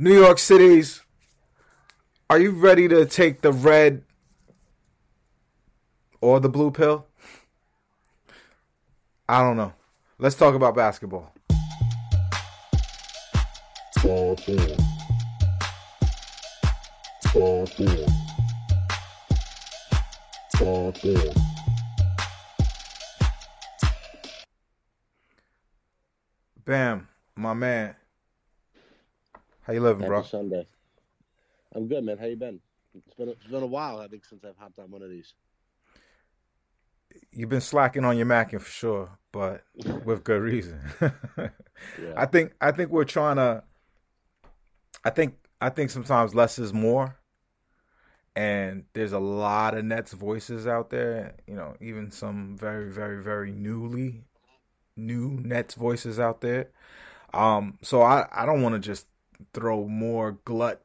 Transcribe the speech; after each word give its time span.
New 0.00 0.16
York 0.16 0.38
City's 0.38 1.02
are 2.30 2.38
you 2.38 2.52
ready 2.52 2.86
to 2.86 3.04
take 3.04 3.40
the 3.40 3.50
red 3.50 4.04
or 6.20 6.38
the 6.38 6.48
blue 6.48 6.70
pill? 6.70 7.06
I 9.28 9.42
don't 9.42 9.56
know. 9.56 9.72
Let's 10.16 10.36
talk 10.36 10.54
about 10.54 10.76
basketball. 10.76 11.34
Bam, 26.64 27.08
my 27.34 27.54
man. 27.54 27.97
How 29.68 29.74
you 29.74 29.82
living, 29.82 30.00
Happy 30.00 30.12
bro? 30.12 30.22
Sunday. 30.22 30.66
I'm 31.74 31.88
good, 31.88 32.02
man. 32.02 32.16
How 32.16 32.24
you 32.24 32.36
been? 32.36 32.58
It's 32.94 33.14
been 33.14 33.28
a, 33.28 33.32
it's 33.32 33.46
been 33.46 33.62
a 33.62 33.66
while, 33.66 34.00
I 34.00 34.08
think, 34.08 34.24
since 34.24 34.42
I've 34.42 34.56
hopped 34.56 34.78
on 34.78 34.90
one 34.90 35.02
of 35.02 35.10
these. 35.10 35.34
You've 37.32 37.50
been 37.50 37.60
slacking 37.60 38.02
on 38.06 38.16
your 38.16 38.24
macking 38.24 38.62
for 38.62 38.70
sure, 38.70 39.10
but 39.30 39.64
with 40.04 40.24
good 40.24 40.42
reason. 40.42 40.80
Yeah. 41.96 42.14
I 42.16 42.26
think 42.26 42.54
I 42.60 42.72
think 42.72 42.90
we're 42.90 43.04
trying 43.04 43.36
to. 43.36 43.62
I 45.04 45.10
think 45.10 45.36
I 45.60 45.68
think 45.68 45.90
sometimes 45.90 46.34
less 46.34 46.58
is 46.58 46.72
more, 46.72 47.16
and 48.34 48.82
there's 48.94 49.12
a 49.12 49.20
lot 49.20 49.76
of 49.78 49.84
Nets 49.84 50.12
voices 50.12 50.66
out 50.66 50.90
there. 50.90 51.36
You 51.46 51.54
know, 51.54 51.76
even 51.80 52.10
some 52.10 52.56
very 52.58 52.90
very 52.90 53.22
very 53.22 53.52
newly 53.52 54.24
new 54.96 55.38
Nets 55.40 55.74
voices 55.74 56.18
out 56.18 56.40
there. 56.40 56.70
Um, 57.32 57.78
so 57.80 58.02
I 58.02 58.26
I 58.32 58.44
don't 58.44 58.62
want 58.62 58.74
to 58.74 58.80
just 58.80 59.06
throw 59.52 59.86
more 59.86 60.32
glut 60.44 60.82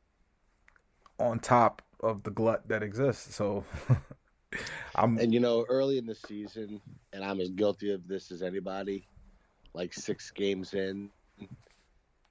on 1.20 1.40
top 1.40 1.82
of 2.00 2.24
the 2.24 2.32
glut 2.32 2.68
that 2.68 2.84
exists. 2.84 3.36
So 3.36 3.64
I'm 4.96 5.18
And 5.18 5.34
you 5.34 5.40
know, 5.40 5.66
early 5.70 5.98
in 5.98 6.06
the 6.06 6.16
season, 6.16 6.82
and 7.12 7.24
I'm 7.24 7.40
as 7.40 7.50
guilty 7.50 7.92
of 7.92 8.08
this 8.08 8.32
as 8.32 8.42
anybody. 8.42 9.08
Like 9.74 9.94
six 9.94 10.30
games 10.30 10.76
in, 10.76 11.10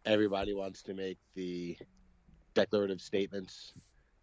everybody 0.04 0.54
wants 0.54 0.82
to 0.84 0.94
make 0.94 1.18
the 1.34 1.76
declarative 2.54 3.00
statements. 3.00 3.72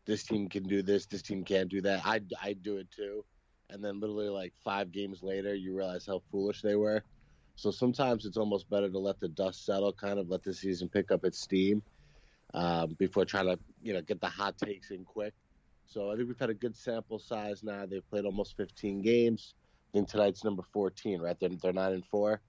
This 0.05 0.23
team 0.23 0.47
can 0.47 0.64
do 0.64 0.81
this. 0.81 1.05
This 1.05 1.22
team 1.22 1.44
can't 1.44 1.70
do 1.70 1.81
that. 1.81 2.05
I 2.05 2.22
I 2.42 2.53
do 2.53 2.77
it 2.77 2.89
too. 2.92 3.25
And 3.70 3.83
then 3.83 4.00
literally 4.00 4.30
like 4.30 4.53
five 4.64 4.92
games 4.92 5.22
later, 5.22 5.53
you 5.53 5.75
realize 5.75 6.05
how 6.05 6.22
foolish 6.31 6.61
they 6.61 6.75
were. 6.75 7.03
So 7.59 7.71
sometimes 7.71 8.25
it's 8.25 8.38
almost 8.38 8.69
better 8.69 8.89
to 8.89 8.99
let 8.99 9.19
the 9.19 9.27
dust 9.27 9.65
settle, 9.65 9.91
kind 9.91 10.17
of 10.17 10.29
let 10.29 10.43
the 10.43 10.53
season 10.53 10.88
pick 10.88 11.11
up 11.11 11.25
its 11.25 11.41
steam 11.41 11.81
um, 12.53 12.95
before 12.97 13.25
trying 13.25 13.47
to 13.47 13.59
you 13.83 13.91
know 13.91 14.02
get 14.02 14.21
the 14.21 14.29
hot 14.29 14.57
takes 14.57 14.91
in 14.91 15.03
quick. 15.03 15.33
So 15.85 16.09
I 16.09 16.15
think 16.15 16.30
we've 16.30 16.39
had 16.39 16.49
a 16.49 16.53
good 16.53 16.73
sample 16.73 17.19
size 17.19 17.61
now. 17.61 17.85
They've 17.85 18.09
played 18.09 18.23
almost 18.23 18.55
15 18.55 19.02
games. 19.02 19.55
I 19.92 19.97
think 19.97 20.08
tonight's 20.08 20.45
number 20.45 20.64
14, 20.71 21.20
right? 21.20 21.37
They're, 21.37 21.49
they're 21.49 21.73
nine 21.73 21.92
and 21.93 22.05
four. 22.05 22.39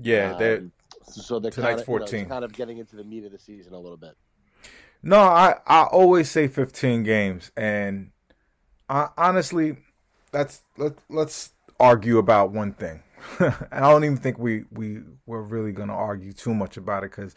yeah, 0.00 0.34
they're 0.34 0.58
Um, 0.58 0.72
so 1.02 1.38
they're 1.38 1.52
tonight's 1.52 1.84
kind 1.84 2.02
of, 2.02 2.10
you 2.10 2.18
know, 2.18 2.24
14. 2.24 2.26
kind 2.28 2.44
of 2.44 2.52
getting 2.52 2.78
into 2.78 2.96
the 2.96 3.04
meat 3.04 3.24
of 3.26 3.30
the 3.30 3.38
season 3.38 3.74
a 3.74 3.78
little 3.78 3.96
bit. 3.96 4.16
No, 5.04 5.20
I 5.20 5.54
I 5.68 5.84
always 5.84 6.28
say 6.28 6.48
15 6.48 7.04
games, 7.04 7.52
and 7.56 8.10
I, 8.88 9.10
honestly, 9.16 9.76
that's 10.32 10.62
let 10.76 10.94
let's 11.08 11.52
argue 11.78 12.18
about 12.18 12.50
one 12.50 12.72
thing. 12.72 13.04
I 13.40 13.80
don't 13.80 14.04
even 14.04 14.16
think 14.16 14.38
we 14.38 14.64
we 14.70 15.00
we're 15.26 15.42
really 15.42 15.72
gonna 15.72 15.94
argue 15.94 16.32
too 16.32 16.54
much 16.54 16.76
about 16.76 17.04
it 17.04 17.10
because, 17.10 17.34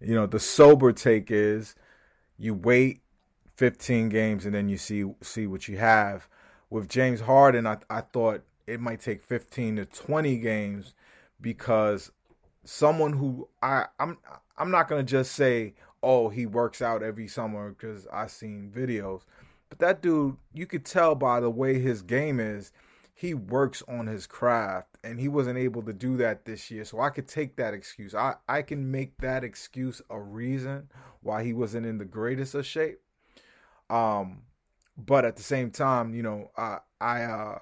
you 0.00 0.14
know, 0.14 0.26
the 0.26 0.40
sober 0.40 0.92
take 0.92 1.30
is 1.30 1.74
you 2.38 2.54
wait 2.54 3.00
15 3.56 4.08
games 4.08 4.46
and 4.46 4.54
then 4.54 4.68
you 4.68 4.76
see 4.76 5.04
see 5.22 5.46
what 5.46 5.68
you 5.68 5.76
have. 5.76 6.28
With 6.70 6.88
James 6.88 7.20
Harden, 7.20 7.66
I 7.66 7.78
I 7.90 8.00
thought 8.00 8.42
it 8.66 8.80
might 8.80 9.00
take 9.00 9.22
15 9.22 9.76
to 9.76 9.84
20 9.84 10.38
games 10.38 10.94
because 11.40 12.10
someone 12.64 13.12
who 13.12 13.48
I 13.62 13.86
I'm 13.98 14.18
I'm 14.56 14.70
not 14.70 14.88
gonna 14.88 15.02
just 15.02 15.32
say 15.32 15.74
oh 16.02 16.28
he 16.28 16.46
works 16.46 16.82
out 16.82 17.02
every 17.02 17.28
summer 17.28 17.70
because 17.70 18.06
I 18.12 18.26
seen 18.26 18.72
videos, 18.74 19.22
but 19.68 19.78
that 19.78 20.02
dude 20.02 20.36
you 20.52 20.66
could 20.66 20.84
tell 20.84 21.14
by 21.14 21.40
the 21.40 21.50
way 21.50 21.78
his 21.78 22.02
game 22.02 22.40
is, 22.40 22.72
he 23.14 23.34
works 23.34 23.82
on 23.88 24.06
his 24.06 24.26
craft 24.26 24.93
and 25.04 25.20
he 25.20 25.28
wasn't 25.28 25.58
able 25.58 25.82
to 25.84 25.92
do 25.92 26.16
that 26.18 26.44
this 26.46 26.70
year. 26.70 26.84
So 26.84 27.00
I 27.00 27.10
could 27.10 27.28
take 27.28 27.56
that 27.56 27.74
excuse. 27.74 28.14
I 28.14 28.36
I 28.48 28.62
can 28.62 28.90
make 28.90 29.18
that 29.18 29.44
excuse 29.44 30.02
a 30.10 30.20
reason 30.20 30.90
why 31.22 31.44
he 31.44 31.52
wasn't 31.52 31.86
in 31.86 31.98
the 31.98 32.04
greatest 32.06 32.54
of 32.54 32.66
shape. 32.66 33.00
Um, 33.90 34.42
but 34.96 35.24
at 35.24 35.36
the 35.36 35.42
same 35.42 35.70
time, 35.70 36.14
you 36.14 36.22
know 36.22 36.50
I 36.56 36.78
I 37.00 37.22
uh 37.24 37.58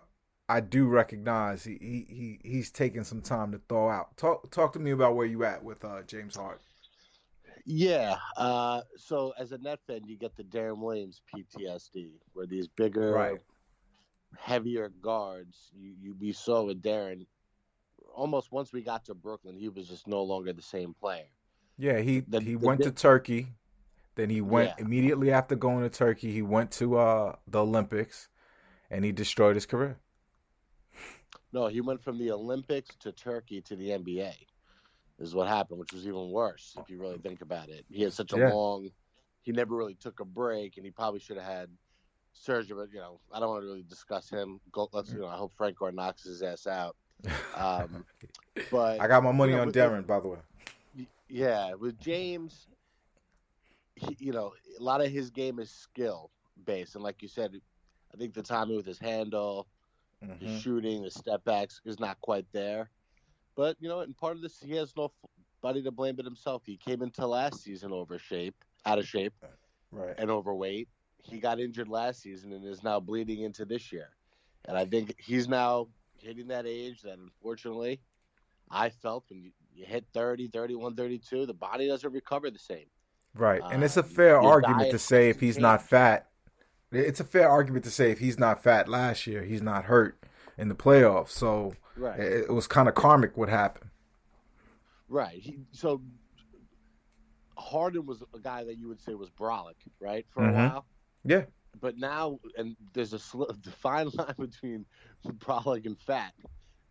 I 0.49 0.61
do 0.61 0.87
recognize 0.89 1.65
he, 1.65 1.79
he, 1.81 2.07
he 2.43 2.51
he's 2.51 2.71
taking 2.73 3.05
some 3.05 3.23
time 3.23 3.53
to 3.53 3.59
thaw 3.69 3.91
out. 3.91 4.17
Talk 4.19 4.51
talk 4.53 4.73
to 4.75 4.79
me 4.81 4.91
about 4.93 5.17
where 5.17 5.27
you 5.27 5.45
at 5.45 5.65
with 5.65 5.85
uh, 5.85 6.03
James 6.05 6.37
Hart. 6.37 6.63
Yeah. 7.65 8.17
Uh, 8.37 8.83
so 8.97 9.33
as 9.39 9.53
a 9.53 9.59
net 9.59 9.81
fan, 9.87 10.07
you 10.07 10.17
get 10.17 10.37
the 10.37 10.45
Deron 10.45 10.79
Williams 10.79 11.23
PTSD, 11.27 12.21
where 12.33 12.47
these 12.47 12.69
bigger, 12.69 13.33
Right. 13.33 13.41
heavier 14.39 14.89
guards. 14.89 15.71
You 15.75 15.95
you 16.01 16.15
we 16.19 16.33
saw 16.33 16.65
with 16.65 16.83
Deron. 16.83 17.27
Almost 18.15 18.53
once 18.53 18.73
we 18.73 18.83
got 18.83 19.05
to 19.07 19.15
Brooklyn, 19.15 19.57
he 19.57 19.69
was 19.69 19.89
just 19.89 20.07
no 20.07 20.23
longer 20.23 20.53
the 20.53 20.63
same 20.63 20.95
player. 20.95 21.27
Yeah, 21.79 21.99
he 22.01 22.21
The- 22.21 22.41
he 22.41 22.55
the 22.55 22.67
went 22.67 22.83
to 22.83 22.91
Turkey. 22.93 23.49
Then 24.15 24.29
he 24.31 24.41
went 24.43 24.75
Yeah. 24.79 24.85
immediately 24.85 25.33
after 25.33 25.57
going 25.57 25.83
to 25.83 25.89
Turkey. 25.91 26.33
He 26.33 26.43
went 26.43 26.71
to 26.73 26.99
uh, 26.99 27.37
the 27.47 27.63
Olympics, 27.63 28.29
and 28.91 29.05
he 29.05 29.13
destroyed 29.13 29.57
his 29.57 29.67
career. 29.67 29.99
No, 31.53 31.67
he 31.67 31.81
went 31.81 32.03
from 32.03 32.19
the 32.19 32.31
Olympics 32.31 32.95
to 32.97 33.13
Turkey 33.13 33.61
to 33.63 33.77
the 33.77 33.91
NBA. 33.93 34.35
Is 35.19 35.35
what 35.35 35.49
happened, 35.49 35.79
which 35.79 35.93
was 35.93 36.07
even 36.07 36.31
worse 36.31 36.77
if 36.81 36.91
you 36.91 36.99
really 36.99 37.19
think 37.19 37.43
about 37.43 37.69
it. 37.69 37.85
He 37.89 38.03
had 38.03 38.13
such 38.13 38.33
a 38.33 38.37
Yeah. 38.37 38.49
long. 38.51 38.91
He 39.43 39.53
never 39.53 39.77
really 39.77 39.95
took 39.95 40.21
a 40.21 40.25
break, 40.25 40.77
and 40.77 40.85
he 40.87 40.91
probably 40.91 41.21
should 41.21 41.37
have 41.37 41.47
had 41.47 41.71
surgery. 42.33 42.77
But 42.77 42.93
you 42.93 42.99
know, 43.01 43.21
I 43.31 43.39
don't 43.39 43.51
want 43.51 43.63
to 43.63 43.67
really 43.67 43.83
discuss 43.85 44.29
him. 44.29 44.61
Go, 44.73 44.89
let's 44.93 45.13
you 45.13 45.21
know. 45.21 45.29
I 45.29 45.37
hope 45.37 45.53
Frank 45.53 45.79
Gore 45.79 45.93
knocks 45.93 46.25
his 46.25 46.43
ass 46.43 46.67
out. 46.67 46.97
Um, 47.57 48.05
but 48.71 49.01
I 49.01 49.07
got 49.09 49.23
my 49.23 49.33
money 49.33 49.53
you 49.53 49.57
know, 49.57 49.63
on 49.63 49.67
with- 49.69 49.77
Deron, 49.77 50.07
by 50.07 50.21
the 50.21 50.29
way. 50.29 50.39
yeah, 51.29 51.75
with 51.75 51.99
James, 51.99 52.67
he, 53.97 54.17
you 54.19 54.33
know, 54.33 54.53
a 54.79 54.83
lot 54.83 55.01
of 55.01 55.11
his 55.11 55.31
game 55.31 55.59
is 55.59 55.71
skill 55.71 56.31
based, 56.65 56.95
and 56.95 57.05
like 57.05 57.23
you 57.23 57.29
said, 57.29 57.55
I 58.13 58.17
think 58.17 58.35
the 58.35 58.43
timing 58.43 58.77
with 58.77 58.87
his 58.87 58.99
handle, 58.99 59.67
Mhm. 60.25 60.41
his 60.41 60.61
shooting, 60.63 61.03
the 61.03 61.11
step 61.11 61.45
backs 61.45 61.81
is 61.85 61.99
not 61.99 62.21
quite 62.21 62.47
there. 62.53 62.91
But 63.55 63.77
you 63.81 63.89
know, 63.89 64.01
and 64.01 64.17
part 64.17 64.37
of 64.37 64.43
this, 64.43 64.61
he 64.61 64.73
has 64.77 64.95
nobody 64.97 65.83
to 65.83 65.91
blame 65.91 66.17
but 66.17 66.25
himself. 66.25 66.63
He 66.65 66.77
came 66.77 67.03
into 67.03 67.27
last 67.27 67.63
season 67.63 67.93
over 67.93 68.19
shape, 68.19 68.55
out 68.87 68.99
of 68.99 69.07
shape, 69.07 69.35
Right. 69.91 70.15
and 70.19 70.31
overweight. 70.31 70.89
He 71.23 71.39
got 71.39 71.61
injured 71.61 71.89
last 71.89 72.21
season 72.23 72.53
and 72.53 72.65
is 72.65 72.83
now 72.83 72.99
bleeding 73.01 73.41
into 73.43 73.65
this 73.65 73.93
year. 73.93 74.11
And 74.65 74.77
I 74.77 74.85
think 74.85 75.15
he's 75.21 75.49
now 75.49 75.89
hitting 76.23 76.49
that 76.49 76.67
age 76.67 77.03
that 77.03 77.19
unfortunately 77.19 78.01
I 78.71 78.89
felt 78.89 79.25
when 79.29 79.43
you, 79.43 79.51
you 79.75 79.85
hit 79.85 80.07
30, 80.15 80.49
31, 80.49 80.95
32, 80.95 81.47
the 81.47 81.53
body 81.55 81.89
doesn't 81.89 82.11
recover 82.13 82.51
the 82.51 82.59
same. 82.59 82.87
Right. 83.35 83.61
And 83.71 83.83
it's 83.83 83.97
a 83.97 84.03
Um, 84.03 84.09
fair 84.09 84.41
argument 84.41 84.91
to 84.91 84.99
say 84.99 85.29
if 85.29 85.41
he's 85.41 85.59
not 85.59 85.83
fat. 85.83 86.29
It's 86.91 87.21
a 87.21 87.25
fair 87.25 87.49
argument 87.49 87.85
to 87.85 87.91
say 87.91 88.11
if 88.11 88.19
he's 88.19 88.39
not 88.39 88.63
fat 88.63 88.89
last 88.89 89.27
year, 89.27 89.43
he's 89.43 89.63
not 89.63 89.85
hurt 89.87 90.19
in 90.59 90.69
the 90.69 90.75
playoffs. 90.75 91.31
So 91.31 91.75
Right. 91.97 92.19
it, 92.21 92.51
was 92.51 92.67
kind 92.67 92.89
of 92.89 92.95
karmic 92.95 93.37
what 93.37 93.49
happened. 93.49 93.91
Right. 95.09 95.41
He, 95.41 95.59
so 95.73 96.03
Harden 97.57 98.07
was 98.07 98.23
a 98.35 98.39
guy 98.39 98.65
that 98.65 98.77
you 98.77 98.89
would 98.89 99.01
say 99.01 99.15
was 99.15 99.31
brolic, 99.31 99.75
right, 100.01 100.27
for 100.31 100.43
Mhm. 100.43 100.51
a 100.51 100.53
while. 100.53 100.87
Yeah. 101.25 101.45
But 101.81 101.97
now, 101.97 102.39
and 102.57 102.77
there's 102.93 103.13
a 103.13 103.19
sl- 103.19 103.45
fine 103.81 104.11
line 104.15 104.35
between 104.39 104.87
brolic 105.27 105.87
and 105.87 105.99
fat. 105.99 106.33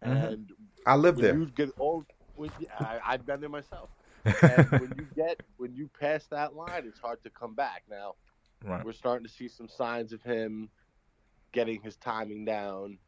Mhm. 0.04 0.31
And 0.31 0.51
I 0.86 0.95
live 0.95 1.18
there. 1.18 1.36
you 1.36 1.45
get 1.48 1.69
old, 1.80 2.06
when, 2.36 2.50
I, 2.80 3.00
I've 3.06 3.25
been 3.25 3.39
there 3.39 3.50
myself. 3.50 3.89
and 4.25 4.69
when 4.72 4.94
you 4.98 5.07
get 5.16 5.42
when 5.57 5.74
you 5.74 5.89
pass 6.00 6.28
that 6.28 6.56
line, 6.56 6.83
it's 6.86 7.00
hard 7.00 7.24
to 7.24 7.30
come 7.31 7.56
back. 7.56 7.83
Now, 7.89 8.16
right. 8.63 8.86
we're 8.86 8.94
starting 8.94 9.25
to 9.25 9.33
see 9.33 9.48
some 9.48 9.68
signs 9.68 10.13
of 10.13 10.22
him 10.22 10.69
getting 11.51 11.81
his 11.81 11.98
timing 11.98 12.45
down. 12.45 13.00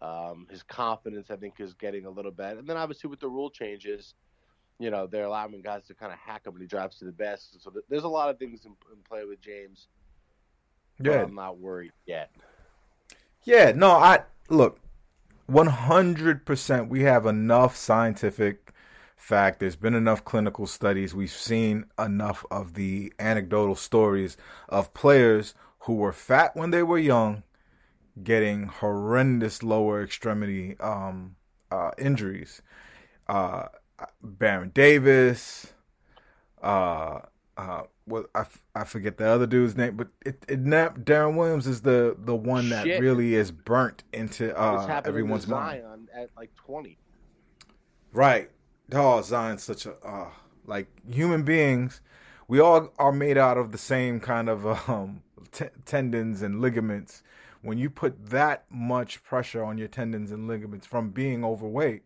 Um, 0.00 0.46
his 0.50 0.62
confidence, 0.62 1.30
I 1.30 1.36
think, 1.36 1.60
is 1.60 1.74
getting 1.74 2.06
a 2.06 2.10
little 2.10 2.32
better. 2.32 2.58
And 2.58 2.66
then 2.66 2.76
obviously 2.76 3.08
with 3.08 3.20
the 3.20 3.28
rule 3.28 3.50
changes, 3.50 4.14
you 4.78 4.90
know, 4.90 5.06
they're 5.06 5.24
allowing 5.24 5.60
guys 5.62 5.86
to 5.86 5.94
kind 5.94 6.12
of 6.12 6.18
hack 6.18 6.46
him 6.46 6.54
when 6.54 6.62
he 6.62 6.66
drives 6.66 6.98
to 6.98 7.04
the 7.04 7.12
basket. 7.12 7.62
So 7.62 7.70
th- 7.70 7.84
there's 7.88 8.02
a 8.02 8.08
lot 8.08 8.30
of 8.30 8.38
things 8.38 8.64
in, 8.64 8.72
in 8.92 9.02
play 9.08 9.24
with 9.24 9.40
James. 9.40 9.86
Yeah, 11.04 11.24
I'm 11.24 11.34
not 11.34 11.58
worried 11.58 11.92
yet. 12.06 12.30
Yeah, 13.44 13.72
no, 13.74 13.90
I 13.90 14.20
look, 14.48 14.78
100% 15.50 16.88
we 16.88 17.02
have 17.02 17.26
enough 17.26 17.76
scientific 17.76 18.72
fact. 19.16 19.60
There's 19.60 19.76
been 19.76 19.94
enough 19.94 20.24
clinical 20.24 20.66
studies. 20.66 21.14
We've 21.14 21.30
seen 21.30 21.86
enough 21.98 22.44
of 22.50 22.74
the 22.74 23.12
anecdotal 23.18 23.74
stories 23.74 24.36
of 24.68 24.94
players 24.94 25.54
who 25.80 25.94
were 25.94 26.12
fat 26.12 26.56
when 26.56 26.70
they 26.70 26.82
were 26.82 26.98
young 26.98 27.42
getting 28.22 28.64
horrendous 28.64 29.62
lower 29.62 30.02
extremity 30.02 30.78
um, 30.80 31.36
uh, 31.70 31.92
injuries. 31.98 32.62
Uh, 33.28 33.68
Baron 34.22 34.70
Davis, 34.74 35.72
uh, 36.62 37.20
uh, 37.56 37.82
well, 38.06 38.24
I, 38.34 38.46
I 38.74 38.84
forget 38.84 39.18
the 39.18 39.26
other 39.26 39.46
dude's 39.46 39.76
name, 39.76 39.96
but 39.96 40.08
it, 40.24 40.44
it 40.48 40.64
Deron 40.64 41.36
Williams 41.36 41.66
is 41.66 41.82
the 41.82 42.16
the 42.18 42.34
one 42.34 42.70
that 42.70 42.86
Shit. 42.86 43.00
really 43.00 43.34
is 43.34 43.50
burnt 43.50 44.04
into 44.12 44.56
uh, 44.58 45.02
everyone's 45.04 45.46
mind. 45.46 45.82
Zion 45.82 46.08
at 46.14 46.30
like 46.36 46.54
20. 46.54 46.98
Right. 48.12 48.50
Oh, 48.92 49.22
Zion's 49.22 49.62
such 49.62 49.86
a 49.86 49.94
uh, 50.04 50.30
like 50.66 50.88
human 51.10 51.42
beings. 51.42 52.00
We 52.48 52.60
all 52.60 52.92
are 52.98 53.12
made 53.12 53.38
out 53.38 53.58
of 53.58 53.72
the 53.72 53.78
same 53.78 54.20
kind 54.20 54.48
of 54.48 54.66
um, 54.88 55.22
t- 55.52 55.66
tendons 55.84 56.42
and 56.42 56.60
ligaments. 56.60 57.22
When 57.60 57.78
you 57.78 57.90
put 57.90 58.30
that 58.30 58.64
much 58.70 59.22
pressure 59.22 59.62
on 59.62 59.78
your 59.78 59.88
tendons 59.88 60.32
and 60.32 60.48
ligaments 60.48 60.86
from 60.86 61.10
being 61.10 61.44
overweight, 61.44 62.02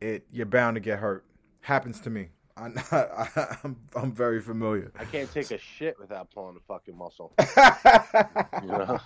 it 0.00 0.26
you're 0.30 0.46
bound 0.46 0.76
to 0.76 0.80
get 0.80 0.98
hurt. 0.98 1.24
Happens 1.62 1.98
to 2.02 2.10
me. 2.10 2.28
I, 2.56 2.70
I, 2.90 3.56
I'm 3.64 3.76
I'm 3.94 4.12
very 4.12 4.40
familiar. 4.40 4.92
I 4.98 5.04
can't 5.04 5.30
take 5.32 5.50
a 5.50 5.58
shit 5.58 5.98
without 5.98 6.30
pulling 6.30 6.56
a 6.56 6.60
fucking 6.60 6.96
muscle. 6.96 7.32
You 8.62 8.68
know? 8.68 8.98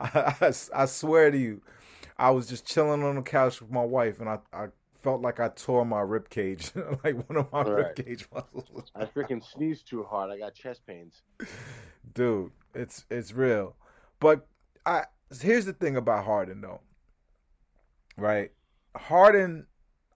I, 0.00 0.34
I, 0.40 0.52
I 0.74 0.86
swear 0.86 1.30
to 1.30 1.36
you, 1.36 1.60
I 2.18 2.30
was 2.30 2.48
just 2.48 2.66
chilling 2.66 3.02
on 3.02 3.16
the 3.16 3.22
couch 3.22 3.60
with 3.60 3.70
my 3.70 3.84
wife, 3.84 4.18
and 4.20 4.28
I, 4.28 4.38
I 4.52 4.68
felt 5.02 5.20
like 5.20 5.40
I 5.40 5.48
tore 5.48 5.84
my 5.84 6.00
rib 6.00 6.28
cage, 6.30 6.72
like 7.04 7.28
one 7.28 7.38
of 7.38 7.52
my 7.52 7.62
rib 7.62 7.86
Right. 7.86 7.96
cage 8.06 8.26
muscles. 8.32 8.90
I 8.94 9.04
freaking 9.04 9.44
sneezed 9.44 9.86
too 9.86 10.04
hard. 10.04 10.30
I 10.30 10.38
got 10.38 10.54
chest 10.54 10.86
pains. 10.86 11.22
Dude, 12.14 12.50
it's 12.74 13.04
it's 13.10 13.32
real. 13.32 13.76
But 14.18 14.46
I 14.86 15.04
here's 15.40 15.66
the 15.66 15.72
thing 15.74 15.96
about 15.96 16.24
Harden 16.24 16.60
though. 16.60 16.80
Right? 18.16 18.52
Harden 18.96 19.66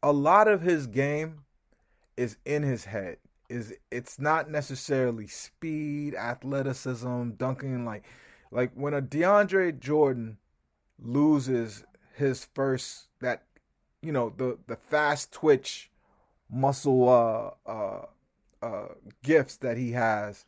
a 0.02 0.12
lot 0.12 0.48
of 0.48 0.60
his 0.62 0.86
game 0.86 1.43
is 2.16 2.36
in 2.44 2.62
his 2.62 2.84
head. 2.86 3.18
Is 3.48 3.74
it's 3.90 4.18
not 4.18 4.50
necessarily 4.50 5.26
speed, 5.26 6.14
athleticism, 6.14 7.30
dunking 7.30 7.84
like 7.84 8.04
like 8.50 8.72
when 8.74 8.94
a 8.94 9.02
DeAndre 9.02 9.78
Jordan 9.78 10.38
loses 10.98 11.84
his 12.14 12.46
first 12.54 13.08
that 13.20 13.42
you 14.02 14.12
know 14.12 14.32
the 14.36 14.58
the 14.66 14.76
fast 14.76 15.32
twitch 15.32 15.90
muscle 16.50 17.08
uh 17.08 17.50
uh 17.70 18.06
uh 18.62 18.88
gifts 19.22 19.56
that 19.56 19.76
he 19.76 19.92
has 19.92 20.44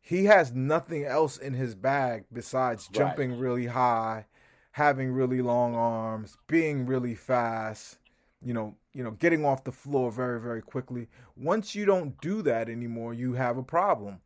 he 0.00 0.24
has 0.24 0.52
nothing 0.52 1.04
else 1.04 1.36
in 1.36 1.52
his 1.52 1.74
bag 1.74 2.24
besides 2.32 2.88
Right. 2.88 2.98
jumping 2.98 3.38
really 3.38 3.66
high 3.66 4.26
having 4.72 5.12
really 5.12 5.42
long 5.42 5.74
arms 5.74 6.38
being 6.46 6.86
really 6.86 7.14
fast 7.14 7.98
you 8.42 8.54
know 8.54 8.74
you 8.94 9.02
know 9.02 9.10
getting 9.12 9.44
off 9.44 9.64
the 9.64 9.72
floor 9.72 10.10
very 10.12 10.40
very 10.40 10.62
quickly 10.62 11.08
once 11.36 11.74
you 11.74 11.84
don't 11.84 12.20
do 12.20 12.42
that 12.42 12.68
anymore 12.68 13.12
you 13.14 13.32
have 13.34 13.56
a 13.58 13.62
problem 13.62 14.20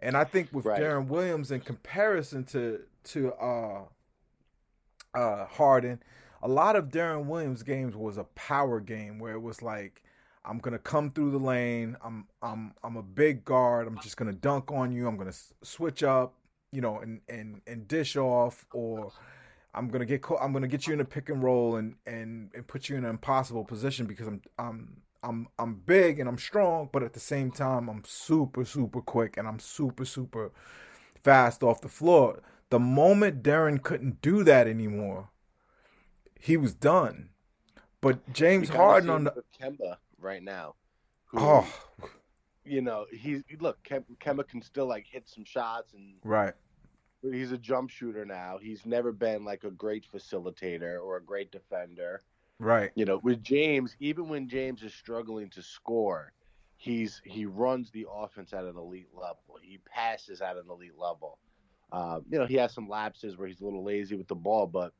and 0.00 0.16
i 0.16 0.24
think 0.24 0.48
with 0.52 0.64
Right. 0.64 0.80
Deron 0.80 1.06
Williams 1.08 1.50
in 1.50 1.60
comparison 1.60 2.44
to 2.44 2.80
to 3.04 3.32
uh 3.34 3.82
uh 5.14 5.46
Harden 5.46 6.02
a 6.42 6.48
lot 6.48 6.76
of 6.76 6.88
Deron 6.88 7.24
Williams 7.26 7.62
games 7.62 7.96
was 7.96 8.16
a 8.16 8.24
power 8.24 8.80
game 8.80 9.18
where 9.18 9.32
it 9.34 9.40
was 9.40 9.62
like 9.62 10.02
I'm 10.44 10.58
gonna 10.58 10.78
come 10.78 11.10
through 11.10 11.32
the 11.32 11.38
lane. 11.38 11.96
I'm 12.02 12.26
I'm 12.42 12.72
I'm 12.82 12.96
a 12.96 13.02
big 13.02 13.44
guard. 13.44 13.86
I'm 13.86 13.98
just 13.98 14.16
gonna 14.16 14.32
dunk 14.32 14.70
on 14.70 14.92
you. 14.92 15.06
I'm 15.06 15.16
gonna 15.18 15.28
s- 15.30 15.52
switch 15.62 16.02
up, 16.02 16.32
you 16.72 16.80
know, 16.80 17.00
and 17.00 17.20
and 17.28 17.60
and 17.66 17.86
dish 17.86 18.16
off, 18.16 18.64
or 18.72 19.12
I'm 19.74 19.88
gonna 19.88 20.06
get 20.06 20.22
caught. 20.22 20.40
I'm 20.40 20.52
gonna 20.52 20.68
get 20.68 20.86
you 20.86 20.94
in 20.94 21.00
a 21.00 21.04
pick 21.04 21.28
and 21.28 21.42
roll 21.42 21.76
and 21.76 21.94
and 22.06 22.50
and 22.54 22.66
put 22.66 22.88
you 22.88 22.96
in 22.96 23.04
an 23.04 23.10
impossible 23.10 23.64
position 23.64 24.06
because 24.06 24.26
I'm 24.26 24.40
I'm 24.58 25.02
I'm 25.22 25.48
I'm 25.58 25.74
big 25.74 26.20
and 26.20 26.28
I'm 26.28 26.38
strong, 26.38 26.88
but 26.92 27.02
at 27.02 27.12
the 27.12 27.20
same 27.20 27.50
time 27.50 27.88
I'm 27.88 28.02
super 28.06 28.64
super 28.64 29.00
quick 29.00 29.36
and 29.36 29.46
I'm 29.46 29.58
super 29.58 30.04
super 30.04 30.52
fast 31.22 31.62
off 31.62 31.80
the 31.80 31.88
floor. 31.88 32.42
The 32.70 32.78
moment 32.78 33.42
Deron 33.42 33.82
couldn't 33.82 34.20
do 34.20 34.44
that 34.44 34.66
anymore, 34.66 35.30
he 36.38 36.56
was 36.56 36.74
done. 36.74 37.30
But 38.00 38.32
James 38.32 38.68
Harden 38.68 39.10
on 39.10 39.24
the 39.24 39.42
Kemba 39.60 39.96
right 40.20 40.42
now. 40.42 40.74
who, 41.26 41.38
oh 41.40 41.68
you 42.68 42.82
know, 42.82 43.06
he's 43.10 43.42
look. 43.60 43.78
Kemba 43.84 44.46
can 44.46 44.62
still 44.62 44.86
like 44.86 45.06
hit 45.06 45.28
some 45.28 45.44
shots, 45.44 45.94
and 45.94 46.14
right 46.22 46.54
he's 47.22 47.52
a 47.52 47.58
jump 47.58 47.90
shooter 47.90 48.24
now. 48.24 48.58
He's 48.60 48.84
never 48.86 49.12
been 49.12 49.44
like 49.44 49.64
a 49.64 49.70
great 49.70 50.06
facilitator 50.12 51.02
or 51.02 51.16
a 51.16 51.22
great 51.22 51.50
defender. 51.50 52.22
right 52.58 52.90
You 52.94 53.04
know, 53.04 53.20
with 53.22 53.42
James, 53.42 53.96
even 54.00 54.28
when 54.28 54.48
James 54.48 54.82
is 54.82 54.94
struggling 54.94 55.50
to 55.50 55.62
score, 55.62 56.32
he's 56.76 57.20
he 57.24 57.46
runs 57.46 57.90
the 57.90 58.06
offense 58.12 58.52
at 58.52 58.64
an 58.64 58.76
elite 58.76 59.08
level. 59.14 59.58
He 59.60 59.78
passes 59.86 60.40
at 60.40 60.56
an 60.56 60.64
elite 60.70 60.98
level. 60.98 61.38
Um, 61.90 62.24
you 62.30 62.38
know, 62.38 62.46
he 62.46 62.54
has 62.56 62.74
some 62.74 62.88
lapses 62.88 63.36
where 63.36 63.48
he's 63.48 63.60
a 63.60 63.64
little 63.64 63.84
lazy 63.84 64.14
with 64.14 64.28
the 64.28 64.34
ball, 64.34 64.66
but 64.66 64.92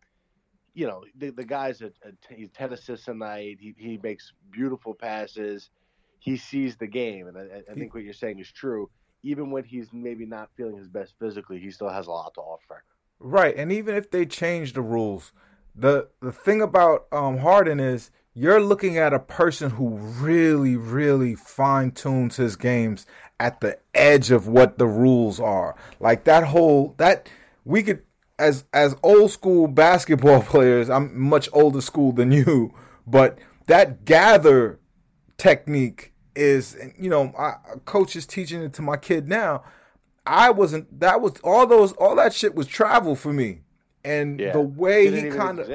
you 0.74 0.86
know, 0.86 1.04
the, 1.16 1.30
the 1.30 1.44
guy's 1.44 1.82
a, 1.82 1.86
a 2.04 2.12
he's 2.34 2.50
ten 2.50 2.72
assists 2.72 3.08
a 3.08 3.14
night. 3.14 3.58
He 3.60 3.74
he 3.76 3.98
makes 4.02 4.32
beautiful 4.50 4.94
passes. 4.94 5.70
He 6.20 6.36
sees 6.36 6.76
the 6.76 6.86
game, 6.86 7.28
and 7.28 7.38
I, 7.38 7.62
I 7.70 7.74
think 7.74 7.94
what 7.94 8.02
you're 8.02 8.12
saying 8.12 8.38
is 8.40 8.50
true. 8.50 8.90
Even 9.22 9.50
when 9.50 9.64
he's 9.64 9.88
maybe 9.92 10.24
not 10.26 10.48
feeling 10.56 10.76
his 10.76 10.88
best 10.88 11.14
physically, 11.18 11.58
he 11.58 11.70
still 11.70 11.88
has 11.88 12.06
a 12.06 12.10
lot 12.10 12.34
to 12.34 12.40
offer. 12.40 12.82
right 13.20 13.56
and 13.56 13.72
even 13.72 13.96
if 13.96 14.10
they 14.10 14.24
change 14.24 14.72
the 14.74 14.80
rules 14.80 15.32
the 15.74 16.08
the 16.20 16.30
thing 16.32 16.62
about 16.62 17.06
um 17.12 17.38
Harden 17.38 17.80
is 17.80 18.10
you're 18.34 18.60
looking 18.60 18.96
at 18.96 19.12
a 19.12 19.18
person 19.18 19.70
who 19.70 19.96
really 19.96 20.76
really 20.76 21.34
fine 21.34 21.90
tunes 21.90 22.36
his 22.36 22.54
games 22.56 23.06
at 23.40 23.60
the 23.60 23.76
edge 23.94 24.30
of 24.30 24.46
what 24.46 24.78
the 24.78 24.86
rules 24.86 25.40
are 25.40 25.74
like 25.98 26.22
that 26.24 26.44
whole 26.44 26.94
that 26.98 27.28
we 27.64 27.82
could 27.82 28.02
as 28.38 28.64
as 28.72 28.94
old 29.02 29.30
school 29.32 29.66
basketball 29.66 30.42
players 30.54 30.88
I'm 30.88 31.18
much 31.20 31.48
older 31.52 31.80
school 31.80 32.12
than 32.12 32.30
you 32.30 32.72
but 33.06 33.38
that 33.66 34.04
gather 34.04 34.78
technique 35.38 36.12
is 36.38 36.76
you 36.96 37.10
know 37.10 37.32
I, 37.38 37.54
coach 37.84 38.14
is 38.16 38.26
teaching 38.26 38.62
it 38.62 38.72
to 38.74 38.82
my 38.82 38.96
kid 38.96 39.28
now. 39.28 39.64
I 40.24 40.50
wasn't 40.50 41.00
that 41.00 41.20
was 41.20 41.34
all 41.42 41.66
those 41.66 41.92
all 41.94 42.14
that 42.16 42.32
shit 42.32 42.54
was 42.54 42.66
travel 42.66 43.16
for 43.16 43.32
me. 43.32 43.62
And 44.04 44.38
Yeah. 44.38 44.52
the 44.52 44.60
way 44.60 45.10
he 45.10 45.30
kind 45.30 45.58
of 45.58 45.68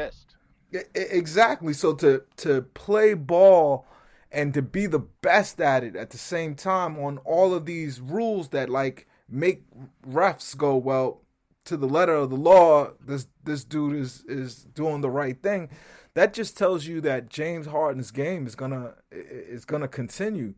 exactly. 0.95 1.73
So 1.73 1.93
to 1.95 2.23
to 2.37 2.61
play 2.61 3.13
ball 3.13 3.85
and 4.31 4.53
to 4.53 4.61
be 4.61 4.85
the 4.87 4.99
best 4.99 5.59
at 5.59 5.83
it 5.83 5.95
at 5.95 6.09
the 6.11 6.17
same 6.17 6.55
time 6.55 6.97
on 6.97 7.17
all 7.19 7.53
of 7.53 7.65
these 7.65 7.99
rules 7.99 8.49
that 8.49 8.69
like 8.69 9.07
make 9.29 9.63
refs 10.07 10.55
go 10.55 10.75
well 10.75 11.21
to 11.65 11.77
the 11.77 11.87
letter 11.87 12.15
of 12.15 12.29
the 12.29 12.35
law 12.35 12.89
this 12.99 13.27
this 13.43 13.63
dude 13.63 13.95
is 13.95 14.23
is 14.27 14.65
doing 14.75 15.01
the 15.01 15.09
right 15.09 15.41
thing 15.41 15.69
that 16.15 16.33
just 16.33 16.57
tells 16.57 16.85
you 16.85 17.01
that 17.01 17.29
James 17.29 17.67
Harden's 17.67 18.11
game 18.11 18.45
is 18.47 18.55
gonna 18.55 18.95
is 19.11 19.65
gonna 19.65 19.87
continue 19.87 20.53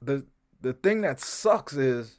the 0.00 0.24
the 0.60 0.72
thing 0.72 1.00
that 1.02 1.20
sucks 1.20 1.74
is 1.74 2.18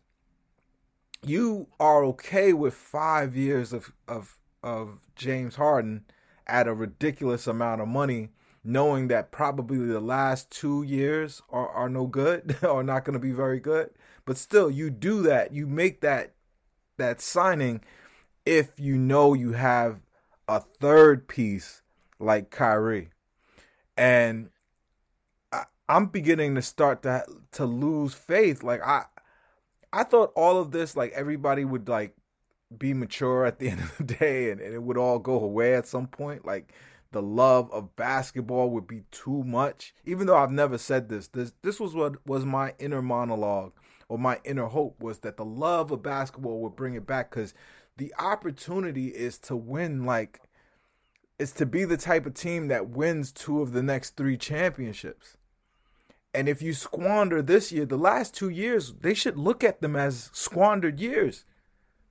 you 1.24 1.68
are 1.80 2.04
okay 2.04 2.54
with 2.54 2.74
five 2.74 3.36
years 3.36 3.74
of 3.74 3.92
of 4.08 4.38
of 4.64 5.00
James 5.16 5.56
Harden 5.56 6.06
at 6.48 6.68
a 6.68 6.74
ridiculous 6.74 7.48
amount 7.48 7.82
of 7.82 7.88
money, 7.88 8.30
knowing 8.64 9.08
that 9.08 9.32
probably 9.32 9.78
the 9.78 10.00
last 10.00 10.50
two 10.52 10.84
years 10.84 11.42
are, 11.50 11.70
are 11.70 11.90
no 11.90 12.06
good 12.06 12.58
or 12.64 12.84
not 12.84 13.06
going 13.06 13.14
to 13.14 13.20
be 13.20 13.32
very 13.32 13.60
good. 13.60 13.90
But 14.26 14.38
still, 14.38 14.70
you 14.70 14.90
do 14.90 15.22
that. 15.24 15.54
You 15.54 15.68
make 15.68 16.02
that 16.02 16.34
that 16.98 17.20
signing 17.22 17.82
if 18.46 18.80
you 18.80 18.98
know 18.98 19.34
you 19.34 19.52
have 19.52 20.00
a 20.48 20.62
third 20.62 21.28
piece 21.28 21.82
like 22.20 22.50
Kyrie. 22.50 23.10
And 23.98 24.50
I, 25.52 25.64
I'm 25.88 26.08
beginning 26.08 26.56
to 26.56 26.62
start 26.62 27.04
to 27.04 27.26
to 27.54 27.66
lose 27.66 28.14
faith. 28.14 28.64
Like 28.64 28.82
I 28.86 29.06
I 29.94 30.04
thought 30.04 30.34
all 30.36 30.60
of 30.60 30.72
this, 30.72 30.96
like 30.96 31.12
everybody 31.14 31.64
would 31.64 31.88
like 31.88 32.16
be 32.78 32.94
mature 32.94 33.46
at 33.46 33.60
the 33.60 33.70
end 33.72 33.82
of 33.82 33.98
the 33.98 34.04
day 34.04 34.52
and, 34.52 34.60
and 34.62 34.74
it 34.74 34.84
would 34.84 34.98
all 34.98 35.20
go 35.20 35.40
away 35.40 35.76
at 35.76 35.88
some 35.88 36.08
point. 36.08 36.46
Like 36.46 36.74
the 37.12 37.22
love 37.22 37.72
of 37.72 37.96
basketball 37.96 38.70
would 38.72 38.88
be 38.88 39.04
too 39.12 39.44
much. 39.44 39.94
Even 40.06 40.28
though 40.28 40.36
I've 40.36 40.52
never 40.52 40.78
said 40.78 41.08
this, 41.08 41.28
this 41.30 41.54
this 41.62 41.80
was 41.80 41.96
what 41.96 42.26
was 42.28 42.46
my 42.46 42.74
inner 42.80 43.02
monologue 43.02 43.72
or 44.10 44.20
my 44.20 44.40
inner 44.44 44.66
hope 44.66 45.02
was 45.02 45.20
that 45.20 45.38
the 45.38 45.46
love 45.46 45.92
of 45.92 46.04
basketball 46.04 46.60
would 46.62 46.76
bring 46.76 46.94
it 46.96 47.08
back 47.08 47.32
because 47.32 47.54
the 47.98 48.14
opportunity 48.20 49.08
is 49.08 49.38
to 49.40 49.56
win 49.56 50.06
like 50.06 50.42
is 51.38 51.52
to 51.54 51.66
be 51.66 51.84
the 51.84 51.98
type 51.98 52.26
of 52.26 52.34
team 52.34 52.68
that 52.70 52.90
wins 52.90 53.32
two 53.32 53.62
of 53.62 53.74
the 53.74 53.84
next 53.84 54.16
three 54.16 54.38
championships. 54.38 55.38
And 56.34 56.50
if 56.50 56.62
you 56.62 56.74
squander 56.74 57.42
this 57.42 57.72
year, 57.72 57.86
the 57.86 57.98
last 57.98 58.34
two 58.34 58.50
years, 58.50 58.94
they 59.02 59.14
should 59.14 59.38
look 59.38 59.64
at 59.64 59.82
them 59.82 59.96
as 59.96 60.30
squandered 60.34 61.00
years. 61.00 61.46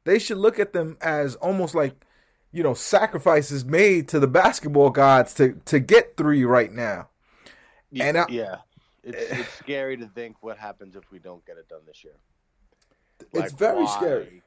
They 0.05 0.19
should 0.19 0.39
look 0.39 0.59
at 0.59 0.73
them 0.73 0.97
as 1.01 1.35
almost 1.37 1.75
like, 1.75 2.05
you 2.53 2.63
know, 2.63 2.75
sacrifices 2.75 3.65
made 3.65 4.09
to 4.09 4.21
the 4.21 4.27
basketball 4.27 4.91
gods 4.91 5.35
to 5.35 5.61
to 5.67 5.79
get 5.79 6.17
three 6.17 6.45
right 6.45 6.73
now. 6.73 7.09
Yeah, 7.91 8.05
and 8.05 8.19
I, 8.19 8.27
yeah, 8.29 8.57
it's 9.03 9.33
it's 9.41 9.55
scary 9.55 9.97
to 9.99 10.07
think 10.07 10.37
what 10.41 10.57
happens 10.59 10.97
if 10.97 11.11
we 11.11 11.19
don't 11.19 11.45
get 11.45 11.59
it 11.59 11.69
done 11.69 11.83
this 11.87 12.05
year. 12.05 12.17
Like, 13.33 13.45
it's 13.45 13.53
very 13.53 13.85
why, 13.85 13.97
scary. 13.97 14.43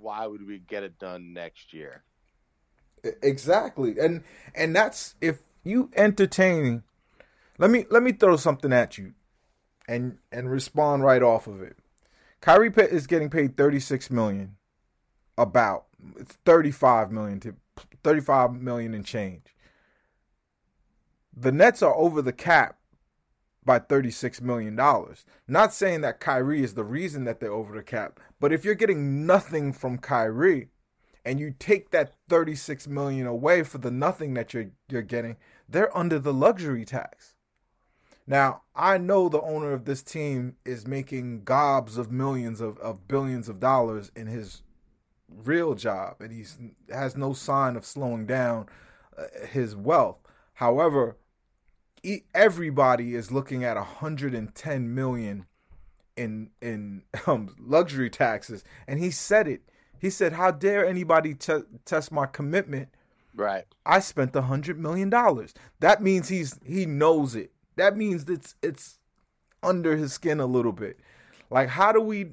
Why 0.00 0.26
would 0.26 0.46
we 0.46 0.58
get 0.58 0.82
it 0.82 0.98
done 0.98 1.32
next 1.32 1.72
year? 1.72 2.02
Exactly, 3.22 3.98
and 3.98 4.22
and 4.54 4.74
that's 4.74 5.14
if 5.20 5.38
you 5.64 5.90
entertain. 5.96 6.82
Let 7.58 7.70
me 7.70 7.84
let 7.90 8.02
me 8.02 8.12
throw 8.12 8.36
something 8.36 8.72
at 8.72 8.98
you, 8.98 9.14
and 9.86 10.18
and 10.32 10.50
respond 10.50 11.04
right 11.04 11.22
off 11.22 11.46
of 11.46 11.62
it. 11.62 11.76
Kyrie 12.40 12.70
Pitt 12.70 12.90
is 12.90 13.06
getting 13.06 13.30
paid 13.30 13.56
thirty 13.56 13.80
six 13.80 14.10
million, 14.10 14.56
about 15.36 15.84
it's 16.18 16.38
thirty 16.44 16.70
five 16.70 17.10
million 17.10 17.40
to 17.40 17.54
thirty 18.02 18.20
five 18.20 18.52
million 18.52 18.94
and 18.94 19.04
change. 19.04 19.42
The 21.36 21.52
Nets 21.52 21.82
are 21.82 21.94
over 21.94 22.20
the 22.22 22.32
cap 22.32 22.76
by 23.64 23.78
$36 23.78 24.40
million. 24.40 24.74
Not 25.46 25.72
saying 25.72 26.00
that 26.00 26.20
Kyrie 26.20 26.62
is 26.62 26.74
the 26.74 26.84
reason 26.84 27.24
that 27.24 27.40
they're 27.40 27.52
over 27.52 27.76
the 27.76 27.82
cap, 27.82 28.18
but 28.40 28.52
if 28.52 28.64
you're 28.64 28.74
getting 28.74 29.26
nothing 29.26 29.72
from 29.72 29.98
Kyrie, 29.98 30.68
and 31.24 31.38
you 31.38 31.54
take 31.58 31.90
that 31.90 32.14
36 32.28 32.88
million 32.88 33.26
away 33.26 33.62
for 33.62 33.78
the 33.78 33.90
nothing 33.90 34.34
that 34.34 34.54
you're 34.54 34.70
you're 34.88 35.02
getting, 35.02 35.36
they're 35.68 35.96
under 35.96 36.18
the 36.18 36.32
luxury 36.32 36.84
tax. 36.84 37.34
Now, 38.26 38.62
I 38.76 38.98
know 38.98 39.28
the 39.28 39.40
owner 39.40 39.72
of 39.72 39.84
this 39.84 40.02
team 40.02 40.56
is 40.64 40.86
making 40.86 41.44
gobs 41.44 41.98
of 41.98 42.12
millions 42.12 42.60
of, 42.60 42.78
of 42.78 43.08
billions 43.08 43.48
of 43.48 43.58
dollars 43.58 44.12
in 44.14 44.26
his 44.26 44.62
real 45.28 45.74
job, 45.74 46.16
and 46.20 46.32
he 46.32 46.44
has 46.92 47.16
no 47.16 47.32
sign 47.32 47.76
of 47.76 47.84
slowing 47.84 48.26
down 48.26 48.66
uh, 49.18 49.24
his 49.50 49.74
wealth. 49.74 50.18
However, 50.54 51.16
everybody 52.34 53.14
is 53.14 53.32
looking 53.32 53.64
at 53.64 53.76
110 53.76 54.94
million 54.94 55.46
in 56.16 56.50
in 56.60 57.02
um, 57.26 57.54
luxury 57.58 58.10
taxes, 58.10 58.64
and 58.86 58.98
he 58.98 59.10
said 59.10 59.48
it 59.48 59.62
he 60.00 60.10
said, 60.10 60.32
"How 60.32 60.50
dare 60.50 60.84
anybody 60.84 61.34
t- 61.34 61.62
test 61.84 62.10
my 62.10 62.26
commitment?" 62.26 62.88
Right. 63.34 63.64
I 63.86 64.00
spent 64.00 64.34
a 64.34 64.42
hundred 64.42 64.78
million 64.78 65.10
dollars. 65.10 65.54
That 65.80 66.02
means 66.02 66.28
he's 66.28 66.58
he 66.64 66.86
knows 66.86 67.36
it. 67.36 67.52
That 67.76 67.96
means 67.96 68.28
it's 68.28 68.54
it's 68.62 68.98
under 69.62 69.96
his 69.96 70.12
skin 70.12 70.40
a 70.40 70.46
little 70.46 70.72
bit. 70.72 70.98
Like, 71.50 71.68
how 71.68 71.92
do 71.92 72.00
we? 72.00 72.32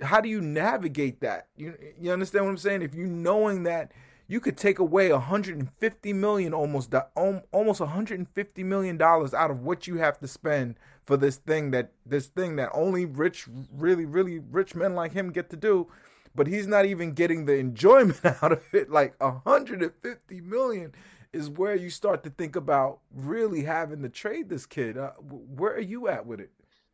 How 0.00 0.20
do 0.20 0.28
you 0.28 0.40
navigate 0.40 1.20
that? 1.20 1.48
You 1.56 1.74
you 2.00 2.12
understand 2.12 2.44
what 2.44 2.50
I'm 2.52 2.58
saying? 2.58 2.82
If 2.82 2.94
you 2.94 3.06
knowing 3.06 3.64
that 3.64 3.92
you 4.30 4.38
could 4.38 4.56
take 4.56 4.78
away 4.78 5.10
150 5.10 6.12
million 6.12 6.54
almost 6.54 6.94
almost 7.16 7.80
150 7.80 8.62
million 8.62 8.96
dollars 8.96 9.34
out 9.34 9.50
of 9.50 9.62
what 9.62 9.88
you 9.88 9.96
have 9.96 10.20
to 10.20 10.28
spend 10.28 10.76
for 11.04 11.16
this 11.16 11.36
thing 11.36 11.72
that 11.72 11.90
this 12.06 12.28
thing 12.28 12.54
that 12.54 12.70
only 12.72 13.04
rich 13.04 13.48
really 13.76 14.04
really 14.04 14.38
rich 14.38 14.76
men 14.76 14.94
like 14.94 15.12
him 15.12 15.32
get 15.32 15.50
to 15.50 15.56
do 15.56 15.88
but 16.34 16.46
he's 16.46 16.66
not 16.66 16.86
even 16.86 17.12
getting 17.12 17.44
the 17.44 17.56
enjoyment 17.56 18.24
out 18.42 18.52
of 18.52 18.62
it. 18.72 18.90
Like 18.90 19.20
150 19.20 20.40
million 20.40 20.92
is 21.32 21.48
where 21.48 21.76
you 21.76 21.90
start 21.90 22.24
to 22.24 22.30
think 22.30 22.56
about 22.56 23.00
really 23.14 23.62
having 23.62 24.02
to 24.02 24.08
trade 24.08 24.48
this 24.48 24.66
kid. 24.66 24.98
Uh, 24.98 25.10
where 25.20 25.74
are 25.74 25.80
you 25.80 26.08
at 26.08 26.26
with 26.26 26.40
it? 26.40 26.50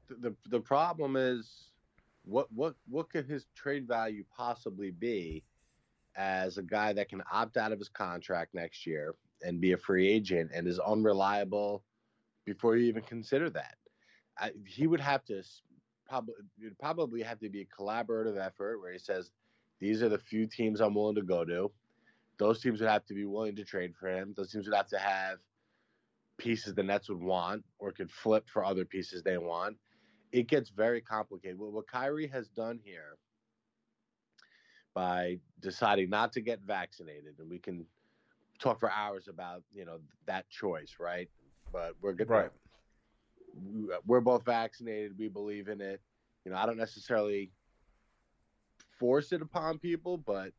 The 0.09 0.35
the 0.49 0.61
problem 0.61 1.17
is 1.17 1.71
what 2.25 2.53
what 2.53 2.75
what 2.89 3.11
could 3.11 3.27
his 3.27 3.47
trade 3.57 3.89
value 3.89 4.25
possibly 4.37 4.91
be 4.91 5.43
as 6.17 6.59
a 6.59 6.63
guy 6.63 6.93
that 6.93 7.09
can 7.09 7.23
opt 7.33 7.57
out 7.57 7.73
of 7.73 7.79
his 7.79 7.89
contract 7.89 8.55
next 8.55 8.87
year 8.87 9.15
and 9.43 9.61
be 9.61 9.73
a 9.73 9.77
free 9.77 10.09
agent 10.09 10.51
and 10.55 10.67
is 10.67 10.79
unreliable 10.79 11.83
before 12.45 12.77
you 12.77 12.87
even 12.87 13.03
consider 13.03 13.51
that. 13.51 13.77
I, 14.39 14.53
he 14.65 14.87
would 14.87 15.01
have 15.01 15.25
to 15.27 15.43
probably 16.09 16.35
it'd 16.61 16.79
probably 16.79 17.23
have 17.23 17.39
to 17.41 17.49
be 17.49 17.63
a 17.63 17.83
collaborative 17.83 18.39
effort 18.39 18.81
where 18.81 18.93
he 18.93 18.99
says, 18.99 19.31
"These 19.81 20.03
are 20.03 20.09
the 20.09 20.19
few 20.19 20.47
teams 20.47 20.81
I'm 20.81 20.95
willing 20.95 21.17
to 21.17 21.23
go 21.23 21.45
to." 21.45 21.71
Those 22.39 22.61
teams 22.61 22.81
would 22.81 22.91
have 22.91 23.07
to 23.07 23.15
be 23.15 23.25
willing 23.25 23.57
to 23.57 23.65
trade 23.65 23.95
for 23.97 24.09
him. 24.09 24.35
Those 24.37 24.53
teams 24.53 24.67
would 24.67 24.77
have 24.77 24.89
to 24.89 24.99
have 24.99 25.39
pieces 26.37 26.75
the 26.75 26.83
Nets 26.83 27.09
would 27.09 27.23
want 27.23 27.65
or 27.79 27.93
could 27.93 28.11
flip 28.11 28.47
for 28.49 28.65
other 28.65 28.85
pieces 28.85 29.23
they 29.23 29.39
want. 29.39 29.79
It 30.33 30.49
gets 30.49 30.69
very 30.69 31.01
complicated. 31.01 31.59
What, 31.59 31.73
what 31.73 31.87
Kyrie 31.87 32.27
has 32.27 32.49
done 32.49 32.79
here 32.83 33.17
by 34.93 35.39
deciding 35.61 36.11
not 36.11 36.33
to 36.35 36.41
get 36.41 36.61
vaccinated, 36.61 37.39
and 37.39 37.49
we 37.49 37.59
can 37.59 37.87
talk 38.59 38.81
for 38.81 38.91
hours 38.91 39.29
about 39.29 39.63
you 39.75 39.85
know 39.85 39.99
that 40.27 40.49
choice, 40.51 40.97
right? 40.99 41.31
But 41.73 41.95
we're 42.01 42.13
good. 42.13 42.29
Right 42.29 42.51
we're 44.07 44.21
both 44.21 44.45
vaccinated. 44.45 45.19
We 45.19 45.29
believe 45.29 45.69
in 45.69 45.81
it. 45.81 46.01
You 46.45 46.53
know, 46.53 46.59
I 46.59 46.67
don't 46.67 46.77
necessarily 46.77 47.51
force 48.99 49.33
it 49.33 49.43
upon 49.43 49.79
people, 49.79 50.19
but 50.19 50.53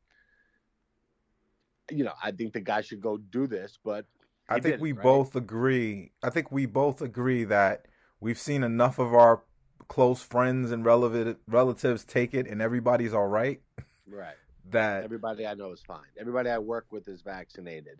you 1.89 2.03
know, 2.03 2.13
I 2.21 2.31
think 2.31 2.53
the 2.53 2.61
guy 2.61 2.81
should 2.81 3.01
go 3.01 3.17
do 3.17 3.47
this. 3.47 3.79
But 3.83 4.05
I 4.49 4.59
think 4.59 4.81
we 4.81 4.91
right? 4.91 5.03
both 5.03 5.35
agree. 5.35 6.11
I 6.23 6.29
think 6.29 6.51
we 6.51 6.65
both 6.65 7.01
agree 7.01 7.43
that 7.45 7.85
we've 8.19 8.39
seen 8.39 8.63
enough 8.63 8.99
of 8.99 9.13
our 9.13 9.43
close 9.87 10.21
friends 10.21 10.71
and 10.71 10.83
relevant 10.83 11.39
relatives 11.47 12.03
take 12.03 12.33
it, 12.33 12.47
and 12.47 12.61
everybody's 12.61 13.13
all 13.13 13.27
right. 13.27 13.61
Right. 14.09 14.35
that 14.71 15.03
everybody 15.03 15.45
I 15.45 15.53
know 15.53 15.71
is 15.71 15.81
fine. 15.81 15.99
Everybody 16.19 16.49
I 16.49 16.59
work 16.59 16.87
with 16.91 17.07
is 17.07 17.21
vaccinated. 17.21 17.99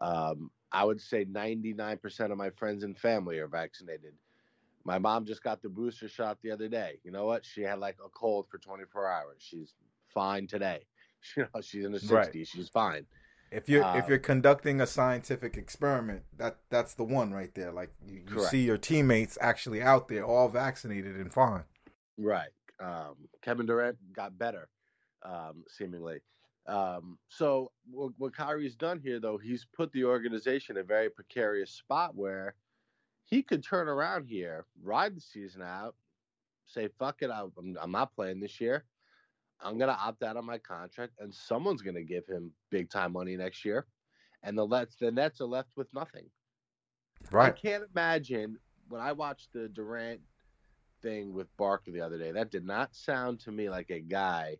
Um, 0.00 0.50
I 0.70 0.84
would 0.84 1.00
say 1.00 1.24
99% 1.24 2.30
of 2.30 2.36
my 2.36 2.50
friends 2.50 2.84
and 2.84 2.96
family 2.96 3.38
are 3.38 3.48
vaccinated. 3.48 4.12
My 4.88 4.98
mom 4.98 5.26
just 5.26 5.42
got 5.42 5.60
the 5.60 5.68
booster 5.68 6.08
shot 6.08 6.38
the 6.42 6.50
other 6.50 6.66
day. 6.66 6.98
You 7.04 7.10
know 7.10 7.26
what? 7.26 7.44
She 7.44 7.60
had 7.60 7.78
like 7.78 7.98
a 8.02 8.08
cold 8.08 8.46
for 8.50 8.56
24 8.56 9.06
hours. 9.06 9.36
She's 9.38 9.74
fine 10.12 10.46
today. 10.46 10.86
You 11.36 11.48
know, 11.52 11.60
she's 11.60 11.84
in 11.84 11.90
the 11.90 11.98
60s. 11.98 12.12
Right. 12.12 12.46
She's 12.46 12.68
fine. 12.68 13.04
If 13.50 13.68
you're 13.68 13.84
um, 13.84 13.98
if 13.98 14.06
you're 14.08 14.18
conducting 14.18 14.80
a 14.80 14.86
scientific 14.86 15.56
experiment, 15.56 16.22
that 16.36 16.58
that's 16.70 16.94
the 16.94 17.02
one 17.02 17.32
right 17.32 17.52
there. 17.56 17.72
Like 17.72 17.90
you, 18.06 18.22
you 18.30 18.44
see 18.44 18.62
your 18.62 18.78
teammates 18.78 19.36
actually 19.40 19.82
out 19.82 20.06
there, 20.06 20.24
all 20.24 20.48
vaccinated 20.48 21.16
and 21.16 21.32
fine. 21.32 21.64
Right. 22.16 22.50
Um, 22.80 23.16
Kevin 23.42 23.66
Durant 23.66 23.96
got 24.14 24.38
better, 24.38 24.68
um, 25.24 25.64
seemingly. 25.66 26.20
Um, 26.68 27.18
so 27.28 27.72
what, 27.90 28.12
what 28.18 28.36
Kyrie's 28.36 28.76
done 28.76 29.00
here, 29.02 29.18
though, 29.18 29.38
he's 29.38 29.66
put 29.74 29.90
the 29.92 30.04
organization 30.04 30.76
in 30.76 30.82
a 30.82 30.84
very 30.84 31.10
precarious 31.10 31.72
spot 31.72 32.14
where 32.14 32.54
he 33.28 33.42
could 33.42 33.62
turn 33.62 33.88
around 33.88 34.26
here, 34.26 34.64
ride 34.82 35.14
the 35.14 35.20
season 35.20 35.60
out, 35.60 35.94
say, 36.64 36.88
fuck 36.98 37.16
it, 37.20 37.30
I'm, 37.30 37.76
I'm 37.80 37.92
not 37.92 38.14
playing 38.14 38.40
this 38.40 38.58
year. 38.58 38.84
I'm 39.60 39.76
going 39.76 39.90
to 39.90 40.00
opt 40.00 40.22
out 40.22 40.38
of 40.38 40.44
my 40.44 40.56
contract, 40.56 41.12
and 41.18 41.34
someone's 41.34 41.82
going 41.82 41.96
to 41.96 42.02
give 42.02 42.26
him 42.26 42.52
big 42.70 42.88
time 42.88 43.12
money 43.12 43.36
next 43.36 43.64
year. 43.66 43.86
And 44.42 44.56
the 44.56 44.66
Nets, 44.66 44.96
the 44.98 45.10
Nets 45.10 45.42
are 45.42 45.46
left 45.46 45.70
with 45.76 45.92
nothing. 45.92 46.24
Right. 47.30 47.48
I 47.48 47.50
can't 47.50 47.84
imagine 47.94 48.56
when 48.88 49.02
I 49.02 49.12
watched 49.12 49.52
the 49.52 49.68
Durant 49.68 50.20
thing 51.02 51.34
with 51.34 51.54
Barker 51.58 51.90
the 51.90 52.00
other 52.00 52.18
day, 52.18 52.32
that 52.32 52.50
did 52.50 52.64
not 52.64 52.94
sound 52.94 53.40
to 53.40 53.52
me 53.52 53.68
like 53.68 53.90
a 53.90 54.00
guy 54.00 54.56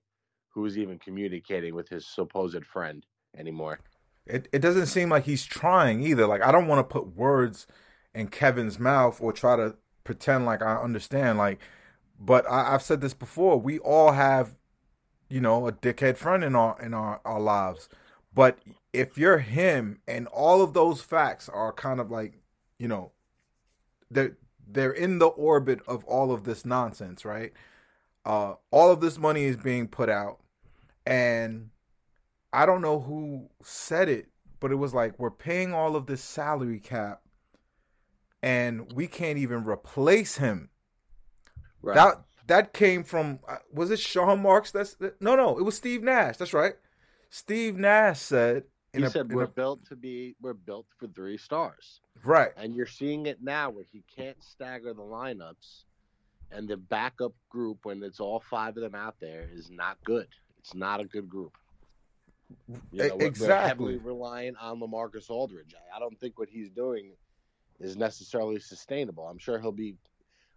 who 0.51 0.63
was 0.63 0.77
even 0.77 0.99
communicating 0.99 1.75
with 1.75 1.89
his 1.89 2.07
supposed 2.07 2.67
friend 2.67 3.07
anymore. 3.37 3.79
It, 4.27 4.49
it 4.53 4.59
doesn't 4.59 4.87
seem 4.87 5.09
like 5.09 5.25
he's 5.25 5.47
trying 5.47 6.03
either. 6.03 6.27
Like, 6.27 6.43
I 6.43 6.53
don't 6.53 6.67
want 6.67 6.81
to 6.81 6.93
put 6.93 7.17
words– 7.17 7.67
in 8.19 8.29
Kevin's 8.29 8.79
mouth 8.79 9.21
or 9.21 9.33
try 9.33 9.57
to 9.57 9.77
pretend 10.03 10.45
like 10.45 10.61
I 10.61 10.77
understand. 10.77 11.39
Like, 11.39 11.61
but 12.19 12.49
I, 12.51 12.73
have 12.73 12.83
said 12.83 13.01
this 13.01 13.15
before. 13.15 13.61
We 13.61 13.79
all 13.79 14.13
have, 14.13 14.57
you 15.29 15.41
know, 15.41 15.69
a 15.69 15.73
dickhead 15.73 16.17
friend 16.17 16.43
in 16.43 16.57
our 16.57 16.81
in 16.83 16.95
our, 16.95 17.21
our 17.25 17.41
lives. 17.41 17.89
But 18.35 18.59
if 18.93 19.17
you're 19.17 19.39
him 19.39 20.01
and 20.09 20.27
all 20.29 20.63
of 20.63 20.75
those 20.75 21.01
facts 21.01 21.49
are 21.49 21.73
kind 21.73 22.01
of 22.01 22.11
like, 22.11 22.41
you 22.79 22.89
know, 22.89 23.13
they're 24.11 24.37
they're 24.67 24.93
in 24.93 25.19
the 25.19 25.27
orbit 25.27 25.81
of 25.87 26.05
all 26.05 26.33
of 26.33 26.45
this 26.45 26.67
nonsense, 26.67 27.25
right? 27.25 27.53
Uh, 28.25 28.55
all 28.71 28.91
of 28.91 29.01
this 29.01 29.17
money 29.17 29.45
is 29.45 29.57
being 29.57 29.87
put 29.87 30.09
out, 30.11 30.41
and 31.07 31.71
I 32.53 32.67
don't 32.67 32.83
know 32.83 33.01
who 33.01 33.49
said 33.63 34.09
it, 34.09 34.27
but 34.59 34.73
it 34.73 34.77
was 34.77 34.93
like 34.93 35.19
we're 35.19 35.31
paying 35.31 35.73
all 35.73 35.95
of 35.95 36.07
this 36.07 36.23
salary 36.23 36.81
cap, 36.81 37.23
and 38.43 38.93
we 38.93 39.07
can't 39.07 39.39
even 39.39 39.65
replace 39.65 40.37
him. 40.37 40.71
Right. 41.83 41.95
That 41.95 42.23
that 42.47 42.73
came 42.73 43.05
from 43.05 43.41
uh, 43.49 43.57
was 43.73 43.91
it 43.91 43.99
Sean 43.99 44.43
Marks? 44.43 44.71
That's 44.71 44.97
no, 45.21 45.37
no, 45.37 45.59
it 45.59 45.63
was 45.63 45.77
Steve 45.77 46.03
Nash. 46.03 46.37
That's 46.37 46.55
right. 46.55 46.75
Steve 47.31 47.77
Nash 47.77 48.21
said. 48.21 48.65
He 48.93 49.03
a, 49.03 49.11
said 49.11 49.33
we're 49.33 49.45
a, 49.45 49.49
built 49.49 49.85
to 49.87 49.97
be 49.97 50.35
we're 50.41 50.55
built 50.55 50.87
for 50.99 51.09
three 51.09 51.37
stars. 51.37 52.01
Right. 52.25 52.51
And 52.57 52.75
you're 52.75 52.87
seeing 52.87 53.27
it 53.27 53.39
now 53.43 53.71
where 53.71 53.85
he 53.93 54.03
can't 54.17 54.43
stagger 54.43 54.95
the 54.95 55.03
lineups, 55.03 55.85
and 56.51 56.67
the 56.67 56.77
backup 56.77 57.35
group 57.49 57.85
when 57.85 58.03
it's 58.03 58.19
all 58.19 58.41
five 58.41 58.77
of 58.77 58.83
them 58.83 58.95
out 58.95 59.17
there 59.21 59.49
is 59.53 59.71
not 59.71 59.99
good. 60.05 60.27
It's 60.59 60.75
not 60.75 61.01
a 61.01 61.05
good 61.05 61.29
group. 61.29 61.53
You 62.91 63.09
know, 63.09 63.17
exactly. 63.19 63.47
We're 63.47 63.69
heavily 63.69 63.97
relying 63.99 64.57
on 64.57 64.81
LaMarcus 64.81 65.29
Aldridge. 65.29 65.75
I 65.95 65.99
don't 65.99 66.19
think 66.19 66.39
what 66.39 66.49
he's 66.49 66.71
doing 66.71 67.13
is 67.81 67.97
necessarily 67.97 68.59
sustainable. 68.59 69.27
I'm 69.27 69.39
sure 69.39 69.59
he'll 69.59 69.73
be 69.73 69.97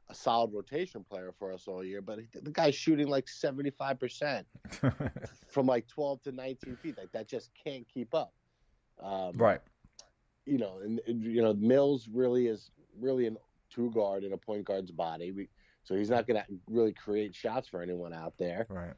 a 0.09 0.15
solid 0.15 0.51
rotation 0.53 1.03
player 1.03 1.33
for 1.37 1.53
us 1.53 1.67
all 1.67 1.83
year, 1.83 2.01
but 2.01 2.19
the 2.33 2.51
guy's 2.51 2.75
shooting 2.75 3.07
like 3.07 3.25
75% 3.25 4.43
from 5.47 5.65
like 5.65 5.87
12 5.87 6.23
to 6.23 6.31
19 6.31 6.75
feet. 6.77 6.97
Like 6.97 7.11
that 7.13 7.27
just 7.27 7.51
can't 7.63 7.87
keep 7.87 8.13
up. 8.13 8.33
Um, 9.01 9.31
right. 9.35 9.61
You 10.45 10.57
know, 10.57 10.79
and, 10.83 10.99
and, 11.07 11.23
you 11.23 11.41
know, 11.41 11.53
Mills 11.53 12.09
really 12.11 12.47
is 12.47 12.71
really 12.99 13.27
a 13.27 13.31
two 13.69 13.91
guard 13.91 14.23
in 14.23 14.33
a 14.33 14.37
point 14.37 14.65
guard's 14.65 14.91
body. 14.91 15.31
We, 15.31 15.49
so 15.83 15.95
he's 15.95 16.09
not 16.09 16.27
going 16.27 16.41
to 16.41 16.45
really 16.67 16.93
create 16.93 17.33
shots 17.33 17.67
for 17.67 17.81
anyone 17.81 18.13
out 18.13 18.33
there. 18.37 18.67
Right. 18.69 18.93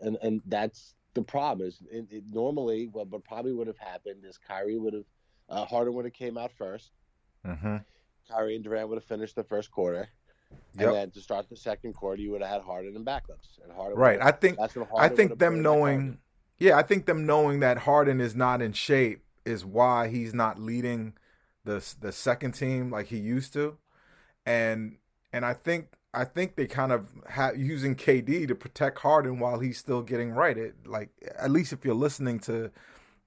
And 0.00 0.18
and 0.22 0.42
that's 0.46 0.94
the 1.14 1.22
problem 1.22 1.66
is 1.66 1.80
it, 1.90 2.06
it, 2.10 2.24
normally 2.30 2.88
what, 2.92 3.08
what 3.08 3.24
probably 3.24 3.52
would 3.52 3.68
have 3.68 3.78
happened 3.78 4.24
is 4.24 4.36
Kyrie 4.36 4.78
would 4.78 4.92
have 4.92 5.04
uh, 5.48 5.64
Harden 5.64 5.94
would 5.94 6.04
have 6.04 6.14
came 6.14 6.36
out 6.36 6.50
1st 6.60 6.90
mm-hmm. 7.46 7.76
Kyrie 8.30 8.54
and 8.54 8.64
Durant 8.64 8.88
would 8.88 8.96
have 8.96 9.04
finished 9.04 9.36
the 9.36 9.44
first 9.44 9.70
quarter. 9.70 10.08
Yep. 10.78 10.86
And 10.86 10.96
then 10.96 11.10
to 11.12 11.20
start 11.20 11.48
the 11.48 11.56
second 11.56 11.94
quarter, 11.94 12.20
you 12.20 12.30
would 12.30 12.40
have 12.40 12.50
had 12.50 12.62
Harden 12.62 12.94
and 12.96 13.04
backups. 13.04 13.58
And 13.62 13.72
Harden 13.72 13.98
right. 13.98 14.20
I 14.20 14.30
think 14.30 14.58
I 14.96 15.08
think 15.08 15.38
them 15.38 15.62
knowing, 15.62 16.18
yeah, 16.58 16.76
I 16.76 16.82
think 16.82 17.06
them 17.06 17.26
knowing 17.26 17.60
that 17.60 17.78
Harden 17.78 18.20
is 18.20 18.34
not 18.34 18.62
in 18.62 18.72
shape 18.72 19.22
is 19.44 19.64
why 19.64 20.08
he's 20.08 20.34
not 20.34 20.60
leading 20.60 21.14
the 21.64 21.84
the 22.00 22.12
second 22.12 22.52
team 22.52 22.90
like 22.90 23.06
he 23.06 23.18
used 23.18 23.52
to, 23.54 23.76
and 24.46 24.96
and 25.32 25.44
I 25.44 25.54
think 25.54 25.88
I 26.14 26.24
think 26.24 26.56
they 26.56 26.66
kind 26.66 26.92
of 26.92 27.08
have 27.28 27.56
using 27.56 27.94
KD 27.94 28.48
to 28.48 28.54
protect 28.54 28.98
Harden 29.00 29.38
while 29.38 29.58
he's 29.58 29.78
still 29.78 30.02
getting 30.02 30.30
right. 30.30 30.56
It 30.56 30.74
like 30.86 31.10
at 31.38 31.50
least 31.50 31.72
if 31.72 31.84
you're 31.84 31.94
listening 31.94 32.38
to 32.40 32.70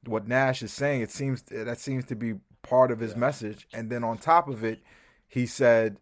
what 0.06 0.28
Nash 0.28 0.64
is 0.64 0.74
saying, 0.74 1.02
it 1.02 1.12
seems 1.12 1.44
that 1.44 1.80
seems 1.80 2.06
to 2.06 2.16
be 2.16 2.36
part 2.64 2.92
of 2.92 3.00
his 3.00 3.12
yeah. 3.12 3.18
message. 3.20 3.68
And 3.74 3.90
then 3.90 4.04
on 4.04 4.18
top 4.18 4.48
of 4.48 4.64
it, 4.64 4.82
he 5.28 5.46
said 5.46 5.98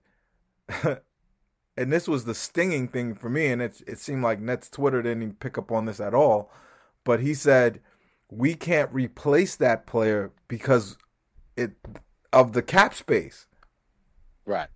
and 0.83 1.93
this 1.93 2.07
was 2.07 2.25
the 2.25 2.35
stinging 2.35 2.87
thing 2.89 3.15
for 3.15 3.29
me, 3.29 3.47
and 3.47 3.61
it 3.61 3.81
it 3.87 3.99
seemed 3.99 4.23
like 4.23 4.39
Nets 4.39 4.69
Twitter 4.69 5.01
didn't 5.01 5.23
even 5.23 5.35
pick 5.35 5.57
up 5.57 5.71
on 5.71 5.85
this 5.85 5.99
at 5.99 6.13
all. 6.13 6.51
But 7.03 7.21
he 7.21 7.33
said 7.33 7.79
we 8.29 8.53
can't 8.53 8.91
replace 8.93 9.55
that 9.55 9.87
player 9.87 10.31
because 10.47 10.97
it 11.55 11.71
of 12.33 12.53
the 12.53 12.61
cap 12.61 12.93
space. 12.93 13.47
Right. 14.45 14.67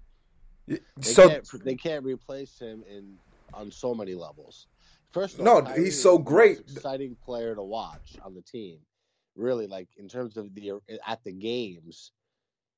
They 0.68 0.80
so 1.02 1.28
can't, 1.30 1.66
they 1.66 1.76
can't 1.76 2.06
replace 2.06 2.58
him 2.58 2.84
in 2.90 3.18
on 3.54 3.70
so 3.70 3.94
many 3.94 4.16
levels. 4.16 4.68
First, 5.12 5.40
all, 5.40 5.46
no, 5.46 5.62
Kyrie 5.62 5.84
he's 5.84 6.02
so 6.02 6.18
great, 6.18 6.60
exciting 6.60 7.18
player 7.24 7.54
to 7.54 7.62
watch 7.62 8.16
on 8.24 8.34
the 8.34 8.42
team. 8.42 8.80
Really, 9.36 9.68
like 9.68 9.90
in 9.98 10.08
terms 10.08 10.38
of 10.38 10.54
the 10.54 10.74
at 11.08 11.24
the 11.24 11.32
games, 11.32 12.12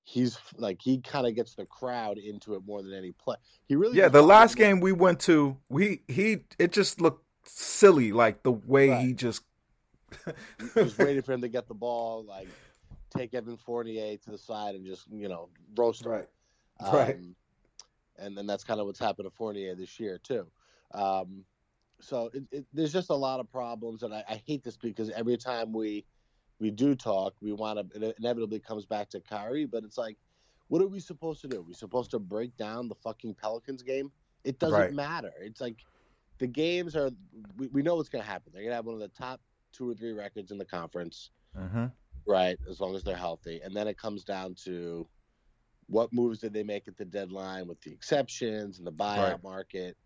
he's 0.06 0.38
like 0.58 0.80
he 0.82 1.02
kind 1.02 1.28
of 1.28 1.36
gets 1.36 1.56
the 1.56 1.66
crowd 1.66 2.18
into 2.18 2.54
it 2.54 2.62
more 2.66 2.82
than 2.82 2.94
any 2.94 3.12
play. 3.12 3.36
He 3.68 3.76
really 3.76 3.98
yeah. 3.98 4.08
The 4.08 4.22
last 4.22 4.56
game 4.56 4.80
we 4.80 4.94
went 4.94 5.20
to, 5.22 5.58
we 5.68 6.02
he 6.08 6.40
it 6.58 6.72
just 6.72 7.02
looked 7.02 7.26
silly, 7.44 8.12
like 8.12 8.44
the 8.44 8.52
way 8.52 8.90
right. 8.90 9.06
he 9.06 9.14
just 9.14 9.44
was 10.76 10.98
waiting 10.98 11.22
for 11.22 11.34
him 11.34 11.42
to 11.42 11.50
get 11.50 11.68
the 11.68 11.74
ball, 11.74 12.24
like 12.24 12.48
take 13.16 13.34
Evan 13.34 13.58
Fournier 13.58 14.18
to 14.18 14.32
the 14.32 14.38
side 14.38 14.76
and 14.76 14.86
just 14.86 15.06
you 15.12 15.28
know 15.28 15.50
roast 15.76 16.06
him. 16.06 16.12
Right, 16.12 16.28
um, 16.82 16.96
right. 16.96 17.18
And 18.18 18.38
then 18.38 18.48
that's 18.48 18.64
kind 18.64 18.80
of 18.80 18.86
what's 18.86 19.00
happened 19.00 19.26
to 19.26 19.36
Fournier 19.36 19.76
this 19.76 20.00
year 20.00 20.20
too. 20.24 20.48
Um, 20.94 21.44
so 22.00 22.30
it, 22.34 22.44
it, 22.52 22.66
there's 22.74 22.94
just 22.94 23.10
a 23.10 23.16
lot 23.16 23.40
of 23.40 23.52
problems, 23.52 24.04
and 24.04 24.14
I, 24.14 24.24
I 24.30 24.42
hate 24.46 24.64
this 24.64 24.78
because 24.78 25.10
every 25.10 25.38
time 25.38 25.74
we 25.74 26.06
we 26.60 26.72
do 26.72 26.96
talk, 26.96 27.36
we 27.42 27.54
want 27.54 27.92
to. 27.92 28.10
It 28.10 28.16
inevitably 28.20 28.60
comes 28.60 28.86
back 28.86 29.10
to 29.10 29.20
Kyrie, 29.20 29.66
but 29.66 29.84
it's 29.84 29.98
like, 29.98 30.18
what 30.68 30.82
are 30.82 30.88
we 30.88 31.00
supposed 31.00 31.42
to 31.42 31.48
do? 31.48 31.60
Are 31.60 31.64
we 31.64 31.74
supposed 31.74 32.12
to 32.12 32.20
break 32.20 32.56
down 32.58 32.88
the 32.88 32.96
fucking 32.96 33.36
Pelicans 33.36 33.84
game? 33.84 34.12
It 34.44 34.60
doesn't 34.60 34.80
right. 34.80 34.94
matter. 34.94 35.34
It's 35.42 35.62
like 35.62 35.78
the 36.38 36.48
games 36.48 36.96
are. 36.96 37.12
We, 37.58 37.68
we 37.68 37.82
know 37.82 37.96
what's 37.96 38.10
going 38.10 38.24
to 38.24 38.30
happen. 38.30 38.52
They're 38.54 38.64
going 38.64 38.72
to 38.72 38.76
have 38.76 38.86
one 38.86 38.96
of 38.96 39.02
the 39.02 39.10
top 39.10 39.42
two 39.74 39.90
or 39.90 39.94
three 39.94 40.14
records 40.14 40.52
in 40.52 40.58
the 40.58 40.66
conference, 40.66 41.32
mm-hmm. 41.58 41.86
right? 42.26 42.58
As 42.70 42.80
long 42.80 42.96
as 42.96 43.04
they're 43.04 43.16
healthy, 43.16 43.62
and 43.64 43.76
then 43.76 43.88
it 43.88 43.98
comes 43.98 44.24
down 44.24 44.56
to 44.64 45.08
what 45.88 46.12
moves 46.14 46.40
did 46.40 46.54
they 46.54 46.64
make 46.64 46.88
at 46.88 46.98
the 46.98 47.06
deadline 47.06 47.68
with 47.68 47.80
the 47.82 47.92
exceptions 47.92 48.78
and 48.78 48.88
the 48.88 48.92
buyout 48.92 49.32
right. 49.32 49.44
market, 49.44 49.98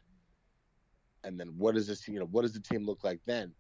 and 1.24 1.40
then 1.40 1.50
what 1.58 1.76
does 1.76 1.86
this 1.86 2.08
you 2.08 2.20
know 2.20 2.26
what 2.26 2.42
does 2.42 2.54
the 2.54 2.60
team 2.60 2.86
look 2.86 3.04
like 3.04 3.20
then? 3.26 3.54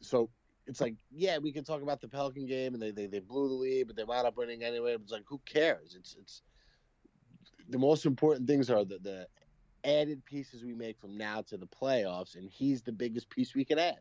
So 0.00 0.28
it's 0.66 0.80
like, 0.80 0.94
yeah, 1.10 1.38
we 1.38 1.52
can 1.52 1.64
talk 1.64 1.82
about 1.82 2.00
the 2.00 2.08
Pelican 2.08 2.46
game 2.46 2.74
and 2.74 2.82
they, 2.82 2.90
they, 2.90 3.06
they 3.06 3.20
blew 3.20 3.48
the 3.48 3.54
lead, 3.54 3.86
but 3.86 3.96
they 3.96 4.04
wound 4.04 4.26
up 4.26 4.36
winning 4.36 4.62
anyway. 4.62 4.94
It's 4.94 5.12
like, 5.12 5.24
who 5.26 5.40
cares? 5.44 5.94
It's 5.96 6.16
it's 6.20 6.42
the 7.68 7.78
most 7.78 8.06
important 8.06 8.46
things 8.46 8.70
are 8.70 8.84
the, 8.84 8.98
the 8.98 9.26
added 9.84 10.24
pieces 10.24 10.64
we 10.64 10.74
make 10.74 10.98
from 11.00 11.16
now 11.16 11.42
to 11.42 11.56
the 11.56 11.66
playoffs, 11.66 12.36
and 12.36 12.50
he's 12.50 12.82
the 12.82 12.92
biggest 12.92 13.30
piece 13.30 13.54
we 13.54 13.64
can 13.64 13.78
add. 13.78 14.00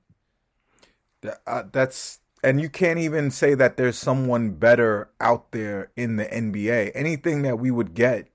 Uh, 1.48 1.64
that's 1.72 2.20
and 2.44 2.62
you 2.62 2.70
can't 2.70 3.00
even 3.00 3.32
say 3.32 3.56
that 3.56 3.78
there's 3.78 3.98
someone 3.98 4.52
better 4.52 5.10
out 5.20 5.52
there 5.52 5.92
in 5.96 6.18
the 6.18 6.26
NBA. 6.26 6.92
Anything 6.94 7.44
that 7.44 7.58
we 7.60 7.72
would 7.72 7.94
get 7.94 8.28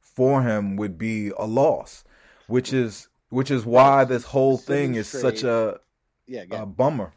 for 0.00 0.42
him 0.42 0.76
would 0.76 0.98
be 0.98 1.30
a 1.38 1.46
loss, 1.46 2.04
which 2.46 2.72
is 2.72 3.08
which 3.30 3.50
is 3.50 3.64
why 3.64 4.04
this 4.04 4.24
whole 4.24 4.58
thing 4.58 4.94
is 4.94 5.08
such 5.08 5.42
a 5.42 5.80
yeah, 6.26 6.44
a 6.50 6.66
bummer 6.66 7.12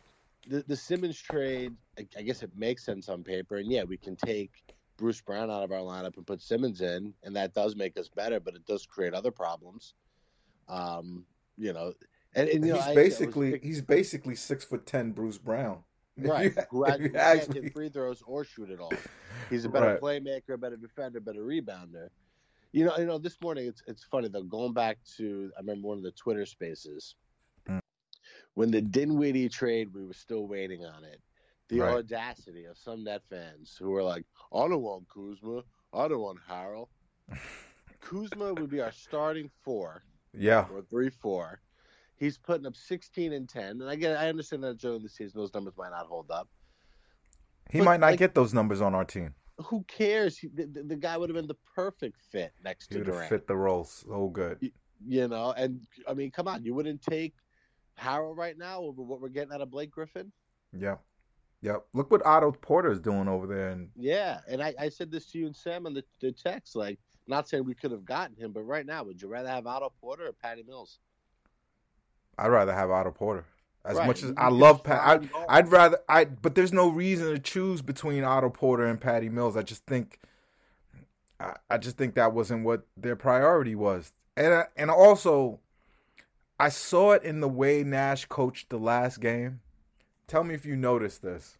the 0.47 0.63
the 0.67 0.75
Simmons 0.75 1.19
trade, 1.19 1.73
I, 1.97 2.07
I 2.17 2.21
guess 2.21 2.43
it 2.43 2.51
makes 2.55 2.85
sense 2.85 3.09
on 3.09 3.23
paper, 3.23 3.57
and 3.57 3.71
yeah, 3.71 3.83
we 3.83 3.97
can 3.97 4.15
take 4.15 4.51
Bruce 4.97 5.21
Brown 5.21 5.49
out 5.49 5.63
of 5.63 5.71
our 5.71 5.79
lineup 5.79 6.17
and 6.17 6.25
put 6.25 6.41
Simmons 6.41 6.81
in, 6.81 7.13
and 7.23 7.35
that 7.35 7.53
does 7.53 7.75
make 7.75 7.97
us 7.97 8.07
better, 8.07 8.39
but 8.39 8.55
it 8.55 8.65
does 8.65 8.85
create 8.85 9.13
other 9.13 9.31
problems. 9.31 9.93
Um, 10.69 11.25
you 11.57 11.73
know, 11.73 11.93
and, 12.35 12.49
and 12.49 12.65
you 12.65 12.75
he's 12.75 12.85
know, 12.85 12.95
basically 12.95 13.59
he's 13.61 13.81
basically 13.81 14.35
six 14.35 14.63
foot 14.63 14.85
ten 14.85 15.11
Bruce 15.11 15.37
Brown. 15.37 15.83
Right, 16.17 16.53
who, 16.69 16.85
actually 16.85 17.09
can't 17.09 17.53
hit 17.53 17.73
free 17.73 17.89
throws 17.89 18.21
or 18.27 18.43
shoot 18.43 18.69
it 18.69 18.79
all. 18.79 18.91
He's 19.49 19.63
a 19.63 19.69
better 19.69 19.97
right. 19.99 20.01
playmaker, 20.01 20.59
better 20.59 20.75
defender, 20.75 21.21
better 21.21 21.41
rebounder. 21.41 22.09
You 22.73 22.85
know, 22.85 22.97
you 22.97 23.05
know. 23.05 23.17
This 23.17 23.37
morning, 23.41 23.65
it's 23.65 23.81
it's 23.87 24.03
funny 24.03 24.27
though. 24.27 24.43
Going 24.43 24.73
back 24.73 24.97
to, 25.17 25.51
I 25.57 25.61
remember 25.61 25.87
one 25.87 25.97
of 25.97 26.03
the 26.03 26.11
Twitter 26.11 26.45
Spaces 26.45 27.15
when 28.53 28.71
the 28.71 28.81
Dinwiddie 28.81 29.49
trade, 29.49 29.93
we 29.93 30.05
were 30.05 30.13
still 30.13 30.47
waiting 30.47 30.85
on 30.85 31.03
it. 31.03 31.21
The 31.69 31.79
right. 31.79 31.93
audacity 31.95 32.65
of 32.65 32.77
some 32.77 33.03
net 33.03 33.21
fans 33.29 33.77
who 33.79 33.91
were 33.91 34.03
like, 34.03 34.25
"I 34.53 34.67
don't 34.67 34.81
want 34.81 35.07
Kuzma. 35.07 35.63
I 35.93 36.07
don't 36.07 36.19
want 36.19 36.39
Harrell." 36.49 36.89
Kuzma 38.01 38.53
would 38.53 38.69
be 38.69 38.81
our 38.81 38.91
starting 38.91 39.49
four. 39.63 40.03
Yeah, 40.33 40.65
or 40.73 40.81
three 40.81 41.09
four. 41.09 41.61
He's 42.15 42.37
putting 42.37 42.65
up 42.67 42.75
sixteen 42.75 43.33
and 43.33 43.47
ten, 43.47 43.81
and 43.81 43.89
I 43.89 43.95
get. 43.95 44.17
I 44.17 44.27
understand 44.27 44.63
that 44.63 44.79
during 44.79 45.01
the 45.01 45.09
season 45.09 45.39
those 45.39 45.53
numbers 45.53 45.73
might 45.77 45.91
not 45.91 46.07
hold 46.07 46.29
up. 46.29 46.49
He 47.69 47.79
but, 47.79 47.85
might 47.85 47.99
not 48.01 48.07
like, 48.07 48.19
get 48.19 48.35
those 48.35 48.53
numbers 48.53 48.81
on 48.81 48.93
our 48.93 49.05
team. 49.05 49.33
Who 49.57 49.83
cares? 49.83 50.37
He, 50.37 50.47
the, 50.47 50.65
the, 50.65 50.95
guy 50.95 51.15
would 51.17 51.29
have 51.29 51.35
been 51.35 51.47
the 51.47 51.57
perfect 51.75 52.19
fit 52.19 52.51
next 52.63 52.91
he 52.91 52.99
to 52.99 53.05
Durant. 53.05 53.29
Fit 53.29 53.47
the 53.47 53.55
role 53.55 53.85
so 53.85 54.27
good. 54.27 54.57
You, 54.59 54.71
you 55.07 55.27
know, 55.27 55.53
and 55.55 55.85
I 56.07 56.13
mean, 56.13 56.31
come 56.31 56.47
on, 56.47 56.65
you 56.65 56.73
wouldn't 56.73 57.01
take 57.01 57.33
Harrell 58.01 58.35
right 58.35 58.57
now 58.57 58.81
over 58.81 59.01
what 59.01 59.21
we're 59.21 59.29
getting 59.29 59.53
out 59.53 59.61
of 59.61 59.71
Blake 59.71 59.91
Griffin. 59.91 60.31
Yeah. 60.77 60.95
Yeah. 61.61 61.77
Look 61.93 62.09
what 62.09 62.25
Otto 62.25 62.51
Porter 62.51 62.91
is 62.91 62.99
doing 62.99 63.27
over 63.27 63.45
there. 63.45 63.69
And 63.69 63.89
yeah, 63.95 64.39
and 64.47 64.61
I, 64.61 64.73
I 64.79 64.89
said 64.89 65.11
this 65.11 65.27
to 65.27 65.37
you 65.37 65.45
and 65.45 65.55
Sam 65.55 65.85
on 65.85 65.93
the, 65.93 66.03
the 66.19 66.31
text. 66.31 66.75
Like, 66.75 66.99
not 67.27 67.47
saying 67.47 67.65
we 67.65 67.75
could 67.75 67.91
have 67.91 68.05
gotten 68.05 68.35
him, 68.35 68.51
but 68.51 68.63
right 68.63 68.85
now, 68.85 69.03
would 69.03 69.21
you 69.21 69.27
rather 69.27 69.49
have 69.49 69.67
Otto 69.67 69.93
Porter 70.01 70.25
or 70.27 70.33
Patty 70.33 70.63
Mills? 70.63 70.99
I'd 72.37 72.47
rather 72.47 72.73
have 72.73 72.89
Otto 72.89 73.11
Porter. 73.11 73.45
As 73.83 73.97
right. 73.97 74.05
much 74.05 74.21
as 74.21 74.31
I 74.37 74.49
love 74.49 74.83
Pat, 74.83 75.01
I, 75.01 75.45
I'd 75.49 75.71
rather 75.71 75.97
I. 76.07 76.25
But 76.25 76.53
there's 76.53 76.71
no 76.71 76.89
reason 76.89 77.31
to 77.31 77.39
choose 77.39 77.81
between 77.81 78.23
Otto 78.23 78.49
Porter 78.49 78.85
and 78.85 79.01
Patty 79.01 79.27
Mills. 79.27 79.57
I 79.57 79.63
just 79.63 79.85
think, 79.87 80.19
I, 81.39 81.55
I 81.67 81.77
just 81.79 81.97
think 81.97 82.13
that 82.13 82.31
wasn't 82.31 82.63
what 82.63 82.85
their 82.95 83.15
priority 83.15 83.73
was, 83.73 84.13
and 84.37 84.53
I, 84.53 84.65
and 84.77 84.91
also, 84.91 85.59
I 86.61 86.69
saw 86.69 87.13
it 87.13 87.23
in 87.23 87.39
the 87.39 87.49
way 87.49 87.83
Nash 87.83 88.25
coached 88.25 88.69
the 88.69 88.77
last 88.77 89.19
game. 89.19 89.61
Tell 90.27 90.43
me 90.43 90.53
if 90.53 90.63
you 90.63 90.75
noticed 90.75 91.23
this. 91.23 91.57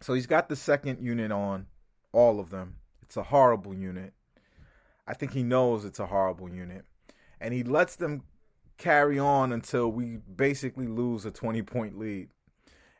So 0.00 0.12
he's 0.12 0.26
got 0.26 0.48
the 0.48 0.56
second 0.56 1.00
unit 1.00 1.30
on, 1.30 1.66
all 2.10 2.40
of 2.40 2.50
them. 2.50 2.78
It's 3.00 3.16
a 3.16 3.22
horrible 3.22 3.72
unit. 3.72 4.12
I 5.06 5.14
think 5.14 5.34
he 5.34 5.44
knows 5.44 5.84
it's 5.84 6.00
a 6.00 6.06
horrible 6.06 6.48
unit, 6.48 6.84
and 7.40 7.54
he 7.54 7.62
lets 7.62 7.94
them 7.94 8.24
carry 8.76 9.20
on 9.20 9.52
until 9.52 9.92
we 9.92 10.16
basically 10.16 10.88
lose 10.88 11.24
a 11.24 11.30
20 11.30 11.62
point 11.62 11.96
lead. 11.96 12.30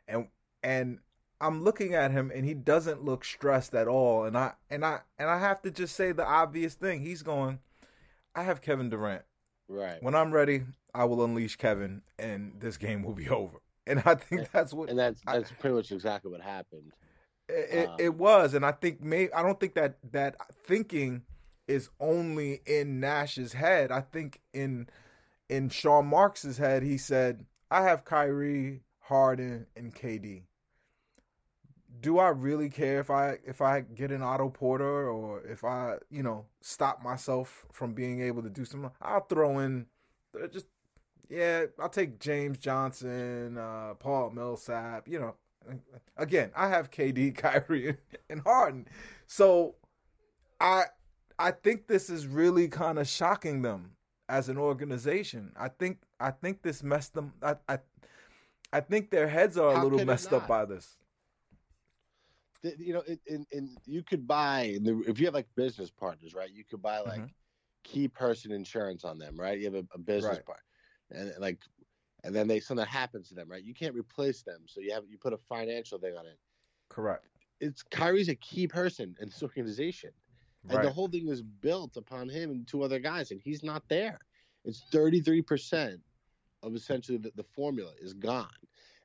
And 0.07 0.29
and 0.63 0.99
I'm 1.41 1.65
looking 1.65 1.95
at 1.95 2.11
him 2.11 2.31
and 2.33 2.45
he 2.45 2.53
doesn't 2.53 3.03
look 3.03 3.25
stressed 3.25 3.75
at 3.75 3.89
all 3.89 4.23
and 4.23 4.37
I 4.37 4.53
and 4.69 4.85
I 4.85 5.01
and 5.19 5.29
I 5.29 5.37
have 5.37 5.61
to 5.63 5.71
just 5.71 5.97
say 5.97 6.13
the 6.13 6.25
obvious 6.25 6.75
thing. 6.75 7.01
He's 7.01 7.23
going 7.23 7.59
I 8.33 8.43
have 8.43 8.61
Kevin 8.61 8.89
Durant. 8.89 9.23
Right. 9.71 10.03
When 10.03 10.15
I'm 10.15 10.31
ready, 10.31 10.63
I 10.93 11.05
will 11.05 11.23
unleash 11.23 11.55
Kevin 11.55 12.01
and 12.19 12.53
this 12.59 12.77
game 12.77 13.03
will 13.03 13.13
be 13.13 13.29
over. 13.41 13.57
And 13.87 14.03
I 14.05 14.15
think 14.15 14.51
that's 14.51 14.73
what 14.73 14.89
And 14.89 14.99
that's 14.99 15.21
that's 15.25 15.51
I, 15.51 15.55
pretty 15.55 15.75
much 15.75 15.91
exactly 15.91 16.31
what 16.31 16.41
happened. 16.41 16.91
It, 17.49 17.89
um, 17.89 17.95
it 17.99 18.15
was 18.15 18.53
and 18.53 18.65
I 18.65 18.71
think 18.71 19.01
maybe 19.01 19.33
I 19.33 19.41
don't 19.41 19.59
think 19.59 19.73
that 19.75 19.97
that 20.11 20.35
thinking 20.65 21.23
is 21.67 21.89
only 21.99 22.61
in 22.65 22.99
Nash's 22.99 23.53
head. 23.53 23.91
I 23.91 24.01
think 24.01 24.41
in 24.53 24.87
in 25.49 25.69
Sean 25.69 26.07
Marks's 26.07 26.57
head, 26.57 26.83
he 26.83 26.97
said, 26.97 27.45
I 27.69 27.83
have 27.83 28.05
Kyrie, 28.05 28.81
Harden, 28.99 29.67
and 29.75 29.93
KD. 29.93 30.43
Do 32.01 32.17
I 32.17 32.29
really 32.29 32.69
care 32.69 32.99
if 32.99 33.09
I 33.09 33.37
if 33.45 33.61
I 33.61 33.81
get 33.81 34.11
an 34.11 34.21
Otto 34.21 34.49
Porter 34.49 35.09
or 35.09 35.41
if 35.43 35.63
I, 35.63 35.97
you 36.09 36.23
know, 36.23 36.45
stop 36.61 37.03
myself 37.03 37.65
from 37.71 37.93
being 37.93 38.21
able 38.21 38.41
to 38.43 38.49
do 38.49 38.65
something? 38.65 38.91
I'll 39.01 39.25
throw 39.25 39.59
in 39.59 39.85
uh, 40.35 40.47
just 40.47 40.65
yeah, 41.29 41.65
I'll 41.79 41.89
take 41.89 42.19
James 42.19 42.57
Johnson, 42.57 43.57
uh, 43.57 43.93
Paul 43.99 44.31
Millsap, 44.31 45.07
you 45.07 45.19
know. 45.19 45.35
Again, 46.17 46.51
I 46.55 46.67
have 46.69 46.91
KD, 46.91 47.35
Kyrie, 47.37 47.95
and 48.29 48.41
Harden. 48.41 48.87
So 49.27 49.75
I 50.59 50.85
I 51.39 51.51
think 51.51 51.87
this 51.87 52.09
is 52.09 52.27
really 52.27 52.67
kind 52.67 52.99
of 52.99 53.07
shocking 53.07 53.61
them 53.61 53.91
as 54.27 54.49
an 54.49 54.57
organization. 54.57 55.51
I 55.57 55.69
think 55.69 55.99
I 56.19 56.31
think 56.31 56.61
this 56.61 56.83
messed 56.83 57.13
them. 57.13 57.33
I 57.41 57.55
I, 57.69 57.79
I 58.73 58.79
think 58.79 59.11
their 59.11 59.27
heads 59.27 59.57
are 59.57 59.75
How 59.75 59.81
a 59.81 59.83
little 59.83 60.05
messed 60.05 60.33
up 60.33 60.47
by 60.47 60.65
this. 60.65 60.97
The, 62.63 62.75
you 62.77 62.93
know, 62.93 63.03
and, 63.27 63.45
and 63.51 63.69
you 63.85 64.03
could 64.03 64.27
buy 64.27 64.77
if 64.83 65.19
you 65.19 65.25
have 65.25 65.33
like 65.33 65.47
business 65.55 65.89
partners, 65.89 66.33
right? 66.33 66.49
You 66.51 66.63
could 66.63 66.81
buy 66.81 66.99
like 66.99 67.21
mm-hmm. 67.21 67.25
key 67.83 68.07
person 68.07 68.51
insurance 68.51 69.03
on 69.03 69.17
them, 69.17 69.39
right? 69.39 69.57
You 69.57 69.65
have 69.65 69.75
a, 69.75 69.85
a 69.93 69.97
business 69.97 70.37
right. 70.37 70.45
partner, 70.45 70.63
and 71.11 71.33
like, 71.39 71.59
and 72.23 72.35
then 72.35 72.47
they 72.47 72.59
something 72.59 72.85
happens 72.85 73.29
to 73.29 73.35
them, 73.35 73.49
right? 73.49 73.63
You 73.63 73.73
can't 73.73 73.95
replace 73.95 74.43
them, 74.43 74.61
so 74.67 74.79
you 74.79 74.93
have 74.93 75.03
you 75.09 75.17
put 75.17 75.33
a 75.33 75.39
financial 75.49 75.97
thing 75.97 76.15
on 76.17 76.25
it. 76.25 76.37
Correct. 76.89 77.25
It's 77.59 77.83
Kyrie's 77.83 78.29
a 78.29 78.35
key 78.35 78.67
person 78.67 79.15
in 79.19 79.29
this 79.29 79.41
organization. 79.41 80.11
And 80.69 80.83
the 80.83 80.91
whole 80.91 81.07
thing 81.07 81.27
was 81.27 81.41
built 81.41 81.97
upon 81.97 82.29
him 82.29 82.51
and 82.51 82.67
two 82.67 82.83
other 82.83 82.99
guys, 82.99 83.31
and 83.31 83.41
he's 83.43 83.63
not 83.63 83.83
there. 83.89 84.19
It's 84.63 84.83
33% 84.91 85.99
of 86.63 86.75
essentially 86.75 87.17
the, 87.17 87.31
the 87.35 87.43
formula 87.43 87.91
is 87.99 88.13
gone. 88.13 88.47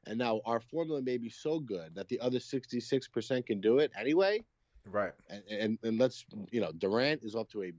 And 0.06 0.18
now 0.18 0.40
our 0.44 0.60
formula 0.60 1.02
may 1.02 1.18
be 1.18 1.28
so 1.28 1.58
good 1.58 1.94
that 1.94 2.08
the 2.08 2.20
other 2.20 2.38
66% 2.38 3.46
can 3.46 3.60
do 3.60 3.78
it 3.78 3.90
anyway. 3.98 4.44
Right. 4.88 5.12
And, 5.28 5.42
and, 5.50 5.78
and 5.82 5.98
let's, 5.98 6.24
you 6.50 6.60
know, 6.60 6.72
Durant 6.72 7.22
is 7.24 7.34
up 7.34 7.50
to 7.50 7.64
a, 7.64 7.72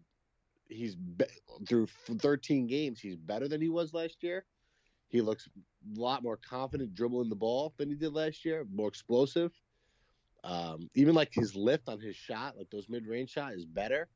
he's 0.67 0.95
be, 0.95 1.25
through 1.67 1.87
13 1.87 2.67
games, 2.67 2.99
he's 2.99 3.15
better 3.15 3.47
than 3.47 3.61
he 3.61 3.69
was 3.69 3.93
last 3.93 4.21
year. 4.21 4.45
He 5.09 5.21
looks 5.21 5.47
a 5.47 5.99
lot 5.99 6.21
more 6.21 6.37
confident 6.37 6.93
dribbling 6.93 7.29
the 7.29 7.35
ball 7.35 7.73
than 7.77 7.89
he 7.89 7.95
did 7.95 8.13
last 8.13 8.43
year, 8.43 8.65
more 8.73 8.89
explosive. 8.89 9.53
Um, 10.43 10.89
even 10.95 11.15
like 11.15 11.33
his 11.33 11.55
lift 11.55 11.87
on 11.87 11.99
his 11.99 12.15
shot, 12.15 12.57
like 12.57 12.69
those 12.69 12.89
mid 12.89 13.07
range 13.07 13.31
shot, 13.31 13.53
is 13.53 13.65
better. 13.65 14.07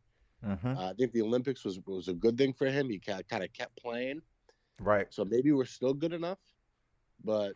Mm-hmm. 0.46 0.78
Uh, 0.78 0.90
I 0.90 0.94
think 0.94 1.14
the 1.14 1.22
Olympics 1.22 1.64
was 1.64 1.80
was 1.86 2.08
a 2.08 2.14
good 2.14 2.38
thing 2.38 2.54
for 2.54 2.68
him. 2.68 2.90
He 2.90 3.00
kind 3.00 3.44
of 3.44 3.54
kept 3.54 3.82
playing, 3.82 4.22
right? 4.80 5.08
So 5.10 5.24
maybe 5.24 5.52
we're 5.52 5.66
still 5.66 5.94
good 5.94 6.14
enough, 6.14 6.40
but 7.24 7.54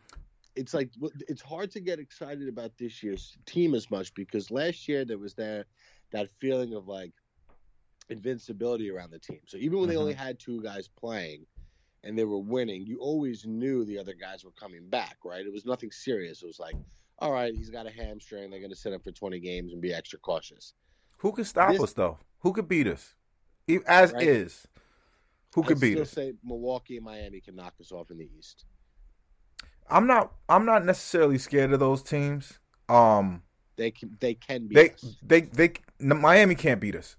it's 0.56 0.74
like 0.74 0.90
it's 1.28 1.42
hard 1.42 1.70
to 1.72 1.80
get 1.80 1.98
excited 1.98 2.48
about 2.48 2.72
this 2.78 3.02
year's 3.02 3.36
team 3.46 3.74
as 3.74 3.90
much 3.90 4.12
because 4.14 4.50
last 4.50 4.88
year 4.88 5.04
there 5.04 5.18
was 5.18 5.34
that 5.34 5.66
that 6.12 6.28
feeling 6.40 6.74
of 6.74 6.88
like 6.88 7.12
invincibility 8.08 8.90
around 8.90 9.10
the 9.10 9.18
team. 9.18 9.40
So 9.46 9.56
even 9.58 9.78
when 9.78 9.88
mm-hmm. 9.88 9.90
they 9.90 10.00
only 10.00 10.14
had 10.14 10.38
two 10.38 10.62
guys 10.62 10.88
playing 10.88 11.46
and 12.04 12.16
they 12.16 12.24
were 12.24 12.38
winning, 12.38 12.86
you 12.86 12.98
always 13.00 13.44
knew 13.46 13.84
the 13.84 13.98
other 13.98 14.14
guys 14.14 14.44
were 14.44 14.52
coming 14.52 14.88
back, 14.88 15.18
right? 15.24 15.44
It 15.44 15.52
was 15.52 15.66
nothing 15.66 15.90
serious. 15.90 16.42
It 16.42 16.46
was 16.46 16.60
like, 16.60 16.76
all 17.18 17.32
right, 17.32 17.54
he's 17.54 17.70
got 17.70 17.86
a 17.86 17.90
hamstring. 17.90 18.50
They're 18.50 18.60
going 18.60 18.70
to 18.70 18.76
sit 18.76 18.92
him 18.92 19.00
for 19.00 19.10
20 19.10 19.40
games 19.40 19.72
and 19.72 19.82
be 19.82 19.92
extra 19.92 20.18
cautious. 20.18 20.74
Who 21.18 21.32
could 21.32 21.46
stop 21.46 21.72
this, 21.72 21.82
us 21.82 21.92
though? 21.92 22.18
Who 22.40 22.52
could 22.52 22.68
beat 22.68 22.86
us? 22.86 23.14
As 23.86 24.12
right? 24.12 24.22
is, 24.22 24.68
who 25.54 25.62
could 25.62 25.78
I'd 25.78 25.80
beat 25.80 25.92
still 25.92 26.02
us? 26.02 26.10
Say 26.10 26.34
Milwaukee 26.44 26.96
and 26.96 27.04
Miami 27.04 27.40
can 27.40 27.56
knock 27.56 27.74
us 27.80 27.90
off 27.90 28.10
in 28.10 28.18
the 28.18 28.28
East. 28.38 28.64
I'm 29.90 30.06
not. 30.06 30.32
I'm 30.48 30.64
not 30.64 30.84
necessarily 30.84 31.38
scared 31.38 31.72
of 31.72 31.80
those 31.80 32.02
teams. 32.02 32.58
Um, 32.88 33.42
they 33.76 33.90
can. 33.90 34.16
They 34.20 34.34
can 34.34 34.66
beat 34.66 34.74
they, 34.74 34.90
us. 34.90 35.16
They. 35.22 35.40
They. 35.42 35.72
Miami 36.00 36.54
can't 36.54 36.80
beat 36.80 36.94
us. 36.94 37.16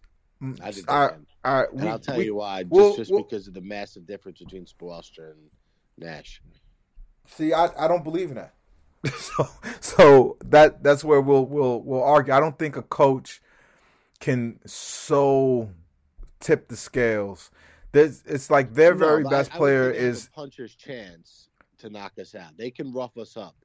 I 0.62 0.72
think 0.72 0.90
I, 0.90 1.12
I, 1.44 1.64
and 1.64 1.82
we, 1.82 1.88
I'll 1.88 2.00
tell 2.00 2.18
we, 2.18 2.26
you 2.26 2.36
why. 2.36 2.64
Just, 2.64 2.72
we'll, 2.72 2.96
just 2.96 3.12
we'll, 3.12 3.24
because 3.24 3.48
of 3.48 3.54
the 3.54 3.62
massive 3.62 4.06
difference 4.06 4.40
between 4.40 4.66
Spoelstra 4.66 5.32
and 5.32 5.50
Nash. 5.98 6.42
See, 7.26 7.54
I, 7.54 7.70
I 7.78 7.88
don't 7.88 8.04
believe 8.04 8.30
in 8.30 8.36
that. 8.36 8.54
so 9.18 9.48
so 9.80 10.38
that 10.46 10.84
that's 10.84 11.04
where 11.04 11.22
we'll 11.22 11.46
we'll 11.46 11.82
we'll 11.82 12.04
argue. 12.04 12.34
I 12.34 12.40
don't 12.40 12.58
think 12.58 12.78
a 12.78 12.82
coach 12.84 13.42
can 14.20 14.60
so 14.66 15.70
tip 16.40 16.68
the 16.68 16.76
scales. 16.76 17.52
There's, 17.94 18.24
it's 18.26 18.52
like 18.52 18.74
their 18.74 18.94
no, 18.94 19.06
very 19.06 19.24
best 19.24 19.54
I, 19.54 19.58
player 19.58 19.90
is 19.90 20.30
puncher's 20.36 20.76
chance 20.76 21.47
to 21.80 21.90
knock 21.90 22.14
us 22.20 22.36
out. 22.36 22.58
They 22.58 22.72
can 22.72 22.92
rough 22.92 23.18
us 23.18 23.38
up. 23.38 23.56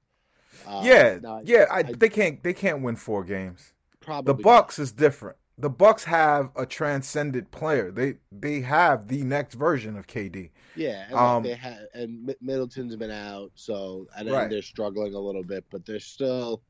Uh, 0.67 0.83
yeah, 0.85 1.19
now, 1.23 1.41
yeah. 1.45 1.67
I, 1.71 1.83
they 1.83 2.09
can't 2.09 2.43
they 2.43 2.53
can't 2.53 2.83
win 2.83 2.97
four 2.97 3.25
games. 3.25 3.73
Probably 4.01 4.33
the 4.33 4.43
Bucks 4.43 4.79
not. 4.79 4.85
is 4.85 4.93
different 4.93 5.37
the 5.59 5.71
Bucks 5.71 6.05
have 6.05 6.51
a 6.57 6.65
transcendent 6.65 7.51
player. 7.51 7.91
They 7.91 8.15
they 8.31 8.61
have 8.63 9.09
the 9.09 9.23
next 9.23 9.55
version 9.55 9.97
of 9.97 10.07
KD. 10.07 10.51
Yeah, 10.75 11.05
and 11.09 11.15
um, 11.15 11.43
they 11.43 11.55
have, 11.55 11.79
and 11.95 12.35
Middleton's 12.41 12.97
been 12.97 13.11
out, 13.11 13.53
so 13.55 14.07
and 14.17 14.31
right. 14.31 14.49
they're 14.49 14.63
struggling 14.63 15.15
a 15.15 15.19
little 15.19 15.45
bit, 15.45 15.65
but 15.71 15.85
they're 15.85 16.01
still 16.01 16.63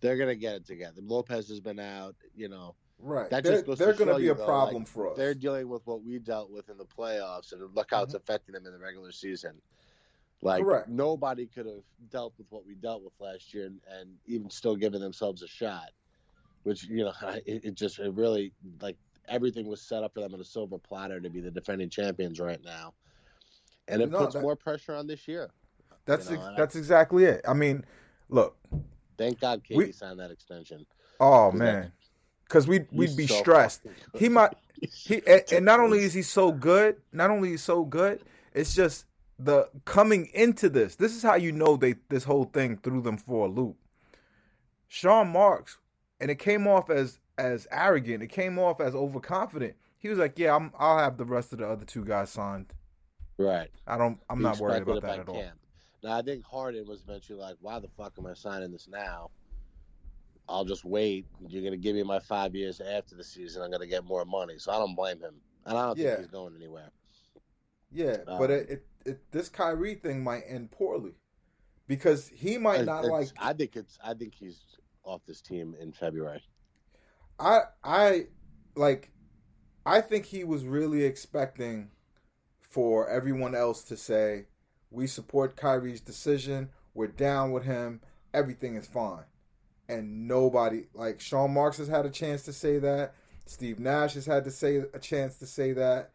they're 0.00 0.16
gonna 0.16 0.36
get 0.36 0.54
it 0.54 0.66
together. 0.66 1.00
Lopez 1.02 1.48
has 1.48 1.60
been 1.60 1.80
out, 1.80 2.14
you 2.34 2.48
know. 2.48 2.74
Right, 2.98 3.28
that 3.28 3.44
they're, 3.44 3.60
they're 3.60 3.92
going 3.92 4.08
to 4.08 4.16
be 4.16 4.28
a 4.28 4.34
though, 4.34 4.46
problem 4.46 4.84
like, 4.84 4.86
for 4.86 5.10
us. 5.10 5.18
They're 5.18 5.34
dealing 5.34 5.68
with 5.68 5.86
what 5.86 6.02
we 6.02 6.18
dealt 6.18 6.50
with 6.50 6.70
in 6.70 6.78
the 6.78 6.86
playoffs, 6.86 7.52
and 7.52 7.60
look 7.74 7.88
how 7.90 7.98
mm-hmm. 7.98 8.04
it's 8.04 8.14
affecting 8.14 8.54
them 8.54 8.64
in 8.64 8.72
the 8.72 8.78
regular 8.78 9.12
season. 9.12 9.52
Like 10.42 10.62
Correct. 10.62 10.88
nobody 10.88 11.46
could 11.46 11.66
have 11.66 11.82
dealt 12.10 12.34
with 12.38 12.46
what 12.50 12.66
we 12.66 12.74
dealt 12.74 13.02
with 13.02 13.14
last 13.18 13.54
year, 13.54 13.66
and, 13.66 13.80
and 13.98 14.10
even 14.26 14.50
still 14.50 14.76
giving 14.76 15.00
themselves 15.00 15.42
a 15.42 15.48
shot 15.48 15.90
which 16.66 16.84
you 16.84 17.04
know 17.04 17.12
it, 17.46 17.64
it 17.64 17.74
just 17.74 17.98
it 17.98 18.12
really 18.12 18.52
like 18.82 18.96
everything 19.28 19.66
was 19.66 19.80
set 19.80 20.02
up 20.02 20.12
for 20.12 20.20
them 20.20 20.34
on 20.34 20.40
a 20.40 20.44
silver 20.44 20.78
platter 20.78 21.20
to 21.20 21.30
be 21.30 21.40
the 21.40 21.50
defending 21.50 21.88
champions 21.88 22.40
right 22.40 22.62
now, 22.64 22.92
and 23.88 24.02
it 24.02 24.10
no, 24.10 24.18
puts 24.18 24.34
that, 24.34 24.42
more 24.42 24.56
pressure 24.56 24.94
on 24.94 25.06
this 25.06 25.26
year. 25.26 25.50
That's 26.04 26.28
you 26.28 26.36
know, 26.36 26.42
ex- 26.42 26.56
that's 26.56 26.76
I, 26.76 26.78
exactly 26.80 27.24
it. 27.24 27.40
I 27.48 27.54
mean, 27.54 27.84
look. 28.28 28.56
Thank 29.16 29.40
God 29.40 29.62
KD 29.64 29.76
we, 29.76 29.92
signed 29.92 30.18
that 30.18 30.30
extension. 30.30 30.84
Oh 31.20 31.52
man, 31.52 31.92
because 32.44 32.66
we'd 32.66 32.88
we'd 32.90 33.16
be 33.16 33.28
so 33.28 33.38
stressed. 33.38 33.82
He 34.14 34.28
might 34.28 34.54
he 34.92 35.22
and, 35.26 35.42
and 35.52 35.64
not 35.64 35.78
only 35.78 36.00
is 36.00 36.12
he 36.12 36.22
so 36.22 36.50
good, 36.50 36.96
not 37.12 37.30
only 37.30 37.52
is 37.52 37.62
so 37.62 37.84
good, 37.84 38.20
it's 38.52 38.74
just 38.74 39.06
the 39.38 39.68
coming 39.84 40.26
into 40.34 40.68
this. 40.68 40.96
This 40.96 41.14
is 41.14 41.22
how 41.22 41.34
you 41.34 41.52
know 41.52 41.76
they 41.76 41.96
this 42.08 42.24
whole 42.24 42.44
thing 42.44 42.78
threw 42.78 43.00
them 43.00 43.18
for 43.18 43.46
a 43.46 43.50
loop. 43.50 43.76
Sean 44.88 45.28
Marks 45.28 45.78
and 46.20 46.30
it 46.30 46.38
came 46.38 46.66
off 46.66 46.90
as 46.90 47.18
as 47.38 47.66
arrogant. 47.70 48.22
It 48.22 48.28
came 48.28 48.58
off 48.58 48.80
as 48.80 48.94
overconfident. 48.94 49.74
He 49.98 50.08
was 50.08 50.18
like, 50.18 50.38
"Yeah, 50.38 50.54
I'm, 50.54 50.72
I'll 50.78 50.98
have 50.98 51.16
the 51.16 51.24
rest 51.24 51.52
of 51.52 51.58
the 51.58 51.68
other 51.68 51.84
two 51.84 52.04
guys 52.04 52.30
signed." 52.30 52.72
Right. 53.38 53.70
I 53.86 53.98
don't. 53.98 54.18
I'm 54.30 54.38
he 54.38 54.44
not 54.44 54.58
worried 54.58 54.82
about 54.82 55.02
that 55.02 55.20
at 55.20 55.26
camp. 55.26 55.28
all. 55.28 55.44
Now 56.02 56.18
I 56.18 56.22
think 56.22 56.44
Harden 56.44 56.86
was 56.86 57.02
eventually 57.02 57.38
like, 57.38 57.56
"Why 57.60 57.78
the 57.78 57.88
fuck 57.88 58.14
am 58.18 58.26
I 58.26 58.34
signing 58.34 58.70
this 58.70 58.88
now? 58.88 59.30
I'll 60.48 60.64
just 60.64 60.84
wait. 60.84 61.26
You're 61.48 61.64
gonna 61.64 61.76
give 61.76 61.96
me 61.96 62.02
my 62.02 62.20
five 62.20 62.54
years 62.54 62.80
after 62.80 63.16
the 63.16 63.24
season. 63.24 63.62
I'm 63.62 63.70
gonna 63.70 63.86
get 63.86 64.04
more 64.04 64.24
money." 64.24 64.58
So 64.58 64.72
I 64.72 64.78
don't 64.78 64.94
blame 64.94 65.20
him, 65.20 65.34
and 65.66 65.76
I 65.76 65.86
don't 65.86 65.98
yeah. 65.98 66.10
think 66.10 66.20
he's 66.20 66.28
going 66.28 66.54
anywhere. 66.56 66.90
Yeah, 67.92 68.16
um, 68.26 68.38
but 68.38 68.50
it, 68.50 68.70
it, 68.70 68.86
it, 69.06 69.32
this 69.32 69.48
Kyrie 69.48 69.94
thing 69.94 70.22
might 70.22 70.42
end 70.48 70.70
poorly 70.70 71.14
because 71.86 72.28
he 72.28 72.58
might 72.58 72.84
not 72.84 73.04
like. 73.04 73.28
I 73.38 73.52
think 73.52 73.76
it's. 73.76 73.98
I 74.04 74.14
think 74.14 74.34
he's 74.34 74.60
off 75.04 75.22
this 75.26 75.40
team 75.40 75.74
in 75.80 75.92
February. 75.92 76.42
I 77.38 77.60
I 77.84 78.26
like 78.74 79.10
I 79.84 80.00
think 80.00 80.26
he 80.26 80.44
was 80.44 80.64
really 80.64 81.04
expecting 81.04 81.90
for 82.60 83.08
everyone 83.08 83.54
else 83.54 83.82
to 83.84 83.96
say, 83.96 84.46
"We 84.90 85.06
support 85.06 85.56
Kyrie's 85.56 86.00
decision. 86.00 86.70
We're 86.94 87.06
down 87.08 87.52
with 87.52 87.64
him. 87.64 88.00
Everything 88.34 88.76
is 88.76 88.86
fine." 88.86 89.24
And 89.88 90.26
nobody, 90.26 90.86
like 90.94 91.20
Sean 91.20 91.54
Marks, 91.54 91.78
has 91.78 91.88
had 91.88 92.06
a 92.06 92.10
chance 92.10 92.42
to 92.44 92.52
say 92.52 92.78
that. 92.78 93.14
Steve 93.44 93.78
Nash 93.78 94.14
has 94.14 94.26
had 94.26 94.42
to 94.44 94.50
say 94.50 94.82
a 94.92 94.98
chance 94.98 95.38
to 95.38 95.46
say 95.46 95.72
that. 95.72 96.10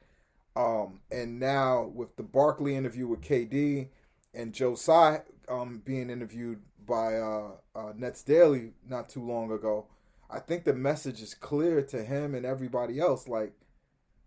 Um, 0.55 0.99
and 1.09 1.39
now 1.39 1.83
with 1.93 2.15
the 2.17 2.23
Barkley 2.23 2.75
interview 2.75 3.07
with 3.07 3.21
KD 3.21 3.87
and 4.33 4.53
Joe 4.53 4.75
Tsai 4.75 5.21
um, 5.47 5.81
being 5.85 6.09
interviewed 6.09 6.61
by 6.85 7.15
uh, 7.15 7.51
uh, 7.75 7.93
Nets 7.95 8.23
Daily 8.23 8.73
not 8.87 9.09
too 9.09 9.23
long 9.23 9.51
ago, 9.51 9.87
I 10.29 10.39
think 10.39 10.63
the 10.63 10.73
message 10.73 11.21
is 11.21 11.33
clear 11.33 11.81
to 11.83 12.03
him 12.03 12.35
and 12.35 12.45
everybody 12.45 12.99
else. 12.99 13.27
Like, 13.27 13.53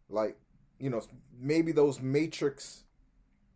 like 0.09 0.37
you 0.79 0.91
know, 0.91 1.03
maybe 1.39 1.73
those 1.73 2.01
Matrix, 2.01 2.85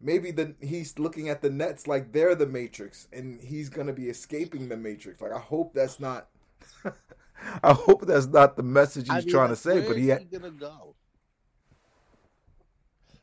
maybe 0.01 0.31
the 0.31 0.55
he's 0.61 0.99
looking 0.99 1.29
at 1.29 1.43
the 1.43 1.51
Nets 1.51 1.87
like 1.87 2.13
they're 2.13 2.35
the 2.35 2.47
Matrix, 2.47 3.09
and 3.13 3.41
he's 3.41 3.69
gonna 3.69 3.93
be 3.93 4.09
escaping 4.09 4.69
the 4.69 4.77
Matrix. 4.77 5.21
Like, 5.21 5.33
I 5.33 5.41
hope 5.41 5.75
that's 5.75 6.01
not. 6.01 6.29
I 7.63 7.73
hope 7.73 8.05
that's 8.07 8.27
not 8.27 8.57
the 8.57 8.63
message 8.65 9.05
he's 9.05 9.13
I 9.13 9.21
mean, 9.21 9.29
trying 9.29 9.51
to 9.51 9.57
say. 9.57 9.87
But 9.87 9.97
he, 9.97 10.11
ha- 10.11 10.19
he 10.19 10.25
gonna 10.25 10.51
go. 10.51 10.95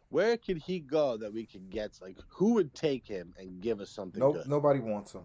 Where 0.10 0.38
could 0.38 0.58
he 0.58 0.80
go 0.80 1.18
that 1.18 1.34
we 1.34 1.46
could 1.46 1.70
get? 1.70 2.00
Like, 2.02 2.18
who 2.30 2.54
would 2.54 2.74
take 2.74 3.08
him 3.08 3.34
and 3.38 3.62
give 3.62 3.82
us 3.82 3.90
something? 3.90 4.20
No, 4.20 4.34
good? 4.34 4.48
nobody 4.48 4.80
wants 4.80 5.14
him. 5.14 5.24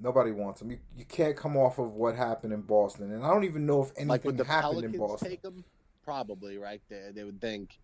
Nobody 0.00 0.30
wants 0.30 0.60
him. 0.60 0.70
You, 0.70 0.78
you 0.96 1.04
can't 1.04 1.36
come 1.36 1.56
off 1.56 1.78
of 1.78 1.92
what 1.92 2.16
happened 2.16 2.52
in 2.52 2.62
Boston, 2.62 3.12
and 3.12 3.24
I 3.24 3.30
don't 3.30 3.44
even 3.44 3.64
know 3.64 3.82
if 3.82 3.90
anything 3.96 4.08
like 4.08 4.22
happened 4.24 4.46
Pelicans 4.46 4.94
in 4.94 5.00
Boston. 5.00 5.28
Take 5.30 5.44
him? 5.44 5.64
Probably 6.04 6.58
right 6.58 6.82
there. 6.88 7.12
They 7.12 7.24
would 7.24 7.40
think 7.40 7.78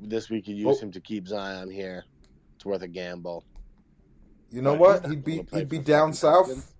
this 0.00 0.30
we 0.30 0.40
could 0.40 0.56
use 0.56 0.80
him 0.80 0.90
to 0.92 1.00
keep 1.00 1.28
Zion 1.28 1.70
here. 1.70 2.04
It's 2.56 2.64
worth 2.64 2.82
a 2.82 2.88
gamble. 2.88 3.44
You 4.50 4.62
know 4.62 4.74
what? 4.74 5.06
He'd 5.06 5.24
be 5.24 5.46
he'd 5.52 5.68
be 5.68 5.78
down 5.78 6.12
south. 6.12 6.72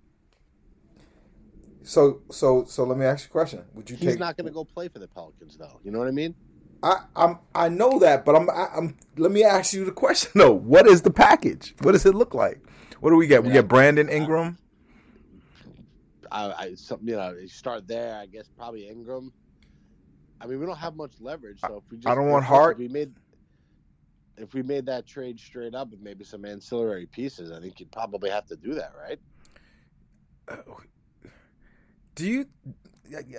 So 1.83 2.21
so 2.31 2.65
so 2.65 2.83
let 2.85 2.97
me 2.97 3.05
ask 3.05 3.25
you 3.25 3.29
a 3.29 3.31
question. 3.31 3.63
Would 3.73 3.89
you 3.89 3.97
He's 3.97 4.11
take? 4.11 4.19
not 4.19 4.37
going 4.37 4.47
to 4.47 4.53
go 4.53 4.63
play 4.63 4.87
for 4.87 4.99
the 4.99 5.07
Pelicans, 5.07 5.57
though. 5.57 5.79
You 5.83 5.91
know 5.91 5.99
what 5.99 6.07
I 6.07 6.11
mean? 6.11 6.35
I 6.83 6.97
I'm 7.15 7.39
I 7.55 7.69
know 7.69 7.97
that, 7.99 8.25
but 8.25 8.35
I'm 8.35 8.49
I, 8.49 8.67
am 8.75 8.95
Let 9.17 9.31
me 9.31 9.43
ask 9.43 9.73
you 9.73 9.85
the 9.85 9.91
question 9.91 10.31
though. 10.35 10.51
What 10.51 10.85
is 10.85 11.01
the 11.01 11.11
package? 11.11 11.73
What 11.81 11.93
does 11.93 12.05
it 12.05 12.13
look 12.13 12.33
like? 12.33 12.61
What 12.99 13.09
do 13.09 13.15
we 13.15 13.25
get? 13.25 13.43
We 13.43 13.51
get 13.51 13.67
Brandon 13.67 14.09
Ingram. 14.09 14.57
I, 16.31 16.51
I 16.51 16.73
some, 16.75 16.99
you 17.03 17.15
know 17.15 17.33
you 17.33 17.47
start 17.47 17.87
there. 17.87 18.15
I 18.17 18.25
guess 18.25 18.49
probably 18.57 18.87
Ingram. 18.89 19.31
I 20.41 20.45
mean, 20.45 20.59
we 20.59 20.65
don't 20.65 20.77
have 20.77 20.95
much 20.95 21.13
leverage, 21.21 21.61
so 21.61 21.81
if 21.85 21.89
we 21.89 21.97
just 21.97 22.07
I 22.07 22.15
don't 22.15 22.29
want 22.29 22.43
Hart. 22.43 22.77
we 22.77 22.89
made 22.89 23.13
if 24.37 24.53
we 24.53 24.61
made 24.61 24.85
that 24.87 25.05
trade 25.05 25.39
straight 25.39 25.75
up 25.75 25.91
with 25.91 26.01
maybe 26.01 26.25
some 26.25 26.43
ancillary 26.43 27.05
pieces, 27.05 27.51
I 27.51 27.61
think 27.61 27.79
you'd 27.79 27.91
probably 27.91 28.29
have 28.29 28.45
to 28.47 28.57
do 28.57 28.73
that, 28.73 28.91
right? 28.99 29.19
Uh, 30.49 30.57
do 32.15 32.27
you? 32.27 32.45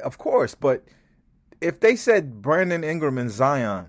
Of 0.03 0.17
course, 0.17 0.55
but 0.55 0.85
if 1.65 1.81
they 1.81 1.97
said 1.97 2.43
Brandon 2.43 2.85
Ingram 2.85 3.17
and 3.17 3.31
Zion, 3.31 3.87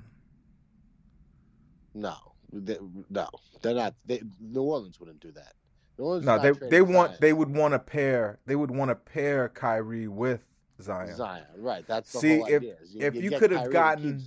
no, 1.93 2.15
they, 2.53 2.77
no, 3.09 3.27
they're 3.61 3.75
not. 3.75 3.95
They, 4.05 4.21
New 4.39 4.61
Orleans 4.61 4.97
wouldn't 4.99 5.19
do 5.19 5.31
that. 5.33 5.53
No, 5.97 6.39
they 6.39 6.51
they 6.69 6.81
want 6.81 7.11
Zion. 7.11 7.17
they 7.19 7.33
would 7.33 7.49
want 7.49 7.73
to 7.73 7.79
pair 7.79 8.39
they 8.45 8.55
would 8.55 8.71
want 8.71 8.89
to 8.89 8.95
pair 8.95 9.49
Kyrie 9.49 10.07
with 10.07 10.41
Zion. 10.81 11.15
Zion, 11.15 11.43
right? 11.57 11.85
That's 11.85 12.11
the 12.13 12.19
see 12.19 12.37
whole 12.37 12.47
if 12.47 12.55
idea. 12.57 12.75
You, 12.89 13.01
if 13.01 13.15
you, 13.15 13.21
you 13.21 13.39
could 13.39 13.51
have 13.51 13.71
gotten 13.71 14.25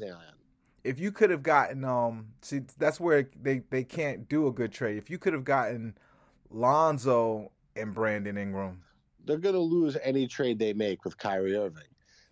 if 0.85 1.01
you 1.01 1.11
could 1.11 1.31
have 1.31 1.43
gotten 1.43 1.85
um 1.85 2.27
see 2.43 2.61
that's 2.79 3.01
where 3.01 3.29
they 3.41 3.63
they 3.71 3.85
can't 3.85 4.29
do 4.29 4.47
a 4.47 4.53
good 4.53 4.73
trade. 4.73 4.99
If 4.99 5.09
you 5.09 5.19
could 5.19 5.33
have 5.33 5.45
gotten 5.45 5.97
Lonzo 6.51 7.51
and 7.77 7.95
Brandon 7.95 8.37
Ingram, 8.37 8.83
they're 9.25 9.39
gonna 9.39 9.59
lose 9.59 9.97
any 10.03 10.27
trade 10.27 10.59
they 10.59 10.75
make 10.75 11.05
with 11.05 11.17
Kyrie 11.17 11.57
Irving. 11.57 11.85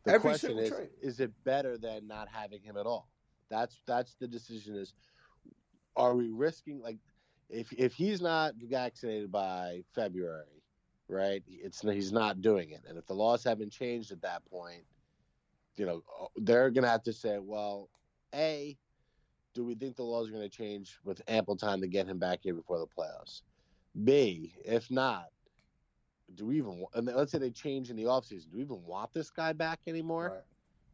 The 0.07 0.13
Every 0.13 0.31
question 0.31 0.59
is, 0.59 0.71
trade. 0.71 0.89
is 1.03 1.19
it 1.19 1.33
better 1.45 1.77
than 1.77 2.07
not 2.07 2.29
having 2.29 2.63
him 2.63 2.77
at 2.77 2.87
all? 2.87 3.09
That's 3.51 3.83
that's 3.87 4.15
the 4.15 4.29
decision. 4.29 4.77
Is 4.77 4.95
are 5.97 6.15
we 6.15 6.31
risking 6.31 6.81
like 6.81 6.99
if 7.51 7.73
if 7.73 7.93
he's 7.93 8.23
not 8.23 8.55
vaccinated 8.57 9.33
by 9.33 9.83
February, 9.95 10.63
right? 11.09 11.43
It's 11.49 11.81
he's 11.81 12.13
not 12.13 12.41
doing 12.41 12.71
it, 12.71 12.83
and 12.89 12.97
if 12.97 13.07
the 13.07 13.15
laws 13.15 13.43
haven't 13.43 13.71
changed 13.73 14.13
at 14.13 14.23
that 14.23 14.45
point, 14.49 14.85
you 15.77 15.87
know 15.87 16.03
they're 16.37 16.71
gonna 16.71 16.89
have 16.89 17.03
to 17.03 17.13
say, 17.13 17.39
well, 17.41 17.91
a, 18.33 18.77
do 19.55 19.65
we 19.65 19.75
think 19.75 19.97
the 19.97 20.05
laws 20.05 20.29
are 20.29 20.33
going 20.33 20.49
to 20.49 20.49
change 20.49 20.99
with 21.05 21.23
ample 21.27 21.57
time 21.57 21.81
to 21.81 21.89
get 21.89 22.07
him 22.07 22.19
back 22.19 22.41
here 22.43 22.55
before 22.55 22.79
the 22.79 22.87
playoffs? 22.87 23.43
B, 24.05 24.55
if 24.65 24.91
not, 24.91 25.27
do 26.35 26.47
we 26.47 26.59
even? 26.59 26.85
And 26.95 27.07
let's 27.07 27.33
say 27.33 27.39
they 27.39 27.51
change 27.51 27.91
in 27.91 27.97
the 27.97 28.05
offseason. 28.05 28.51
Do 28.51 28.57
we 28.57 28.63
even 28.63 28.83
want 28.85 29.13
this 29.13 29.31
guy 29.31 29.53
back 29.53 29.81
anymore? 29.87 30.33
Right. 30.35 30.43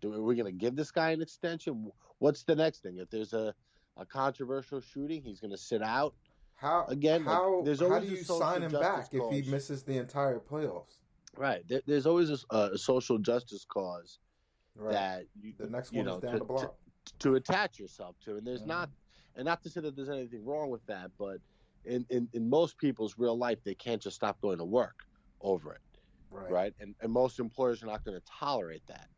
Do 0.00 0.12
are 0.14 0.22
we 0.22 0.34
going 0.34 0.46
to 0.46 0.52
give 0.52 0.76
this 0.76 0.90
guy 0.90 1.10
an 1.10 1.22
extension? 1.22 1.90
What's 2.18 2.42
the 2.42 2.56
next 2.56 2.82
thing? 2.82 2.98
If 2.98 3.10
there's 3.10 3.32
a 3.32 3.54
a 3.96 4.06
controversial 4.06 4.80
shooting, 4.80 5.22
he's 5.22 5.40
going 5.40 5.50
to 5.50 5.58
sit 5.58 5.82
out. 5.82 6.14
How 6.56 6.86
again? 6.88 7.24
How 7.24 7.56
like, 7.56 7.64
there's 7.64 7.80
how 7.80 7.98
do 7.98 8.06
you 8.06 8.22
sign 8.22 8.62
him 8.62 8.72
back 8.72 9.08
if 9.12 9.32
he 9.32 9.50
misses 9.50 9.82
the 9.82 9.96
entire 9.96 10.38
playoffs? 10.38 10.98
Right. 11.36 11.66
There, 11.66 11.80
there's 11.86 12.06
always 12.06 12.30
a, 12.30 12.56
a, 12.56 12.78
social 12.78 13.16
justice 13.16 13.64
cause 13.64 14.18
right. 14.76 14.92
that 14.92 15.24
you, 15.40 15.54
the 15.58 15.66
next 15.66 15.92
one 15.92 15.98
you 15.98 16.04
know, 16.04 16.16
is 16.16 16.22
down 16.22 16.32
to, 16.32 16.38
the 16.40 16.44
block 16.44 16.74
to, 17.06 17.30
to, 17.30 17.34
attach 17.36 17.78
yourself 17.78 18.16
to, 18.26 18.36
and 18.36 18.46
there's 18.46 18.60
mm-hmm. 18.60 18.68
not, 18.68 18.90
and 19.36 19.46
not 19.46 19.62
to 19.62 19.70
say 19.70 19.80
that 19.80 19.96
there's 19.96 20.10
anything 20.10 20.44
wrong 20.44 20.68
with 20.68 20.84
that, 20.86 21.10
but 21.18 21.38
in, 21.86 22.04
in 22.10 22.28
in 22.34 22.50
most 22.50 22.76
people's 22.76 23.14
real 23.16 23.36
life, 23.36 23.58
they 23.64 23.74
can't 23.74 24.02
just 24.02 24.14
stop 24.14 24.38
going 24.42 24.58
to 24.58 24.64
work 24.64 25.06
over 25.42 25.72
it. 25.72 25.80
Right. 26.30 26.50
right? 26.50 26.74
And 26.80 26.94
and 27.02 27.12
most 27.12 27.38
employers 27.38 27.82
are 27.82 27.86
not 27.86 28.04
going 28.04 28.18
to 28.18 28.26
tolerate 28.26 28.86
that. 28.86 29.08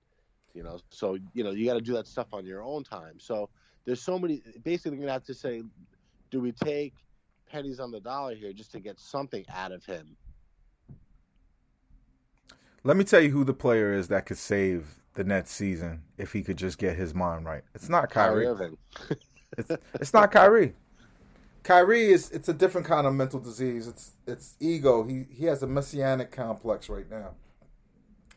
You 0.52 0.62
know, 0.62 0.78
so 0.90 1.18
you 1.32 1.44
know 1.44 1.50
you 1.50 1.64
got 1.66 1.74
to 1.74 1.80
do 1.80 1.92
that 1.94 2.06
stuff 2.06 2.28
on 2.32 2.44
your 2.44 2.62
own 2.62 2.84
time. 2.84 3.18
So 3.18 3.48
there's 3.84 4.02
so 4.02 4.18
many. 4.18 4.42
Basically, 4.62 4.92
you're 4.92 5.02
gonna 5.02 5.12
have 5.12 5.24
to 5.24 5.34
say, 5.34 5.62
do 6.30 6.40
we 6.40 6.52
take 6.52 6.94
pennies 7.54 7.78
on 7.78 7.92
the 7.92 8.00
dollar 8.00 8.34
here 8.34 8.52
just 8.52 8.72
to 8.72 8.80
get 8.80 8.98
something 8.98 9.44
out 9.54 9.70
of 9.70 9.84
him. 9.84 10.16
Let 12.82 12.96
me 12.96 13.04
tell 13.04 13.20
you 13.20 13.30
who 13.30 13.44
the 13.44 13.54
player 13.54 13.92
is 13.92 14.08
that 14.08 14.26
could 14.26 14.38
save 14.38 14.96
the 15.14 15.22
Nets 15.22 15.52
season 15.52 16.02
if 16.18 16.32
he 16.32 16.42
could 16.42 16.56
just 16.56 16.78
get 16.78 16.96
his 16.96 17.14
mind 17.14 17.46
right. 17.46 17.62
It's 17.74 17.88
not 17.88 18.10
Kyrie. 18.10 18.46
Kyrie 18.46 18.76
it's, 19.56 19.70
it's 19.94 20.12
not 20.12 20.32
Kyrie. 20.32 20.74
Kyrie 21.64 22.12
is 22.12 22.30
it's 22.30 22.48
a 22.48 22.52
different 22.52 22.86
kind 22.86 23.06
of 23.06 23.14
mental 23.14 23.40
disease. 23.40 23.88
It's 23.88 24.12
it's 24.26 24.54
ego. 24.60 25.02
He 25.02 25.24
he 25.30 25.46
has 25.46 25.62
a 25.62 25.66
messianic 25.66 26.30
complex 26.30 26.88
right 26.88 27.10
now. 27.10 27.30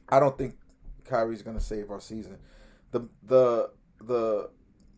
I 0.09 0.19
don't 0.19 0.37
think 0.37 0.55
Kyrie's 1.03 1.41
going 1.41 1.57
to 1.57 1.63
save 1.63 1.91
our 1.91 1.99
season. 1.99 2.37
The 2.91 3.07
the 3.23 3.71
the 4.01 4.49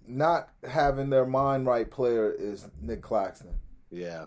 not 0.07 0.49
having 0.67 1.09
their 1.09 1.25
mind 1.25 1.65
right 1.65 1.89
player 1.89 2.31
is 2.31 2.67
Nick 2.81 3.01
Claxton. 3.01 3.59
Yeah. 3.89 4.25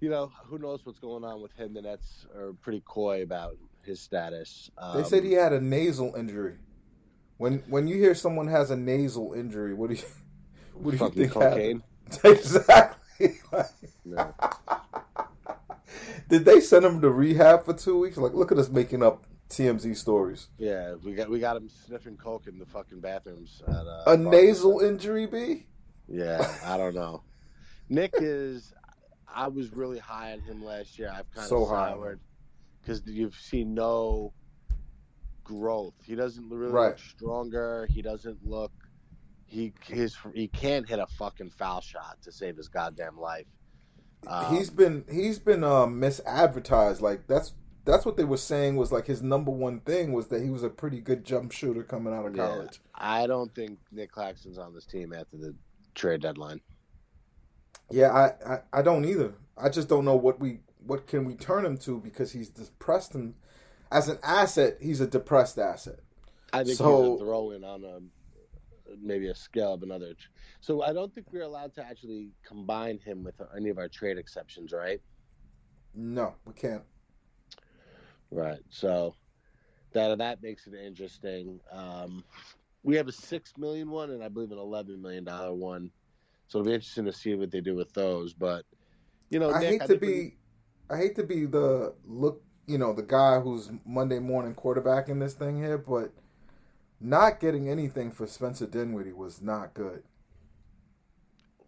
You 0.00 0.08
know, 0.08 0.32
who 0.44 0.58
knows 0.58 0.80
what's 0.84 0.98
going 0.98 1.24
on 1.24 1.42
with 1.42 1.52
him? 1.52 1.74
The 1.74 1.82
Nets 1.82 2.26
are 2.34 2.52
pretty 2.62 2.82
coy 2.86 3.22
about 3.22 3.56
his 3.82 4.00
status. 4.00 4.70
Um, 4.78 4.96
they 4.96 5.08
said 5.08 5.24
he 5.24 5.32
had 5.32 5.52
a 5.52 5.60
nasal 5.60 6.14
injury. 6.16 6.56
When 7.36 7.58
when 7.68 7.86
you 7.86 7.96
hear 7.96 8.14
someone 8.14 8.48
has 8.48 8.70
a 8.70 8.76
nasal 8.76 9.34
injury, 9.34 9.74
what 9.74 9.90
do 9.90 9.96
you 9.96 10.02
what 10.72 10.96
do 10.96 11.04
you 11.04 11.10
think 11.10 11.32
cocaine? 11.32 11.82
Exactly. 12.24 13.38
no. 14.04 14.34
Did 16.28 16.44
they 16.44 16.60
send 16.60 16.84
him 16.84 17.00
to 17.00 17.10
rehab 17.10 17.64
for 17.64 17.72
two 17.72 17.98
weeks? 17.98 18.16
Like, 18.16 18.34
look 18.34 18.52
at 18.52 18.58
us 18.58 18.68
making 18.68 19.02
up 19.02 19.24
TMZ 19.48 19.96
stories. 19.96 20.48
Yeah, 20.58 20.94
we 21.02 21.14
got 21.14 21.30
we 21.30 21.40
got 21.40 21.56
him 21.56 21.68
sniffing 21.86 22.16
coke 22.16 22.46
in 22.46 22.58
the 22.58 22.66
fucking 22.66 23.00
bathrooms. 23.00 23.62
At, 23.66 23.74
uh, 23.74 24.02
a 24.06 24.16
nasal 24.16 24.80
injury, 24.80 25.26
B. 25.26 25.66
Yeah, 26.06 26.46
I 26.64 26.76
don't 26.76 26.94
know. 26.94 27.22
Nick 27.88 28.14
is. 28.14 28.72
I 29.26 29.48
was 29.48 29.72
really 29.72 29.98
high 29.98 30.32
on 30.32 30.40
him 30.40 30.64
last 30.64 30.98
year. 30.98 31.10
I've 31.14 31.30
kind 31.32 31.48
so 31.48 31.62
of 31.62 31.68
soured 31.68 32.20
because 32.80 33.02
you've 33.06 33.34
seen 33.34 33.74
no 33.74 34.32
growth. 35.44 35.94
He 36.04 36.14
doesn't 36.14 36.48
really 36.48 36.72
right. 36.72 36.88
look 36.88 36.98
stronger. 36.98 37.88
He 37.90 38.02
doesn't 38.02 38.46
look. 38.46 38.72
He 39.48 39.72
his 39.86 40.16
he 40.34 40.46
can't 40.48 40.86
hit 40.88 40.98
a 40.98 41.06
fucking 41.06 41.50
foul 41.50 41.80
shot 41.80 42.18
to 42.22 42.30
save 42.32 42.56
his 42.56 42.68
goddamn 42.68 43.18
life. 43.18 43.46
Um, 44.26 44.54
he's 44.54 44.68
been 44.70 45.04
he's 45.10 45.38
been 45.38 45.64
uh, 45.64 45.86
misadvertised. 45.86 47.00
Like 47.00 47.26
that's 47.26 47.54
that's 47.84 48.04
what 48.04 48.18
they 48.18 48.24
were 48.24 48.36
saying 48.36 48.76
was 48.76 48.92
like 48.92 49.06
his 49.06 49.22
number 49.22 49.50
one 49.50 49.80
thing 49.80 50.12
was 50.12 50.28
that 50.28 50.42
he 50.42 50.50
was 50.50 50.62
a 50.62 50.68
pretty 50.68 51.00
good 51.00 51.24
jump 51.24 51.52
shooter 51.52 51.82
coming 51.82 52.12
out 52.12 52.26
of 52.26 52.36
college. 52.36 52.80
I 52.94 53.26
don't 53.26 53.54
think 53.54 53.78
Nick 53.90 54.12
Claxton's 54.12 54.58
on 54.58 54.74
this 54.74 54.84
team 54.84 55.14
after 55.14 55.38
the 55.38 55.54
trade 55.94 56.20
deadline. 56.20 56.60
Yeah, 57.90 58.10
I, 58.12 58.52
I, 58.54 58.58
I 58.74 58.82
don't 58.82 59.06
either. 59.06 59.32
I 59.56 59.70
just 59.70 59.88
don't 59.88 60.04
know 60.04 60.16
what 60.16 60.38
we 60.38 60.60
what 60.84 61.06
can 61.06 61.24
we 61.24 61.34
turn 61.34 61.64
him 61.64 61.78
to 61.78 61.98
because 61.98 62.32
he's 62.32 62.50
depressed 62.50 63.14
him 63.14 63.34
as 63.90 64.08
an 64.08 64.18
asset. 64.22 64.76
He's 64.80 65.00
a 65.00 65.06
depressed 65.06 65.58
asset. 65.58 66.00
I 66.52 66.64
think 66.64 66.76
So- 66.76 67.12
he's 67.12 67.22
a 67.22 67.24
throw 67.24 67.50
in 67.52 67.64
on 67.64 67.84
a 67.84 68.00
maybe 69.00 69.28
a 69.28 69.34
scale 69.34 69.74
of 69.74 69.82
another. 69.82 70.14
tr- 70.14 70.28
So 70.60 70.82
I 70.82 70.92
don't 70.92 71.12
think 71.14 71.32
we're 71.32 71.42
allowed 71.42 71.74
to 71.74 71.84
actually 71.84 72.30
combine 72.46 72.98
him 72.98 73.22
with 73.24 73.40
any 73.56 73.68
of 73.68 73.78
our 73.78 73.88
trade 73.88 74.18
exceptions, 74.18 74.72
right? 74.72 75.00
No, 75.94 76.34
we 76.46 76.52
can't. 76.54 76.82
Right. 78.30 78.60
So 78.70 79.14
that 79.92 80.18
that 80.18 80.42
makes 80.42 80.66
it 80.66 80.74
interesting. 80.74 81.60
Um, 81.72 82.24
we 82.82 82.96
have 82.96 83.08
a 83.08 83.12
six 83.12 83.56
million 83.56 83.90
one, 83.90 84.10
and 84.10 84.22
I 84.22 84.28
believe 84.28 84.52
an 84.52 84.58
eleven 84.58 85.00
million 85.00 85.24
dollar 85.24 85.54
one. 85.54 85.90
So 86.48 86.58
it'll 86.58 86.68
be 86.68 86.74
interesting 86.74 87.04
to 87.06 87.12
see 87.12 87.34
what 87.34 87.50
they 87.50 87.60
do 87.60 87.74
with 87.74 87.92
those. 87.94 88.32
But 88.34 88.64
you 89.30 89.38
know, 89.38 89.50
I 89.50 89.60
Nick, 89.60 89.68
hate 89.70 89.80
to 89.82 89.86
think 89.88 90.00
be, 90.00 90.06
we- 90.08 90.36
I 90.90 90.96
hate 90.98 91.16
to 91.16 91.24
be 91.24 91.46
the 91.46 91.94
look, 92.06 92.42
you 92.66 92.78
know, 92.78 92.92
the 92.92 93.02
guy 93.02 93.40
who's 93.40 93.70
Monday 93.84 94.18
morning 94.18 94.54
quarterbacking 94.54 95.20
this 95.20 95.34
thing 95.34 95.56
here, 95.56 95.78
but 95.78 96.12
not 97.00 97.40
getting 97.40 97.68
anything 97.68 98.10
for 98.10 98.26
Spencer 98.26 98.66
Dinwiddie 98.66 99.12
was 99.12 99.40
not 99.40 99.74
good. 99.74 100.02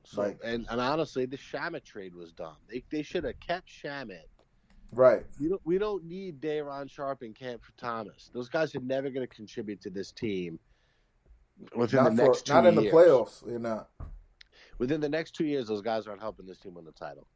so, 0.04 0.22
like- 0.22 0.38
and, 0.44 0.66
and 0.70 0.80
honestly, 0.80 1.26
the 1.26 1.36
Shamet 1.36 1.84
trade 1.84 2.14
was 2.14 2.32
dumb. 2.32 2.56
They 2.68 2.82
they 2.90 3.02
should 3.02 3.24
have 3.24 3.38
kept 3.40 3.68
Shamet. 3.68 4.24
Right. 4.92 5.24
We 5.40 5.48
don't 5.48 5.60
we 5.64 5.78
don't 5.78 6.04
need 6.04 6.40
Day'Ron 6.40 6.88
Sharpe 6.88 7.22
and 7.22 7.34
Camp 7.34 7.62
for 7.62 7.72
Thomas. 7.72 8.30
Those 8.32 8.48
guys 8.48 8.74
are 8.74 8.80
never 8.80 9.08
going 9.10 9.26
to 9.26 9.32
contribute 9.32 9.80
to 9.82 9.90
this 9.90 10.10
team 10.10 10.58
within 11.76 12.02
Not 12.04 12.10
the 12.10 12.16
for 12.16 12.28
next 12.28 12.46
two 12.46 12.54
not 12.54 12.66
in 12.66 12.74
the 12.74 12.90
playoffs. 12.90 13.46
You're 13.48 13.60
not. 13.60 13.88
Within 14.78 15.00
the 15.00 15.08
next 15.08 15.32
two 15.32 15.44
years, 15.44 15.68
those 15.68 15.82
guys 15.82 16.06
aren't 16.06 16.22
helping 16.22 16.46
this 16.46 16.58
team 16.58 16.74
win 16.74 16.84
the 16.86 16.92
title. 16.92 17.26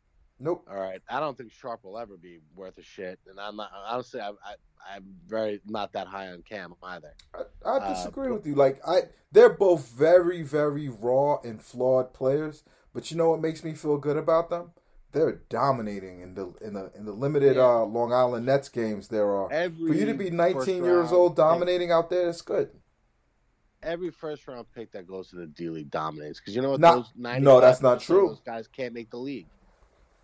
Nope. 0.45 0.67
All 0.71 0.79
right, 0.79 1.01
I 1.09 1.21
don't 1.21 1.37
think 1.39 1.51
Sharpe 1.53 1.85
will 1.85 1.99
ever 1.99 2.17
be 2.19 2.39
worth 2.55 2.77
a 2.79 2.83
shit, 2.83 3.19
and 3.29 3.41
I'm 3.41 3.57
not 3.57 3.71
honestly. 3.87 4.21
I, 4.21 4.29
I 4.29 4.55
I'm 4.95 5.05
very 5.27 5.63
not 5.67 5.95
that 5.95 6.07
high 6.07 6.29
on 6.29 6.43
Cam 6.43 6.75
either. 6.83 7.15
I, 7.35 7.41
I 7.67 7.77
Uh, 7.79 7.95
disagree 7.95 8.29
but- 8.29 8.35
with 8.35 8.47
you. 8.47 8.55
Like 8.55 8.81
I, 8.87 9.05
they're 9.33 9.49
both 9.55 9.89
very, 9.89 10.43
very 10.43 10.89
raw 10.91 11.39
and 11.43 11.63
flawed 11.63 12.13
players. 12.13 12.63
But 12.93 13.11
you 13.11 13.17
know 13.17 13.31
what 13.31 13.41
makes 13.41 13.65
me 13.65 13.73
feel 13.73 13.97
good 13.97 14.19
about 14.19 14.51
them? 14.51 14.73
They're 15.13 15.41
dominating 15.49 16.21
in 16.21 16.35
the 16.35 16.53
in 16.61 16.75
the 16.75 16.93
in 16.95 17.07
the 17.07 17.13
limited 17.13 17.57
Yeah. 17.57 17.63
uh, 17.65 17.85
Long 17.87 18.13
Island 18.13 18.45
Nets 18.45 18.69
games. 18.69 19.09
There 19.09 19.27
are 19.31 19.51
Every 19.51 19.89
for 19.89 19.95
you 19.95 20.05
to 20.07 20.15
be 20.15 20.29
19 20.31 20.85
years 20.85 21.11
old 21.13 21.33
pick- 21.33 21.37
dominating 21.37 21.91
out 21.91 22.11
there. 22.11 22.29
It's 22.29 22.43
good. 22.43 22.71
every 23.83 24.11
first 24.11 24.47
round 24.49 24.67
pick 24.75 24.93
that 24.93 25.07
goes 25.07 25.29
to 25.31 25.37
the 25.37 25.47
D 25.47 25.69
League 25.71 25.91
dominates 25.91 26.41
because 26.41 26.55
you 26.57 26.63
know 26.63 26.71
what? 26.73 26.81
Not- 26.81 26.95
those 26.97 27.13
95% 27.19 27.43
no, 27.43 27.61
that's 27.61 27.81
not 27.83 28.01
true. 28.01 28.29
Those 28.29 28.41
guys 28.41 28.69
can't 28.69 28.93
make 28.95 29.11
the 29.11 29.17
league. 29.19 29.47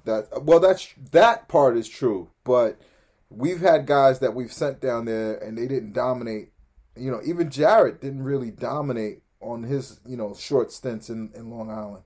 That 0.05 0.43
well, 0.45 0.61
that's 0.61 0.95
that 1.13 1.49
part 1.49 1.77
is 1.77 1.89
true. 1.89 2.31
But 2.45 2.81
we've 3.29 3.61
had 3.61 3.87
guys 3.87 4.19
that 4.21 4.35
we've 4.35 4.53
sent 4.53 4.81
down 4.81 5.05
there 5.05 5.37
and 5.37 5.57
they 5.57 5.67
didn't 5.69 5.93
dominate. 5.93 6.53
You 6.97 7.11
know, 7.11 7.21
even 7.25 7.51
Jarrett 7.51 8.01
didn't 8.01 8.23
really 8.23 8.51
dominate 8.51 9.23
on 9.41 9.63
his 9.63 10.01
you 10.07 10.17
know 10.17 10.35
short 10.35 10.73
stints 10.73 11.09
in, 11.11 11.31
in 11.35 11.51
Long 11.51 11.71
Island. 11.71 12.03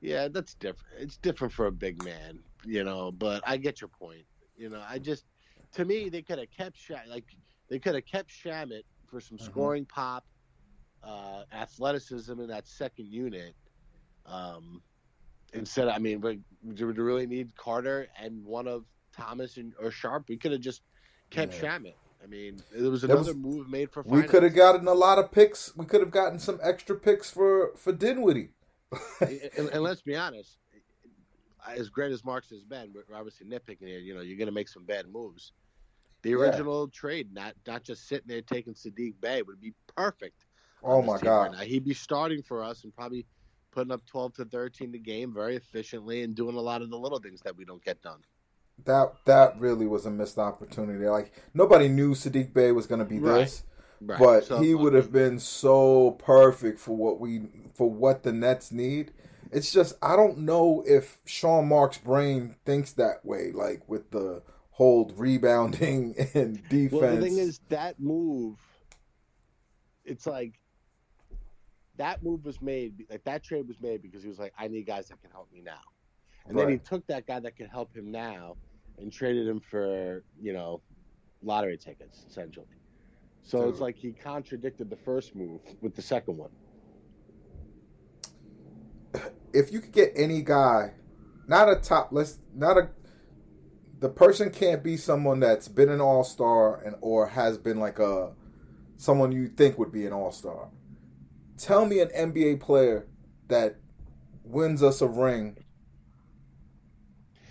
Yeah, 0.00 0.28
that's 0.28 0.54
different. 0.54 0.94
It's 0.98 1.16
different 1.16 1.52
for 1.52 1.66
a 1.66 1.72
big 1.72 2.04
man, 2.04 2.38
you 2.64 2.84
know. 2.84 3.12
But 3.12 3.42
I 3.46 3.56
get 3.56 3.80
your 3.80 3.88
point. 3.88 4.24
You 4.56 4.68
know, 4.70 4.82
I 4.88 4.98
just 4.98 5.24
to 5.72 5.84
me 5.84 6.08
they 6.08 6.22
could 6.22 6.38
have 6.38 6.50
kept 6.50 6.78
like 7.08 7.24
they 7.68 7.78
could 7.78 7.94
have 7.94 8.06
kept 8.06 8.30
Shamet 8.30 8.82
for 9.06 9.20
some 9.20 9.38
Mhm. 9.38 9.42
scoring 9.42 9.84
pop, 9.86 10.24
uh, 11.02 11.44
athleticism 11.52 12.38
in 12.40 12.48
that 12.48 12.66
second 12.66 13.06
unit. 13.06 13.54
Um, 14.26 14.82
instead, 15.52 15.88
I 15.88 15.98
mean, 15.98 16.20
we 16.20 16.40
do 16.74 16.86
we 16.86 16.92
really 16.92 17.26
need 17.26 17.54
Carter 17.56 18.08
and 18.20 18.44
one 18.44 18.66
of 18.66 18.84
Thomas 19.12 19.56
and 19.56 19.72
or 19.80 19.90
Sharpe? 19.90 20.28
We 20.28 20.36
could 20.36 20.52
have 20.52 20.60
just 20.60 20.82
kept 21.30 21.54
Yeah. 21.62 21.78
Shamet. 21.78 21.94
I 22.22 22.26
mean, 22.26 22.60
there 22.72 22.90
was 22.90 23.04
another 23.04 23.34
was- 23.34 23.36
move 23.36 23.68
made 23.68 23.90
for. 23.90 24.02
We 24.02 24.22
could 24.22 24.42
have 24.42 24.54
gotten 24.54 24.88
a 24.88 24.94
lot 24.94 25.18
of 25.18 25.30
picks. 25.30 25.76
We 25.76 25.86
could 25.86 26.00
have 26.00 26.10
gotten 26.10 26.38
some 26.38 26.58
extra 26.62 26.96
picks 26.96 27.30
for 27.30 27.72
for 27.76 27.92
Dinwiddie. 27.92 28.50
and, 29.20 29.68
and 29.72 29.82
let's 29.82 30.02
be 30.02 30.14
honest, 30.16 30.58
as 31.66 31.88
great 31.88 32.12
as 32.12 32.24
Marks 32.24 32.50
has 32.50 32.62
been, 32.62 32.92
we're 32.94 33.16
obviously 33.16 33.46
nitpicking 33.46 33.86
here. 33.86 33.98
You 33.98 34.14
know, 34.14 34.20
you're 34.20 34.38
going 34.38 34.46
to 34.46 34.52
make 34.52 34.68
some 34.68 34.84
bad 34.84 35.06
moves. 35.08 35.52
The 36.22 36.30
Yeah. 36.30 36.36
original 36.36 36.88
trade, 36.88 37.32
not 37.32 37.54
not 37.66 37.82
just 37.84 38.08
sitting 38.08 38.28
there 38.28 38.42
taking 38.42 38.74
Saddiq 38.74 39.14
Bey, 39.20 39.42
would 39.42 39.60
be 39.60 39.74
perfect. 39.96 40.44
Oh 40.82 41.02
my 41.02 41.14
right 41.14 41.22
god! 41.22 41.52
now. 41.52 41.58
he'd 41.58 41.84
be 41.84 41.94
starting 41.94 42.42
for 42.42 42.62
us 42.62 42.84
and 42.84 42.94
probably 42.94 43.26
putting 43.76 43.92
up 43.92 44.06
12 44.06 44.32
to 44.32 44.44
13 44.46 44.90
the 44.90 44.98
game 44.98 45.34
very 45.34 45.54
efficiently 45.54 46.22
and 46.22 46.34
doing 46.34 46.56
a 46.56 46.60
lot 46.60 46.80
of 46.80 46.88
the 46.88 46.96
little 46.96 47.18
things 47.18 47.42
that 47.42 47.54
we 47.54 47.66
don't 47.66 47.84
get 47.84 48.00
done. 48.00 48.20
That 48.86 49.12
that 49.26 49.60
really 49.60 49.86
was 49.86 50.06
a 50.06 50.10
missed 50.10 50.38
opportunity. 50.38 51.06
Like 51.06 51.32
nobody 51.52 51.88
knew 51.88 52.14
Saddiq 52.14 52.54
Bey 52.54 52.72
was 52.72 52.86
going 52.86 53.00
to 53.00 53.04
be 53.04 53.18
Right. 53.18 53.44
this, 53.44 53.64
Right. 54.00 54.18
but 54.18 54.44
So, 54.44 54.62
he 54.62 54.72
uh, 54.72 54.78
would 54.78 54.94
have 54.94 55.12
been 55.12 55.38
so 55.38 56.12
perfect 56.12 56.78
for 56.78 56.96
what 56.96 57.20
we 57.20 57.42
for 57.74 57.90
what 57.90 58.22
the 58.22 58.32
Nets 58.32 58.72
need. 58.72 59.12
It's 59.52 59.70
just 59.70 59.94
I 60.02 60.16
don't 60.16 60.38
know 60.38 60.82
if 60.86 61.18
Sean 61.26 61.68
Mark's 61.68 61.98
brain 61.98 62.56
thinks 62.64 62.92
that 62.92 63.24
way. 63.26 63.52
Like 63.52 63.86
with 63.88 64.10
the 64.10 64.42
whole 64.70 65.12
rebounding 65.16 66.14
and 66.34 66.66
defense. 66.70 67.02
Well, 67.02 67.16
the 67.16 67.22
thing 67.22 67.38
is, 67.38 67.60
that 67.68 68.00
move, 68.00 68.58
it's 70.04 70.26
like 70.26 70.54
that 71.98 72.22
move 72.22 72.44
was 72.44 72.60
made, 72.60 73.06
like 73.10 73.24
that 73.24 73.42
trade 73.42 73.68
was 73.68 73.80
made 73.80 74.02
because 74.02 74.22
he 74.22 74.28
was 74.28 74.38
like, 74.38 74.52
I 74.58 74.68
need 74.68 74.86
guys 74.86 75.08
that 75.08 75.20
can 75.20 75.30
help 75.30 75.52
me 75.52 75.62
now. 75.62 75.80
And 76.48 76.56
then 76.56 76.68
he 76.68 76.78
took 76.78 77.06
that 77.08 77.26
guy 77.26 77.40
that 77.40 77.56
can 77.56 77.66
help 77.66 77.94
him 77.94 78.12
now 78.12 78.56
and 78.98 79.12
traded 79.12 79.48
him 79.48 79.60
for, 79.60 80.22
you 80.40 80.52
know, 80.52 80.80
lottery 81.42 81.76
tickets, 81.76 82.24
essentially. 82.28 82.66
So 83.42 83.68
it's 83.68 83.80
like 83.80 83.96
he 83.96 84.12
contradicted 84.12 84.90
the 84.90 84.96
first 84.96 85.34
move 85.34 85.60
with 85.80 85.94
the 85.94 86.02
second 86.02 86.36
one. 86.36 86.50
if 89.52 89.72
you 89.72 89.80
could 89.80 89.92
get 89.92 90.12
any 90.14 90.42
guy, 90.42 90.92
not 91.46 91.70
a 91.70 91.76
top, 91.76 92.08
let's 92.12 92.38
not 92.54 92.76
a, 92.76 92.90
the 94.00 94.08
person 94.08 94.50
can't 94.50 94.82
be 94.82 94.96
someone 94.96 95.40
that's 95.40 95.68
been 95.68 95.88
an 95.88 96.00
all 96.00 96.24
star 96.24 96.82
and 96.84 96.96
or 97.00 97.28
has 97.28 97.56
been 97.56 97.80
like 97.80 97.98
a 97.98 98.32
someone 98.96 99.32
you 99.32 99.48
think 99.48 99.78
would 99.78 99.92
be 99.92 100.06
an 100.06 100.12
all 100.12 100.32
star. 100.32 100.68
Tell 101.58 101.86
me 101.86 102.00
an 102.00 102.08
NBA 102.08 102.60
player 102.60 103.06
that 103.48 103.76
wins 104.44 104.82
us 104.82 105.00
a 105.00 105.06
ring 105.06 105.56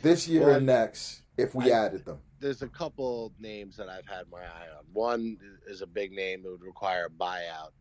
this 0.02 0.28
year 0.28 0.42
Well, 0.48 0.56
and 0.58 0.66
next 0.66 1.22
if 1.38 1.56
we 1.56 1.72
I- 1.72 1.86
added 1.86 2.06
them. 2.06 2.20
There's 2.40 2.62
a 2.62 2.68
couple 2.68 3.34
names 3.40 3.76
that 3.78 3.90
I've 3.90 4.06
had 4.06 4.30
my 4.30 4.42
eye 4.42 4.68
on. 4.78 4.86
One 4.94 5.38
is 5.68 5.82
a 5.82 5.88
big 5.88 6.12
name 6.12 6.44
that 6.44 6.52
would 6.52 6.62
require 6.62 7.06
a 7.06 7.10
buyout, 7.10 7.72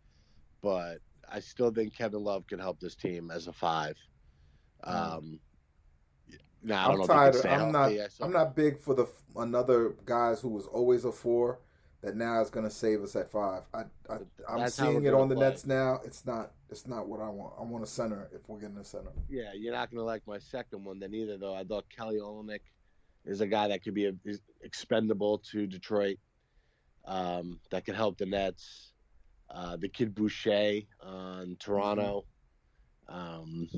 but 0.62 0.98
I 1.30 1.40
still 1.40 1.70
think 1.70 1.94
Kevin 1.94 2.22
Love 2.22 2.46
can 2.46 2.60
help 2.60 2.80
this 2.80 2.94
team 2.94 3.30
as 3.30 3.46
a 3.46 3.52
five. 3.52 3.96
Um, 4.84 5.40
now 6.62 6.92
I 6.92 6.94
know 6.94 7.06
tired. 7.06 7.34
if 7.34 7.40
Of, 7.40 7.42
he 7.44 7.48
can 7.48 7.58
stay 7.58 7.64
I'm 7.66 7.72
not. 7.72 7.92
healthy. 7.92 8.22
I'm 8.22 8.32
not 8.32 8.56
big 8.56 8.78
for 8.78 8.94
the 8.94 9.06
another 9.36 9.96
guys 10.06 10.40
who 10.40 10.48
was 10.48 10.66
always 10.66 11.04
a 11.04 11.12
four 11.12 11.60
that 12.04 12.16
now 12.16 12.40
is 12.42 12.50
going 12.50 12.66
to 12.66 12.70
save 12.70 13.02
us 13.02 13.16
at 13.16 13.30
five. 13.30 13.62
I, 13.72 13.84
I 14.10 14.18
I'm 14.46 14.60
That's 14.60 14.74
seeing 14.74 15.04
it 15.04 15.14
on 15.14 15.28
the 15.30 15.34
play. 15.34 15.48
Nets 15.48 15.66
now. 15.66 16.00
It's 16.04 16.26
not. 16.26 16.52
It's 16.68 16.86
not 16.86 17.08
what 17.08 17.20
I 17.20 17.28
want. 17.30 17.54
I 17.58 17.62
want 17.62 17.82
a 17.82 17.86
center 17.86 18.28
if 18.32 18.46
we're 18.46 18.60
getting 18.60 18.76
a 18.76 18.84
center. 18.84 19.10
Yeah, 19.30 19.52
you're 19.56 19.72
not 19.72 19.90
going 19.90 19.98
to 19.98 20.04
like 20.04 20.22
my 20.26 20.38
second 20.38 20.84
one 20.84 20.98
then 20.98 21.14
either, 21.14 21.38
though. 21.38 21.54
I 21.54 21.64
thought 21.64 21.86
Kelly 21.88 22.16
Olynyk 22.16 22.60
is 23.24 23.40
a 23.40 23.46
guy 23.46 23.68
that 23.68 23.82
could 23.82 23.94
be 23.94 24.06
a, 24.06 24.12
expendable 24.60 25.38
to 25.50 25.66
Detroit, 25.66 26.18
um, 27.06 27.58
that 27.70 27.86
could 27.86 27.94
help 27.94 28.18
the 28.18 28.26
Nets. 28.26 28.92
Uh, 29.48 29.76
the 29.76 29.88
kid 29.88 30.14
Boucher 30.14 30.80
on 31.02 31.56
Toronto. 31.58 32.24
Um, 33.08 33.68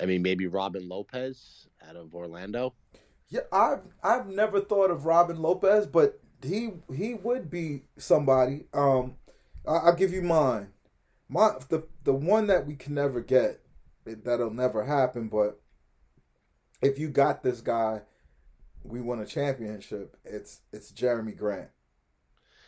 I 0.00 0.06
mean, 0.06 0.22
maybe 0.22 0.46
Robin 0.46 0.88
Lopez 0.88 1.66
out 1.88 1.96
of 1.96 2.14
Orlando. 2.14 2.74
Yeah, 3.30 3.40
I've 3.52 3.82
I've 4.02 4.28
never 4.28 4.60
thought 4.60 4.90
of 4.90 5.06
Robin 5.06 5.40
Lopez, 5.40 5.86
but 5.86 6.20
he 6.42 6.70
he 6.94 7.14
would 7.14 7.50
be 7.50 7.82
somebody. 7.96 8.64
Um, 8.72 9.16
I, 9.66 9.72
I'll 9.76 9.94
give 9.96 10.12
you 10.12 10.22
mine. 10.22 10.68
My 11.28 11.52
the 11.68 11.86
the 12.04 12.12
one 12.14 12.46
that 12.48 12.66
we 12.66 12.76
can 12.76 12.94
never 12.94 13.20
get. 13.20 13.60
it- 14.06 14.24
That'll 14.24 14.50
never 14.52 14.84
happen. 14.84 15.28
But 15.28 15.58
if 16.82 16.98
you 16.98 17.08
got 17.08 17.42
this 17.42 17.60
guy, 17.62 18.02
we 18.82 19.00
won 19.00 19.20
a 19.20 19.26
championship. 19.26 20.16
It's 20.24 20.60
it's 20.72 20.92
Jerami 20.92 21.36
Grant. 21.36 21.70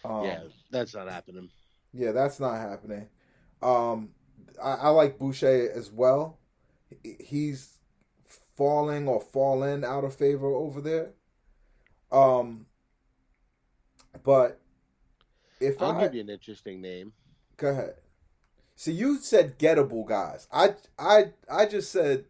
Um, 0.04 0.24
yeah, 0.24 0.40
that's 0.70 0.94
not 0.94 1.08
happening. 1.08 1.50
yeah, 1.92 2.12
that's 2.12 2.40
not 2.40 2.56
happening. 2.56 3.08
Um, 3.60 4.10
I, 4.62 4.72
I 4.74 4.88
like 4.90 5.18
Boucher 5.18 5.70
as 5.74 5.90
well. 5.90 6.38
He's 7.02 7.78
falling 8.56 9.08
or 9.08 9.20
fallen 9.20 9.84
out 9.84 10.04
of 10.04 10.14
favor 10.14 10.46
over 10.46 10.80
there. 10.80 11.10
Um, 12.12 12.66
but 14.26 14.60
if 15.60 15.80
I'll 15.80 15.92
I 15.92 16.02
give 16.02 16.14
you 16.14 16.20
an 16.20 16.28
interesting 16.28 16.82
name. 16.82 17.12
go 17.56 17.68
ahead, 17.70 17.94
So 18.74 18.90
you 18.90 19.18
said 19.18 19.58
gettable 19.58 20.06
guys. 20.06 20.46
I 20.52 20.74
I 20.98 21.32
I 21.50 21.64
just 21.64 21.90
said 21.90 22.26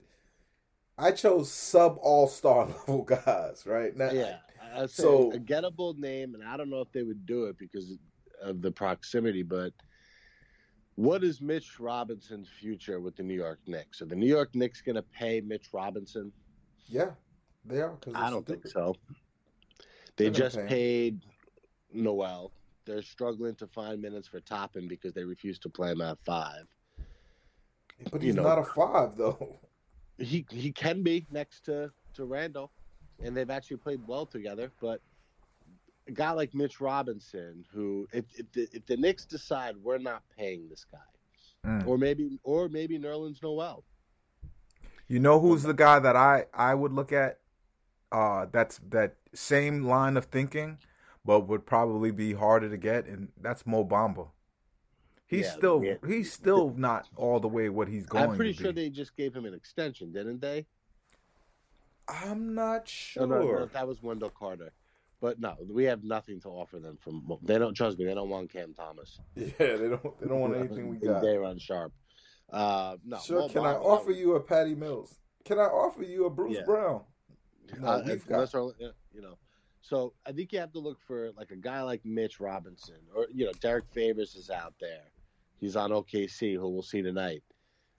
I 0.97 1.11
chose 1.11 1.51
sub 1.51 1.99
all 2.01 2.29
star 2.29 2.67
level 2.89 3.03
guys. 3.03 3.65
Right 3.67 3.97
now, 3.97 4.11
Yeah, 4.13 4.37
I- 4.75 4.87
So- 4.87 5.33
a 5.33 5.39
gettable 5.39 5.99
name, 5.99 6.35
and 6.35 6.45
I 6.45 6.57
don't 6.57 6.71
know 6.71 6.81
if 6.83 6.93
they 6.93 7.03
would 7.03 7.27
do 7.27 7.47
it 7.47 7.59
because 7.59 7.99
of 8.43 8.61
the 8.63 8.71
proximity, 8.71 9.43
but 9.43 9.73
what 10.95 11.25
is 11.25 11.41
Mitch 11.41 11.81
Robinson's 11.81 12.49
future 12.49 13.01
with 13.01 13.17
the 13.17 13.23
New 13.23 13.35
York 13.35 13.59
Knicks? 13.67 14.01
Are 14.03 14.07
the 14.07 14.17
New 14.17 14.29
York 14.29 14.55
Knicks 14.55 14.81
going 14.83 14.97
to 14.97 15.03
pay 15.03 15.41
Mitch 15.41 15.69
Robinson? 15.73 16.31
Yeah, 16.89 17.11
they 17.65 17.81
are. 17.81 17.97
I 18.15 18.31
don't 18.31 18.45
stupid. 18.45 18.63
think 18.63 18.67
so. 18.73 18.95
They 20.17 20.31
just 20.31 20.57
paid 20.67 21.21
Noel. 21.97 22.53
They're 22.85 23.03
struggling 23.03 23.55
to 23.57 23.67
find 23.67 24.01
minutes 24.01 24.29
for 24.29 24.41
Toppin 24.41 24.87
because 24.87 25.13
they 25.13 25.25
refuse 25.25 25.59
to 25.61 25.69
play 25.69 25.91
him 25.91 26.01
at 26.01 26.19
five. 26.25 26.67
But 28.11 28.23
he's 28.23 28.29
you 28.29 28.35
know, 28.35 28.43
not 28.43 28.59
a 28.59 28.65
five 28.65 29.17
though. 29.17 29.59
He 30.19 30.47
he 30.51 30.73
can 30.73 31.03
be 31.03 31.27
next 31.31 31.65
to 31.65 31.91
to 32.15 32.25
Randle, 32.25 32.71
and 33.23 33.37
they've 33.37 33.51
actually 33.51 33.79
played 33.79 34.01
well 34.07 34.27
together. 34.27 34.71
But 34.81 35.01
a 36.09 36.13
guy 36.13 36.31
like 36.31 36.55
Mitch 36.55 36.81
Robinson, 36.81 37.65
who 37.73 38.07
if 38.13 38.25
if 38.39 38.51
the, 38.53 38.69
if 38.73 38.87
the 38.87 38.97
Knicks 38.97 39.25
decide 39.25 39.77
we're 39.83 39.99
not 39.99 40.23
paying 40.37 40.69
this 40.69 40.87
guy, 40.91 41.69
mm. 41.69 41.87
or 41.87 41.99
maybe 41.99 42.39
or 42.43 42.69
maybe 42.69 42.99
Nerlens 42.99 43.43
Noel. 43.43 43.85
You 45.09 45.21
know 45.21 45.39
who's 45.39 45.63
the 45.63 45.75
guy 45.75 45.99
that 45.99 46.17
I 46.17 46.47
I 46.53 46.75
would 46.75 46.93
look 46.93 47.13
at? 47.13 47.39
Uh, 48.13 48.47
that's 48.53 48.81
that 48.91 49.17
same 49.35 49.85
line 49.85 50.17
of 50.17 50.27
thinking, 50.27 50.79
but 51.27 51.49
would 51.49 51.67
probably 51.67 52.13
be 52.13 52.33
harder 52.33 52.71
to 52.71 52.77
get, 52.77 53.07
and 53.07 53.29
that's 53.43 53.67
Mo 53.67 53.85
Bamba. 53.85 54.29
He's 55.27 55.47
yeah, 55.47 55.53
still 55.53 55.85
yeah. 55.85 55.95
he's 56.07 56.33
still 56.33 56.73
not 56.77 57.09
all 57.17 57.41
the 57.41 57.49
way 57.49 57.69
what 57.69 57.89
he's 57.89 58.07
going. 58.07 58.31
I'm 58.31 58.37
pretty 58.37 58.53
sure 58.53 58.73
they 58.73 58.89
just 58.89 59.17
gave 59.17 59.35
him 59.35 59.45
an 59.45 59.55
extension, 59.55 60.13
didn't 60.13 60.41
they? 60.41 60.67
I'm 62.09 62.55
not 62.55 62.89
sure. 62.89 63.25
Oh, 63.25 63.27
no, 63.27 63.41
no, 63.41 63.67
that 63.67 63.89
was 63.89 64.01
Wendell 64.01 64.31
Carter. 64.31 64.73
But 65.21 65.41
no, 65.41 65.57
we 65.69 65.85
have 65.85 66.05
nothing 66.05 66.41
to 66.43 66.49
offer 66.49 66.79
them 66.79 66.97
from. 67.01 67.39
They 67.43 67.59
don't 67.59 67.75
trust 67.75 67.99
me. 67.99 68.05
They 68.05 68.15
don't 68.15 68.29
want 68.29 68.53
Cam 68.53 68.73
Thomas. 68.73 69.19
Yeah, 69.35 69.51
they 69.59 69.89
don't. 69.89 70.21
They 70.21 70.29
don't 70.29 70.41
want 70.41 70.57
anything 70.57 70.89
we 70.89 70.99
got. 70.99 71.23
They 71.23 71.37
run 71.37 71.59
sharp. 71.59 71.93
Uh, 72.53 72.97
no. 73.05 73.19
Sure. 73.19 73.49
Can 73.49 73.65
I 73.67 73.73
offer 73.73 74.13
you 74.13 74.37
a 74.37 74.41
Patty 74.41 74.77
Mills? 74.77 75.19
Can 75.45 75.59
I 75.59 75.65
offer 75.65 76.05
you 76.05 76.27
a 76.27 76.31
Bruce 76.31 76.57
yeah. 76.57 76.65
Brown? 76.65 77.03
No, 77.81 77.89
uh, 77.89 78.03
we've 78.07 78.27
got. 78.27 78.53
You 78.55 79.23
know, 79.23 79.39
so 79.89 80.15
I 80.27 80.33
think 80.33 80.53
you 80.53 80.59
have 80.59 80.73
to 80.73 80.81
look 80.81 81.01
for 81.01 81.31
like 81.37 81.53
a 81.53 81.57
guy 81.57 81.81
like 81.83 82.05
Mitch 82.05 82.41
Robinson, 82.41 82.97
or 83.15 83.29
you 83.33 83.45
know, 83.47 83.53
Derrick 83.61 83.85
Favors 83.93 84.35
is 84.35 84.51
out 84.51 84.75
there. 84.81 85.13
He's 85.61 85.77
on 85.77 85.91
OKC, 85.91 86.55
who 86.57 86.69
we'll 86.69 86.83
see 86.83 87.03
tonight. 87.03 87.45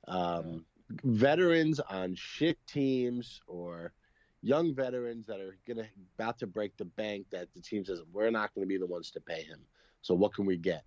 Um, 0.06 0.66
veterans 1.06 1.80
on 1.80 2.14
shit 2.14 2.58
teams 2.68 3.40
or 3.48 3.94
young 4.42 4.76
veterans 4.76 5.28
that 5.28 5.40
are 5.40 5.58
gonna 5.66 5.88
about 6.18 6.38
to 6.40 6.48
break 6.48 6.76
the 6.76 6.86
bank 6.86 7.26
that 7.32 7.48
the 7.54 7.62
team 7.62 7.86
says 7.86 8.02
we're 8.12 8.32
not 8.32 8.54
going 8.54 8.66
to 8.66 8.70
be 8.70 8.78
the 8.78 8.86
ones 8.86 9.10
to 9.12 9.22
pay 9.22 9.44
him. 9.44 9.60
So 10.02 10.14
what 10.14 10.34
can 10.34 10.46
we 10.46 10.58
get? 10.58 10.84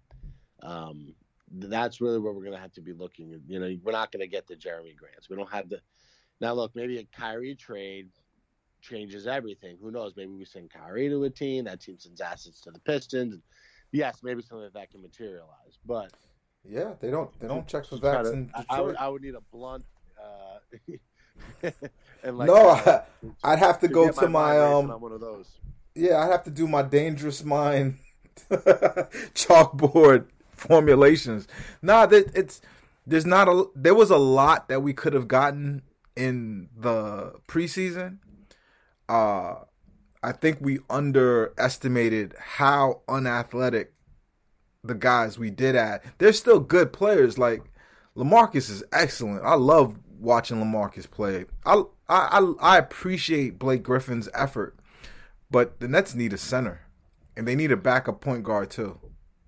Um, 0.63 1.15
that's 1.51 2.03
really 2.03 2.19
where 2.19 2.35
we're 2.35 2.45
going 2.45 2.55
to 2.55 2.61
have 2.61 2.75
to 2.75 2.83
be 2.83 2.93
looking. 2.93 3.41
You 3.49 3.59
know, 3.59 3.75
we're 3.83 3.93
not 3.93 4.13
going 4.13 4.21
to 4.21 4.29
get 4.29 4.47
the 4.47 4.55
Jerami 4.55 4.95
Grants. 4.95 5.31
We 5.31 5.37
don't 5.37 5.51
have 5.51 5.71
the. 5.71 5.81
Now 6.43 6.53
look, 6.53 6.77
maybe 6.77 6.99
a 6.99 7.05
Kyrie 7.05 7.55
trade 7.55 8.11
changes 8.81 9.27
everything. 9.27 9.77
Who 9.83 9.91
knows? 9.91 10.15
Maybe 10.17 10.33
we 10.33 10.45
send 10.45 10.71
Kyrie 10.71 11.09
to 11.09 11.25
a 11.25 11.31
team. 11.31 11.65
That 11.65 11.81
team 11.81 11.99
sends 11.99 12.21
assets 12.21 12.61
to 12.63 12.71
the 12.71 12.81
Pistons. 12.81 13.41
Yes, 13.93 14.19
maybe 14.23 14.43
something 14.43 14.65
like 14.65 14.73
that 14.75 14.91
can 14.91 15.03
materialize. 15.03 15.79
But 15.85 16.13
yeah, 16.69 16.93
they 17.01 17.11
don't. 17.11 17.39
They 17.41 17.49
don't 17.49 17.67
check 17.67 17.87
for 17.87 17.97
that. 17.97 18.49
I, 18.55 18.77
I, 18.77 18.81
would, 18.81 18.97
I 18.97 19.09
would 19.09 19.23
need 19.23 19.35
a 19.35 19.41
blunt. 19.53 19.85
Uh, 20.23 20.97
and 22.23 22.39
like, 22.39 22.47
no, 22.47 22.71
uh, 22.71 23.03
I, 23.43 23.51
would 23.51 23.59
have 23.59 23.81
to, 23.81 23.89
to 23.89 23.93
go 23.95 24.11
to 24.11 24.29
my 24.29 24.59
um. 24.59 24.89
one 24.89 25.13
of 25.13 25.21
those. 25.21 25.49
Yeah, 25.95 26.19
I'd 26.19 26.31
have 26.31 26.45
to 26.45 26.51
do 26.51 26.69
my 26.69 26.83
dangerous 26.83 27.43
mind 27.45 27.99
chalkboard 29.35 30.27
formulations. 30.51 31.49
Nah, 31.83 32.07
that 32.07 32.31
it's 32.35 32.61
there's 33.07 33.27
not 33.27 33.49
a 33.49 33.65
there 33.75 33.95
was 33.95 34.11
a 34.11 34.19
lot 34.19 34.69
that 34.69 34.83
we 34.83 34.93
could 34.93 35.15
have 35.15 35.29
gotten 35.29 35.83
in 36.15 36.69
the 36.77 37.35
preseason. 37.49 38.19
Uh 39.11 39.65
I 40.23 40.33
think 40.33 40.59
we 40.61 40.81
underestimated 40.91 42.35
how 42.39 43.01
unathletic 43.09 43.95
the 44.85 44.95
guys 44.95 45.39
we 45.39 45.51
did 45.51 45.77
add. 45.77 46.03
They're 46.19 46.33
still 46.33 46.61
good 46.61 46.93
players. 46.93 47.39
Like 47.39 47.63
LaMarcus 48.17 48.71
is 48.71 48.85
excellent. 48.93 49.43
I 49.45 49.55
love 49.55 49.99
watching 50.19 50.59
LaMarcus 50.59 51.11
play. 51.11 51.47
I 51.65 51.83
I 52.09 52.53
I 52.61 52.79
appreciate 52.79 53.59
Blake 53.59 53.83
Griffin's 53.83 54.29
effort, 54.35 54.79
but 55.51 55.81
the 55.81 55.89
Nets 55.89 56.15
need 56.15 56.33
a 56.33 56.39
center, 56.39 56.83
and 57.37 57.47
they 57.49 57.55
need 57.55 57.73
a 57.73 57.77
backup 57.77 58.21
point 58.21 58.43
guard 58.45 58.71
too. 58.71 58.99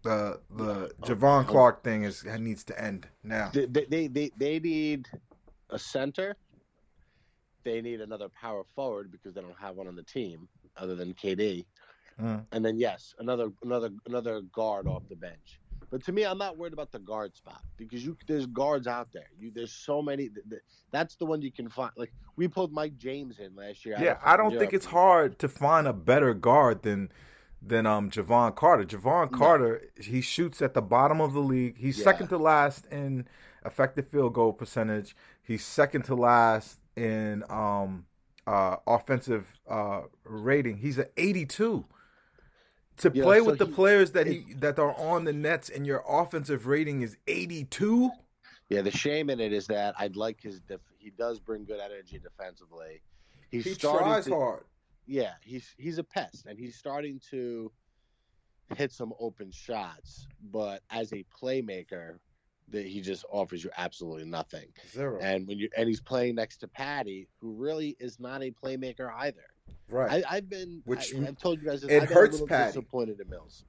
The 0.02 0.40
the 0.50 0.90
Jevon 1.02 1.46
Clark 1.46 1.84
thing 1.84 2.04
is 2.04 2.24
needs 2.24 2.64
to 2.64 2.82
end 2.82 3.08
now. 3.22 3.50
They 3.52 3.66
they 3.66 4.06
they, 4.08 4.30
they 4.36 4.58
need 4.58 5.08
a 5.70 5.78
center. 5.78 6.36
They 7.64 7.80
need 7.80 8.00
another 8.00 8.28
power 8.28 8.64
forward 8.74 9.10
because 9.10 9.34
they 9.34 9.40
don't 9.40 9.58
have 9.58 9.76
one 9.76 9.86
on 9.86 9.96
the 9.96 10.02
team 10.02 10.48
other 10.76 10.94
than 10.94 11.14
KD. 11.14 11.64
Mm. 12.20 12.44
And 12.52 12.64
then 12.64 12.78
yes, 12.78 13.14
another 13.18 13.50
another 13.62 13.90
another 14.06 14.42
guard 14.52 14.86
off 14.86 15.02
the 15.08 15.16
bench. 15.16 15.60
But 15.90 16.02
to 16.04 16.12
me, 16.12 16.24
I'm 16.24 16.38
not 16.38 16.56
worried 16.56 16.72
about 16.72 16.90
the 16.90 16.98
guard 16.98 17.36
spot 17.36 17.60
because 17.76 18.04
you 18.04 18.16
there's 18.26 18.46
guards 18.46 18.86
out 18.86 19.08
there. 19.12 19.28
You 19.38 19.50
there's 19.54 19.72
so 19.72 20.00
many. 20.00 20.30
That's 20.90 21.16
the 21.16 21.26
one 21.26 21.42
you 21.42 21.52
can 21.52 21.68
find. 21.68 21.92
Like 21.96 22.12
we 22.36 22.48
pulled 22.48 22.72
Mike 22.72 22.96
James 22.96 23.38
in 23.38 23.54
last 23.54 23.84
year. 23.84 23.96
Yeah, 24.00 24.18
I 24.24 24.36
don't 24.36 24.58
think 24.58 24.72
it's 24.72 24.86
hard 24.86 25.38
to 25.40 25.48
find 25.48 25.86
a 25.86 25.92
better 25.92 26.34
guard 26.34 26.82
than 26.82 27.10
than 27.60 27.86
um 27.86 28.10
Jevon 28.10 28.54
Carter. 28.54 28.84
Jevon 28.84 29.30
Carter, 29.30 29.82
no. 29.98 30.02
he 30.02 30.20
shoots 30.20 30.62
at 30.62 30.74
the 30.74 30.82
bottom 30.82 31.20
of 31.20 31.32
the 31.32 31.40
league. 31.42 31.76
He's 31.76 31.98
yeah. 31.98 32.04
second 32.04 32.28
to 32.28 32.38
last 32.38 32.86
in 32.86 33.26
effective 33.64 34.08
field 34.08 34.34
goal 34.34 34.52
percentage. 34.52 35.14
He's 35.42 35.64
second 35.64 36.04
to 36.06 36.14
last 36.14 36.78
in 36.96 37.44
um 37.48 38.06
uh 38.46 38.76
offensive 38.86 39.46
uh 39.68 40.02
rating. 40.24 40.78
He's 40.78 40.98
an 40.98 41.06
82 41.16 41.84
to 42.98 43.10
yeah, 43.14 43.22
play 43.22 43.38
so 43.38 43.44
with 43.44 43.58
the 43.58 43.66
players 43.66 44.12
that 44.12 44.26
he 44.26 44.44
that 44.58 44.78
are 44.78 44.94
on 44.98 45.24
the 45.24 45.32
Nets 45.32 45.68
and 45.68 45.86
your 45.86 46.04
offensive 46.08 46.66
rating 46.66 47.02
is 47.02 47.16
82. 47.26 48.10
Yeah, 48.68 48.82
the 48.82 48.90
shame 48.90 49.28
in 49.28 49.40
it 49.40 49.52
is 49.52 49.66
that 49.66 49.94
I'd 49.98 50.16
like 50.16 50.40
his 50.40 50.60
def- 50.60 50.80
he 50.98 51.10
does 51.10 51.40
bring 51.40 51.64
good 51.64 51.80
energy 51.80 52.18
defensively. 52.18 53.02
He's 53.50 53.64
he 53.64 53.74
tries 53.74 54.24
to, 54.26 54.34
hard. 54.34 54.64
Yeah, 55.06 55.32
he's 55.42 55.74
he's 55.76 55.98
a 55.98 56.04
pest 56.04 56.46
and 56.46 56.58
he's 56.58 56.76
starting 56.76 57.20
to 57.30 57.70
hit 58.76 58.92
some 58.92 59.12
open 59.18 59.50
shots, 59.50 60.26
but 60.50 60.82
as 60.90 61.12
a 61.12 61.24
playmaker, 61.38 62.18
that 62.72 62.86
he 62.86 63.00
just 63.00 63.24
offers 63.30 63.62
you 63.62 63.70
absolutely 63.76 64.24
nothing. 64.24 64.66
Zero. 64.92 65.18
And 65.20 65.46
when 65.46 65.58
you 65.58 65.68
and 65.76 65.88
he's 65.88 66.00
playing 66.00 66.34
next 66.34 66.58
to 66.58 66.68
Patty, 66.68 67.28
who 67.40 67.52
really 67.52 67.96
is 68.00 68.18
not 68.18 68.42
a 68.42 68.50
playmaker 68.50 69.10
either. 69.14 69.44
Right. 69.88 70.24
I, 70.28 70.36
have 70.36 70.48
been. 70.48 70.82
Which 70.84 71.14
I, 71.14 71.24
have 71.24 71.38
told 71.38 71.60
you 71.60 71.68
guys. 71.68 71.82
This, 71.82 71.90
it 71.90 72.04
hurts. 72.04 72.40
Patty. 72.42 72.72
Disappointed 72.72 73.20
in 73.20 73.28
Mills. 73.28 73.64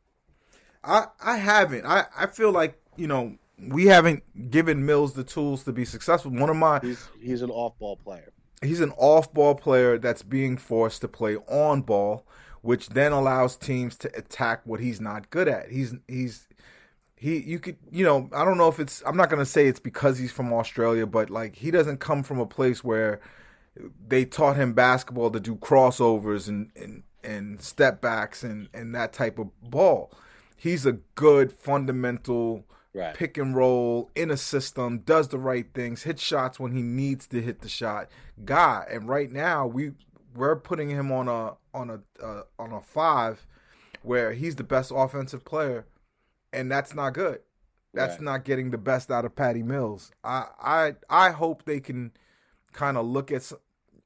I 0.84 1.06
I 1.24 1.38
haven't. 1.38 1.86
I 1.86 2.06
I 2.18 2.28
feel 2.28 2.52
like 2.52 2.82
you 2.98 3.08
know 3.08 3.38
we 3.60 3.86
haven't 3.86 4.50
given 4.50 4.86
Mills 4.86 5.14
the 5.14 5.24
tools 5.24 5.64
to 5.66 5.72
be 5.72 5.86
successful. 5.86 6.32
One 6.32 6.50
of 6.50 6.56
my 6.56 6.80
he's, 6.82 7.08
he's 7.22 7.42
an 7.42 7.52
off 7.52 7.78
ball 7.78 7.98
player. 7.98 8.32
He's 8.62 8.80
an 8.80 8.92
off 8.98 9.34
ball 9.34 9.56
player 9.56 9.98
that's 9.98 10.24
being 10.24 10.58
forced 10.58 11.02
to 11.02 11.08
play 11.08 11.36
on 11.36 11.82
ball, 11.82 12.26
which 12.62 12.90
then 12.90 13.12
allows 13.12 13.58
teams 13.58 13.98
to 13.98 14.18
attack 14.18 14.62
what 14.66 14.80
he's 14.80 15.02
not 15.02 15.30
good 15.30 15.48
at. 15.48 15.70
He's 15.70 15.94
he's 16.08 16.48
he 17.24 17.40
you 17.40 17.58
could 17.58 17.78
you 17.90 18.04
know 18.04 18.30
I 18.34 18.44
don't 18.44 18.58
know 18.58 18.68
if 18.68 18.82
it's 18.82 19.02
I'm 19.06 19.16
not 19.16 19.30
gonna 19.30 19.46
say 19.46 19.68
it's 19.68 19.80
because 19.80 20.18
he's 20.18 20.34
from 20.34 20.52
Australia, 20.52 21.08
but 21.08 21.30
like 21.30 21.56
he 21.56 21.72
doesn't 21.72 22.02
come 22.02 22.22
from 22.22 22.38
a 22.38 22.46
place 22.46 22.84
where 22.84 23.22
they 24.06 24.26
taught 24.26 24.58
him 24.58 24.74
basketball 24.74 25.32
to 25.32 25.40
do 25.40 25.56
crossovers 25.56 26.50
and 26.50 26.70
and, 26.76 27.04
and 27.24 27.62
step 27.62 28.02
backs 28.02 28.44
and 28.44 28.68
and 28.74 28.94
that 28.94 29.14
type 29.14 29.40
of 29.40 29.48
ball. 29.62 30.12
He's 30.58 30.86
a 30.86 30.98
good 31.16 31.54
fundamental 31.54 32.66
right. 32.94 33.16
pick 33.16 33.38
and 33.38 33.56
roll 33.56 34.12
in 34.16 34.30
a 34.30 34.36
system, 34.36 35.00
does 35.00 35.30
the 35.30 35.40
right 35.40 35.68
things, 35.74 36.04
hits 36.04 36.22
shots 36.22 36.60
when 36.60 36.74
he 36.74 36.82
needs 36.82 37.26
to 37.28 37.42
hit 37.42 37.62
the 37.62 37.70
shot 37.70 38.10
guy. 38.44 38.86
And 38.92 39.08
right 39.08 39.32
now 39.32 39.66
we 39.66 39.94
we're 40.36 40.58
putting 40.58 40.90
him 40.90 41.10
on 41.10 41.30
a 41.30 41.54
on 41.74 41.90
a 41.90 42.02
uh, 42.22 42.44
on 42.60 42.74
a 42.74 42.82
five 42.82 43.48
where 44.02 44.34
he's 44.34 44.58
the 44.58 44.64
best 44.66 44.92
offensive 44.94 45.46
player, 45.46 45.86
and 46.54 46.72
that's 46.72 46.94
not 46.94 47.14
good. 47.14 47.40
That's 47.94 48.14
right. 48.14 48.22
not 48.22 48.44
getting 48.44 48.72
the 48.72 48.78
best 48.78 49.12
out 49.12 49.26
of 49.26 49.36
Patty 49.36 49.64
Mills. 49.64 50.12
I 50.24 50.46
I 50.60 50.96
I 51.10 51.32
hope 51.32 51.66
they 51.66 51.80
can 51.80 52.12
kind 52.72 52.98
of 52.98 53.06
look 53.06 53.32
at 53.32 53.52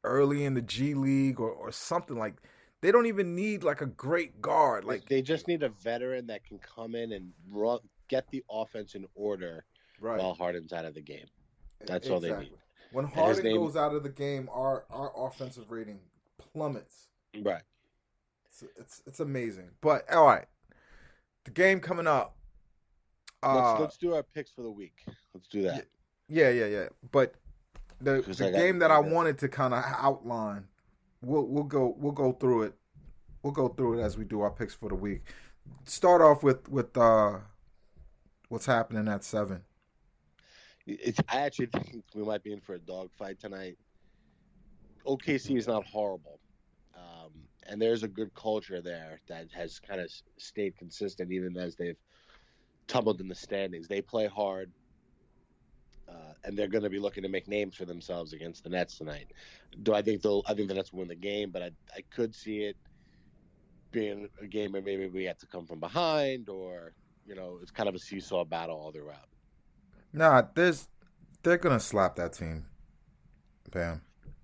early 0.04 0.46
in 0.46 0.54
the 0.54 0.62
G 0.62 0.94
League 0.94 1.40
or, 1.40 1.52
or 1.52 1.72
something 1.72 2.18
like 2.18 2.36
they 2.82 2.92
don't 2.92 3.06
even 3.08 3.36
need 3.36 3.64
like 3.64 3.82
a 3.82 3.86
great 3.86 4.42
guard. 4.42 4.84
Like 4.84 5.08
they 5.08 5.22
just 5.22 5.48
need 5.48 5.64
a 5.64 5.70
veteran 5.70 6.28
that 6.28 6.44
can 6.46 6.60
come 6.60 6.96
in 6.96 7.12
and 7.12 7.32
run, 7.50 7.80
get 8.08 8.30
the 8.30 8.44
offense 8.50 8.96
in 8.96 9.06
order 9.16 9.66
right. 10.00 10.20
while 10.20 10.34
Harden's 10.34 10.74
out 10.74 10.86
of 10.86 10.94
the 10.94 11.02
game. 11.02 11.26
That's 11.80 12.08
exactly. 12.08 12.12
all 12.12 12.20
they 12.20 12.44
need. 12.46 12.54
When 12.92 13.06
Harden 13.06 13.44
name... 13.44 13.58
goes 13.58 13.76
out 13.76 13.94
of 13.94 14.04
the 14.04 14.10
game, 14.10 14.50
our 14.52 14.86
our 14.90 15.12
offensive 15.16 15.72
rating 15.72 16.00
plummets. 16.38 17.08
Right. 17.42 17.64
It's, 18.46 18.64
it's 18.78 19.02
it's 19.06 19.20
amazing. 19.20 19.70
But 19.82 20.12
all 20.12 20.26
right, 20.26 20.46
the 21.46 21.52
game 21.52 21.80
coming 21.80 22.08
up. 22.08 22.37
Let's, 23.44 23.58
Uh, 23.58 23.80
let's 23.80 23.98
do 23.98 24.14
our 24.16 24.24
picks 24.24 24.52
for 24.52 24.62
the 24.64 24.72
week. 24.72 25.04
Let's 25.34 25.48
do 25.48 25.62
that. 25.64 25.86
yeah, 26.28 26.50
yeah, 26.50 26.66
yeah. 26.66 26.88
But 27.12 27.36
the, 28.02 28.22
the 28.22 28.52
game 28.52 28.80
that 28.80 28.92
I 28.92 29.00
wanted 29.00 29.38
to 29.40 29.50
kind 29.50 29.74
of 29.74 29.84
outline, 29.86 30.66
we'll 31.22 31.46
we'll 31.46 31.64
go 31.64 31.96
we'll 31.98 32.12
go 32.12 32.32
through 32.34 32.64
it. 32.64 32.74
We'll 33.44 33.54
go 33.54 33.70
through 33.70 34.00
it 34.00 34.04
as 34.04 34.18
we 34.18 34.26
do 34.26 34.42
our 34.42 34.52
picks 34.52 34.74
for 34.74 34.90
the 34.90 34.96
week. 34.96 35.24
Start 35.86 36.22
off 36.22 36.44
with 36.44 36.68
with 36.70 36.96
uh, 36.98 37.38
what's 38.50 38.66
happening 38.66 39.08
at 39.08 39.24
seven. 39.24 39.62
It's, 40.86 41.20
I 41.28 41.42
actually 41.42 41.66
think 41.68 42.04
we 42.16 42.24
might 42.24 42.44
be 42.44 42.54
in 42.54 42.62
for 42.62 42.76
a 42.76 42.80
dogfight 42.80 43.40
tonight. 43.40 43.78
OKC 45.06 45.58
is 45.58 45.68
not 45.68 45.86
horrible, 45.86 46.40
um, 46.96 47.32
and 47.68 47.82
there's 47.82 48.04
a 48.04 48.08
good 48.08 48.34
culture 48.34 48.82
there 48.82 49.20
that 49.28 49.48
has 49.54 49.80
kind 49.80 50.00
of 50.00 50.10
stayed 50.38 50.78
consistent 50.78 51.32
even 51.32 51.58
as 51.58 51.76
they've 51.76 51.98
tumbled 52.88 53.22
in 53.22 53.28
the 53.28 53.36
standings. 53.36 53.88
They 53.88 54.02
play 54.02 54.28
hard, 54.28 54.72
uh, 56.10 56.34
and 56.44 56.58
they're 56.58 56.68
going 56.68 56.84
to 56.84 56.90
be 56.90 57.00
looking 57.00 57.24
to 57.24 57.30
make 57.30 57.48
names 57.48 57.76
for 57.76 57.86
themselves 57.86 58.34
against 58.34 58.64
the 58.64 58.70
Nets 58.70 58.98
tonight. 58.98 59.32
Do 59.84 59.94
I 59.94 60.02
think 60.02 60.22
they'll? 60.22 60.44
I 60.48 60.54
think 60.54 60.68
the 60.68 60.74
Nets 60.74 60.92
will 60.92 61.00
win 61.00 61.08
the 61.08 61.16
game, 61.16 61.52
but 61.52 61.62
I 61.62 61.72
I 61.96 62.02
could 62.10 62.34
see 62.34 62.60
it 62.60 62.78
being 63.92 64.30
a 64.42 64.48
game 64.48 64.74
where 64.74 64.82
maybe 64.82 65.08
we 65.08 65.24
have 65.26 65.38
to 65.40 65.48
come 65.48 65.66
from 65.66 65.80
behind, 65.80 66.50
or 66.50 66.94
you 67.26 67.36
know, 67.36 67.60
it's 67.62 67.72
kind 67.72 67.90
of 67.90 67.96
a 67.96 68.00
seesaw 68.00 68.46
battle 68.46 68.78
all 68.78 68.92
throughout. 68.92 69.28
Nah, 70.14 70.44
there's 70.56 70.88
they're 71.44 71.58
gonna 71.58 71.80
slap 71.80 72.16
that 72.16 72.34
team. 72.34 72.66
Bam. 73.72 74.02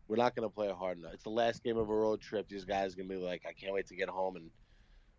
We're 0.07 0.17
not 0.17 0.35
going 0.35 0.47
to 0.47 0.53
play 0.53 0.69
hard 0.69 0.99
enough. 0.99 1.13
It's 1.13 1.23
the 1.23 1.29
last 1.29 1.63
game 1.63 1.77
of 1.77 1.89
a 1.89 1.93
road 1.93 2.21
trip. 2.21 2.47
These 2.47 2.65
guys 2.65 2.93
are 2.93 2.97
going 2.97 3.09
to 3.09 3.15
be 3.15 3.21
like, 3.21 3.43
I 3.47 3.53
can't 3.53 3.73
wait 3.73 3.87
to 3.87 3.95
get 3.95 4.09
home 4.09 4.35
and 4.35 4.49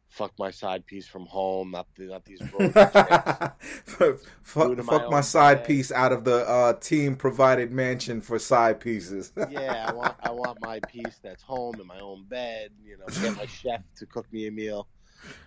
fuck 0.09 0.33
my 0.39 0.51
side 0.51 0.87
piece 0.87 1.07
from 1.07 1.27
home. 1.27 1.73
Not 1.73 1.87
the, 1.97 2.05
not 2.05 2.25
these 2.25 2.41
fuck 3.85 4.19
fuck, 4.43 4.85
my 4.85 5.09
my 5.09 5.21
side 5.21 5.65
piece 5.65 5.91
out 5.93 6.13
of 6.13 6.25
the 6.25 6.49
uh, 6.49 6.75
team 6.75 7.17
provided 7.17 7.73
mansion 7.73 8.21
for 8.21 8.39
side 8.39 8.81
pieces. 8.81 9.33
yeah, 9.51 9.87
I 9.89 9.93
want 9.93 10.17
I 10.23 10.31
want 10.31 10.61
my 10.61 10.81
piece 10.89 11.19
that's 11.23 11.43
home 11.43 11.81
in 11.81 11.87
my 11.87 12.01
own 12.01 12.25
bed. 12.29 12.71
You 12.85 12.99
know, 12.99 13.07
get 13.21 13.37
my 13.37 13.47
chef 13.47 13.83
to 13.97 14.07
cook 14.07 14.33
me 14.33 14.47
a 14.47 14.51
meal. 14.51 14.89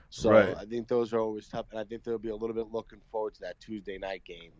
So 0.09 0.31
Right. 0.31 0.55
I 0.55 0.65
think 0.65 0.87
those 0.87 1.13
are 1.13 1.19
always 1.19 1.47
tough, 1.47 1.67
and 1.71 1.79
I 1.79 1.83
think 1.83 2.03
they'll 2.03 2.17
be 2.17 2.29
a 2.29 2.35
little 2.35 2.55
bit 2.55 2.67
looking 2.71 2.99
forward 3.11 3.35
to 3.35 3.41
that 3.41 3.59
Tuesday 3.59 3.97
night 3.97 4.23
game. 4.25 4.51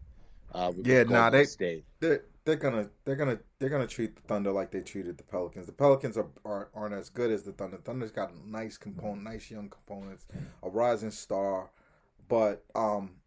Uh, 0.53 0.71
Yeah, 0.83 1.03
nah, 1.03 1.29
they- 1.29 1.45
State. 1.45 1.85
they're 1.99 2.23
they're 2.45 2.55
gonna 2.55 2.89
they're 3.03 3.17
gonna 3.17 3.37
they're 3.59 3.69
gonna 3.69 3.85
treat 3.87 4.15
the 4.15 4.21
Thunder 4.21 4.51
like 4.51 4.71
they 4.71 4.79
treated 4.81 5.17
the 5.17 5.23
Pelicans. 5.23 5.65
The 5.65 5.73
Pelicans 5.73 6.17
are, 6.17 6.27
are 6.45 6.69
aren't 6.73 6.93
as 6.95 7.09
good 7.09 7.29
as 7.29 7.43
the 7.43 7.51
Thunder. 7.51 7.77
Thunder's 7.77 8.11
got 8.11 8.31
nice 8.45 8.77
component, 8.77 9.23
nice 9.23 9.51
young 9.51 9.67
components, 9.69 10.25
a 10.63 10.69
rising 10.69 11.11
star, 11.11 11.71
but 12.29 12.63
um, 12.73 13.17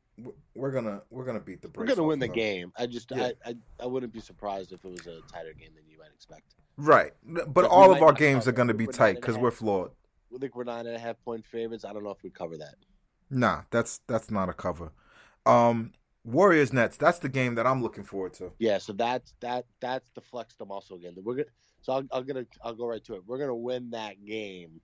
we're 0.55 0.71
gonna 0.71 1.03
we're 1.11 1.25
gonna 1.27 1.41
beat 1.41 1.61
the. 1.61 1.71
We're 1.75 1.85
gonna 1.85 2.03
win 2.05 2.19
the 2.19 2.27
them. 2.29 2.35
game. 2.35 2.73
I 2.79 2.87
just 2.87 3.11
Yeah. 3.11 3.33
I, 3.45 3.51
I 3.51 3.55
I 3.81 3.87
wouldn't 3.87 4.13
be 4.15 4.21
surprised 4.21 4.73
if 4.73 4.83
it 4.87 4.91
was 4.91 5.07
a 5.07 5.21
tighter 5.31 5.53
game 5.53 5.73
than 5.75 5.85
you 5.87 5.99
might 5.99 6.13
expect. 6.15 6.55
right? 6.79 7.13
But 7.23 7.53
But 7.53 7.65
all 7.67 7.93
of 7.93 8.01
our 8.03 8.13
games 8.15 8.45
cover. 8.45 8.51
are 8.51 8.57
gonna 8.57 8.75
be 8.75 8.87
We're 8.87 8.93
tight 8.93 8.99
nine 9.01 9.09
and 9.09 9.19
a 9.19 9.21
because 9.21 9.37
we're 9.39 9.51
flawed. 9.51 9.91
I 10.35 10.39
think 10.39 10.55
we're 10.57 10.65
nine 10.65 10.87
and 10.87 10.97
a 10.97 10.99
half 10.99 11.23
point 11.27 11.45
favorites. 11.45 11.85
I 11.85 11.93
don't 11.93 12.05
know 12.05 12.11
if 12.11 12.23
we 12.23 12.31
cover 12.31 12.57
that. 12.57 12.77
Nah, 13.29 13.63
that's 13.71 14.01
that's 14.07 14.31
not 14.31 14.49
a 14.49 14.55
cover. 14.55 14.93
Um, 15.45 15.93
Warriors 16.25 16.73
Nets. 16.73 16.97
That's 16.97 17.19
the 17.19 17.29
game 17.29 17.55
that 17.55 17.67
I'm 17.67 17.83
looking 17.83 18.05
forward 18.05 18.35
to. 18.35 18.53
Yeah, 18.59 18.79
so 18.79 18.93
that's 18.93 19.35
that 19.41 19.65
that's 19.81 20.11
the 20.15 20.21
flex 20.21 20.55
the 20.55 20.67
muscle 20.67 20.97
again. 20.97 21.15
We're 21.23 21.37
gonna 21.37 21.49
so 21.81 21.95
I'll, 21.95 22.03
I'll 22.13 22.23
gonna 22.23 22.47
I'll 22.63 22.75
go 22.75 22.87
right 22.87 23.03
to 23.05 23.15
it. 23.15 23.23
We're 23.27 23.39
gonna 23.39 23.55
win 23.55 23.91
that 23.91 24.25
game 24.25 24.81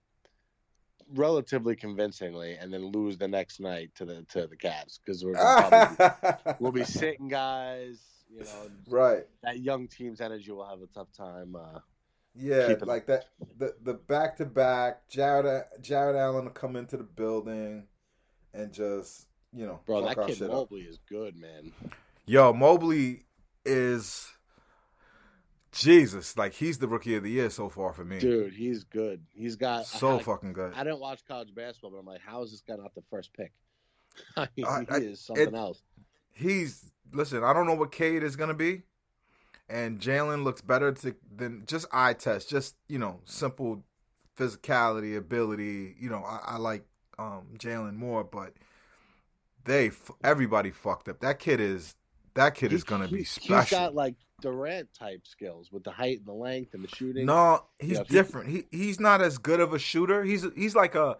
relatively 1.13 1.75
convincingly, 1.75 2.55
and 2.55 2.73
then 2.73 2.91
lose 2.91 3.17
the 3.17 3.27
next 3.27 3.59
night 3.59 3.91
to 3.95 4.05
the 4.05 4.25
to 4.29 4.47
the 4.47 4.57
Cavs 4.57 4.99
because 5.03 5.23
we're 5.23 5.33
gonna 5.33 5.95
probably, 5.95 6.53
we'll 6.59 6.71
be 6.71 6.83
sitting 6.83 7.27
guys. 7.27 7.99
You 8.29 8.43
know, 8.43 8.69
right. 8.89 9.23
that 9.43 9.59
young 9.59 9.87
team's 9.87 10.19
energy 10.19 10.51
will 10.51 10.67
have 10.67 10.81
a 10.81 10.87
tough 10.87 11.11
time. 11.13 11.55
Uh, 11.55 11.79
Yeah, 12.35 12.75
like 12.81 13.05
that. 13.07 13.25
The 13.57 13.75
the 13.81 13.93
back 13.93 14.37
to 14.37 14.45
back. 14.45 15.07
Jarrett 15.07 15.65
Jarrett 15.81 16.15
Allen 16.15 16.45
will 16.45 16.51
come 16.51 16.75
into 16.75 16.97
the 16.97 17.03
building 17.03 17.87
and 18.53 18.73
just 18.73 19.26
you 19.53 19.65
know 19.65 19.79
bro, 19.85 20.05
that 20.05 20.27
kid 20.27 20.41
up. 20.41 20.51
Mobley 20.51 20.81
is 20.81 20.99
good, 21.09 21.35
man. 21.35 21.71
Yo, 22.25 22.53
Mobley 22.53 23.25
is 23.65 24.31
Jesus. 25.71 26.37
Like 26.37 26.53
he's 26.53 26.79
the 26.79 26.87
rookie 26.87 27.15
of 27.15 27.23
the 27.23 27.31
year 27.31 27.49
so 27.49 27.69
far 27.69 27.93
for 27.93 28.03
me. 28.03 28.19
Dude, 28.19 28.53
he's 28.53 28.83
good. 28.83 29.21
He's 29.33 29.55
got 29.55 29.85
so 29.85 30.19
I, 30.19 30.23
fucking 30.23 30.53
good. 30.53 30.73
I 30.75 30.83
didn't 30.83 30.99
watch 30.99 31.21
college 31.27 31.53
basketball, 31.53 31.91
but 31.91 31.99
I'm 31.99 32.05
like, 32.05 32.21
how 32.21 32.43
is 32.43 32.51
this 32.51 32.61
guy 32.61 32.75
not 32.75 32.95
the 32.95 33.03
first 33.09 33.31
pick? 33.33 33.51
I 34.37 34.47
mean, 34.55 34.65
I- 34.65 34.99
he 34.99 35.05
is 35.05 35.21
something 35.21 35.47
it- 35.47 35.53
else. 35.53 35.81
He's 36.33 36.91
listen. 37.13 37.43
I 37.43 37.53
don't 37.53 37.65
know 37.65 37.73
what 37.73 37.91
Cade 37.91 38.21
is 38.21 38.35
gonna 38.35 38.53
be, 38.53 38.83
and 39.69 39.99
Jalen 39.99 40.43
looks 40.43 40.61
better 40.61 40.91
to, 40.91 41.15
than 41.35 41.63
just 41.65 41.87
eye 41.91 42.13
test. 42.13 42.47
Just 42.47 42.75
you 42.87 42.99
know, 42.99 43.21
simple 43.25 43.83
physicality, 44.37 45.17
ability. 45.17 45.95
You 45.99 46.09
know, 46.09 46.23
I, 46.23 46.41
I 46.45 46.57
like 46.57 46.83
um 47.17 47.55
Jalen 47.57 47.95
more, 47.95 48.23
but 48.23 48.53
they 49.67 49.91
everybody 50.23 50.71
fucked 50.71 51.07
up. 51.09 51.19
That 51.19 51.39
kid 51.39 51.59
is 51.59 51.95
that 52.33 52.55
kid 52.55 52.73
is 52.73 52.83
gonna 52.83 53.07
be 53.07 53.23
special. 53.23 53.59
He's 53.61 53.69
got 53.69 53.95
like 53.95 54.15
Durant 54.41 54.93
type 54.93 55.25
skills 55.25 55.71
with 55.71 55.83
the 55.83 55.91
height 55.91 56.19
and 56.19 56.27
the 56.27 56.33
length 56.33 56.73
and 56.73 56.83
the 56.83 56.87
shooting. 56.95 57.25
No, 57.25 57.63
he's 57.79 57.99
if 57.99 58.07
he- 58.07 58.13
different. 58.13 58.49
He 58.49 58.65
he's 58.71 58.99
not 58.99 59.21
as 59.21 59.37
good 59.37 59.59
of 59.59 59.73
a 59.73 59.79
shooter. 59.79 60.23
He's 60.23 60.45
he's 60.55 60.75
like 60.75 60.95
a 60.95 61.17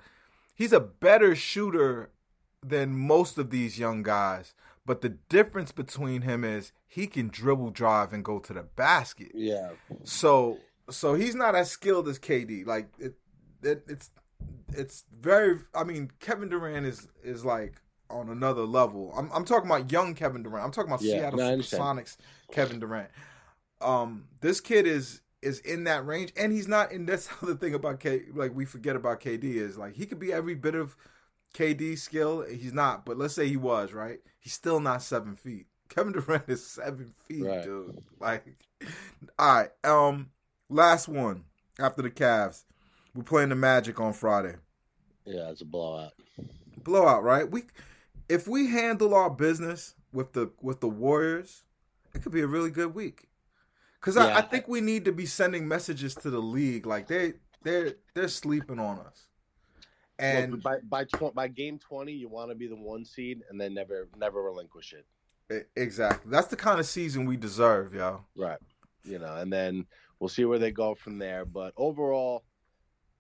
he's 0.56 0.74
a 0.74 0.80
better 0.80 1.36
shooter 1.36 2.12
than 2.66 2.96
most 2.98 3.38
of 3.38 3.50
these 3.50 3.78
young 3.80 4.04
guys. 4.04 4.54
But 4.86 5.02
the 5.02 5.10
difference 5.10 5.72
between 5.72 6.22
him 6.22 6.44
is 6.46 6.72
he 6.88 7.08
can 7.08 7.28
dribble, 7.28 7.72
drive, 7.72 8.14
and 8.14 8.24
go 8.24 8.40
to 8.40 8.54
the 8.54 8.64
basket. 8.64 9.32
Yeah, 9.34 9.72
So 10.06 10.60
so 10.90 11.16
he's 11.16 11.36
not 11.36 11.56
as 11.56 11.70
skilled 11.70 12.08
as 12.08 12.18
KD. 12.20 12.66
Like 12.66 12.88
it, 13.00 13.16
it 13.64 13.84
it's 13.88 14.12
it's 14.70 15.04
very. 15.20 15.60
I 15.76 15.84
mean, 15.84 16.12
Kevin 16.20 16.50
Durant 16.50 16.86
is 16.86 17.08
is 17.24 17.44
like 17.44 17.82
on 18.10 18.30
another 18.30 18.64
level. 18.64 19.14
I'm 19.18 19.30
I'm 19.34 19.46
talking 19.46 19.70
about 19.70 19.92
young 19.92 20.14
Kevin 20.16 20.44
Durant. 20.44 20.66
I'm 20.66 20.72
talking 20.72 20.92
about 20.92 21.02
Yeah, 21.02 21.20
Seattle 21.20 21.40
no, 21.40 21.58
Sonics 21.60 22.18
Kevin 22.52 22.80
Durant. 22.80 23.10
Um, 23.82 24.26
this 24.42 24.60
kid 24.62 24.88
is 24.88 25.22
is 25.42 25.60
in 25.60 25.84
that 25.86 26.06
range, 26.06 26.34
and 26.38 26.52
he's 26.52 26.68
not. 26.68 26.92
And 26.92 27.08
that's 27.08 27.28
how 27.28 27.48
the 27.48 27.56
thing 27.56 27.74
about 27.74 28.00
K. 28.00 28.24
Like 28.34 28.56
we 28.56 28.66
forget 28.66 28.96
about 28.96 29.22
KD 29.22 29.44
is 29.56 29.78
like 29.78 29.94
he 29.96 30.06
could 30.06 30.20
be 30.20 30.34
every 30.34 30.56
bit 30.56 30.76
of 30.76 30.96
KD 31.54 31.98
skill. 31.98 32.44
He's 32.44 32.74
not, 32.74 33.06
but 33.06 33.18
let's 33.18 33.34
say 33.34 33.48
he 33.48 33.58
was 33.58 33.94
right. 33.94 34.20
He's 34.40 34.54
still 34.54 34.80
not 34.80 35.02
seven 35.04 35.36
feet. 35.36 35.68
Kevin 35.90 36.14
Durant 36.14 36.44
is 36.50 36.66
seven 36.66 37.14
feet, 37.28 37.44
Right. 37.44 37.64
dude. 37.64 38.04
Like, 38.20 38.46
all 39.40 39.56
right. 39.56 39.70
Um, 39.84 40.32
last 40.70 41.08
one 41.08 41.46
after 41.80 42.02
the 42.02 42.12
Cavs. 42.12 42.64
We're 43.16 43.24
playing 43.24 43.50
the 43.50 43.56
Magic 43.56 44.00
on 44.00 44.14
Friday. 44.14 44.56
yeah, 45.26 45.50
it's 45.50 45.62
a 45.62 45.66
blowout. 45.66 46.12
Blowout, 46.84 47.24
right? 47.24 47.50
We, 47.50 47.64
if 48.30 48.48
we 48.48 48.68
handle 48.68 49.14
our 49.14 49.30
business 49.30 49.96
with 50.12 50.34
the 50.34 50.52
with 50.62 50.80
the 50.80 50.90
Warriors, 50.90 51.64
it 52.14 52.22
could 52.22 52.32
be 52.32 52.42
a 52.42 52.48
really 52.48 52.72
good 52.72 52.94
week. 52.94 53.28
Cause 54.02 54.16
I, 54.18 54.28
Yeah. 54.28 54.38
I 54.38 54.42
think 54.42 54.68
we 54.68 54.82
need 54.82 55.06
to 55.06 55.12
be 55.12 55.26
sending 55.26 55.68
messages 55.68 56.16
to 56.16 56.30
the 56.30 56.40
league, 56.40 56.86
like 56.86 57.08
they 57.08 57.34
they're 57.64 57.96
they're 58.14 58.28
sleeping 58.28 58.80
on 58.80 59.00
us. 59.00 59.28
And 60.20 60.54
Look, 60.54 60.64
by 60.64 60.78
by 60.80 61.04
tw- 61.06 61.34
by 61.34 61.48
game 61.48 61.78
twenty, 61.80 62.14
you 62.14 62.28
want 62.28 62.50
to 62.50 62.56
be 62.56 62.68
the 62.68 62.76
one 62.76 63.06
seed 63.06 63.42
and 63.50 63.60
then 63.60 63.74
never 63.74 64.08
never 64.18 64.42
relinquish 64.42 64.94
it. 64.94 65.06
E- 65.54 65.82
Exactly. 65.82 66.32
That's 66.32 66.48
the 66.48 66.56
kind 66.56 66.80
of 66.80 66.86
season 66.86 67.26
we 67.26 67.38
deserve, 67.38 67.94
yo. 67.94 68.26
Right. 68.36 68.60
You 69.04 69.20
know, 69.20 69.36
and 69.36 69.52
then 69.54 69.86
we'll 70.20 70.30
see 70.30 70.46
where 70.46 70.60
they 70.60 70.72
go 70.72 70.96
from 70.96 71.18
there. 71.20 71.46
But 71.46 71.74
overall, 71.78 72.44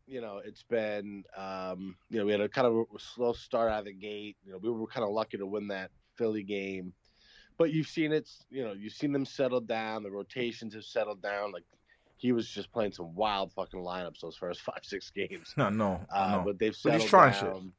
you 0.07 0.21
know, 0.21 0.39
it's 0.43 0.63
been, 0.63 1.23
um, 1.35 1.95
you 2.09 2.19
know, 2.19 2.25
we 2.25 2.31
had 2.31 2.41
a 2.41 2.47
kind 2.49 2.65
of 2.65 2.73
a 2.95 2.99
slow 2.99 3.33
start 3.33 3.71
out 3.71 3.79
of 3.79 3.85
the 3.85 3.93
gate. 3.93 4.37
You 4.45 4.53
know, 4.53 4.57
we 4.61 4.69
were 4.71 4.87
kind 4.87 5.03
of 5.03 5.11
lucky 5.11 5.37
to 5.37 5.45
win 5.45 5.67
that 5.67 5.91
Philly 6.15 6.43
game. 6.43 6.93
But 7.57 7.71
you've 7.73 7.87
seen 7.87 8.11
it, 8.13 8.29
you 8.49 8.63
know, 8.63 8.73
you've 8.73 8.93
seen 8.93 9.11
them 9.11 9.25
settle 9.25 9.61
down. 9.61 10.03
The 10.03 10.11
rotations 10.11 10.73
have 10.75 10.83
settled 10.85 11.21
down. 11.21 11.51
Like 11.51 11.63
he 12.15 12.31
was 12.31 12.47
just 12.47 12.71
playing 12.71 12.93
some 12.93 13.13
wild 13.15 13.51
fucking 13.53 13.79
lineups 13.81 14.21
those 14.21 14.37
first 14.37 14.61
five, 14.67 14.79
six 14.83 15.09
games. 15.09 15.53
No, 15.57 15.69
no, 15.69 16.05
Uh, 16.13 16.37
no. 16.37 16.43
But 16.45 16.59
they've 16.59 16.71
But 16.71 16.77
settled 16.77 17.01
he's 17.01 17.09
trying 17.09 17.33
shit. 17.33 17.43
down. 17.43 17.73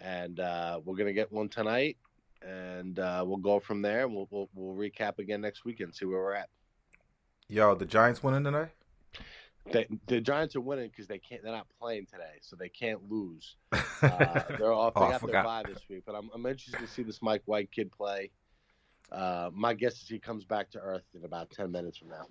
And 0.00 0.38
uh, 0.40 0.80
we're 0.84 0.94
gonna 0.96 1.12
get 1.12 1.32
one 1.32 1.48
tonight, 1.48 1.96
and 2.40 2.98
uh, 3.00 3.24
we'll 3.26 3.38
go 3.38 3.58
from 3.58 3.82
there. 3.82 4.06
We'll, 4.06 4.28
we'll 4.30 4.48
we'll 4.54 4.76
recap 4.76 5.18
again 5.18 5.40
next 5.40 5.64
week 5.64 5.80
and 5.80 5.92
see 5.92 6.04
where 6.04 6.18
we're 6.18 6.34
at. 6.34 6.48
Yo, 7.48 7.74
the 7.74 7.84
Giants 7.84 8.22
winning 8.22 8.44
tonight? 8.44 8.68
The, 9.72 9.86
the 10.06 10.20
Giants 10.20 10.56
are 10.56 10.60
winning 10.60 10.88
because 10.88 11.06
they 11.06 11.18
can't. 11.18 11.42
They're 11.42 11.52
not 11.52 11.66
playing 11.80 12.06
today, 12.06 12.38
so 12.40 12.56
they 12.56 12.68
can't 12.68 13.00
lose. 13.10 13.56
Uh, 14.00 14.42
they're 14.56 14.72
off. 14.72 14.94
They 14.94 15.00
Oh, 15.00 15.04
I 15.06 15.10
got 15.10 15.10
their 15.10 15.18
forgot. 15.18 15.44
bye 15.44 15.62
this 15.66 15.82
week, 15.90 16.04
but 16.06 16.14
I'm, 16.14 16.30
I'm 16.32 16.46
interested 16.46 16.78
to 16.78 16.86
see 16.86 17.02
this 17.02 17.20
Mike 17.20 17.42
White 17.46 17.72
kid 17.72 17.90
play. 17.90 18.30
Uh, 19.10 19.50
my 19.52 19.74
guess 19.74 20.00
is 20.00 20.08
he 20.08 20.20
comes 20.20 20.44
back 20.44 20.70
to 20.70 20.78
earth 20.78 21.02
in 21.16 21.24
about 21.24 21.50
ten 21.50 21.72
minutes 21.72 21.98
from 21.98 22.10
now. 22.10 22.26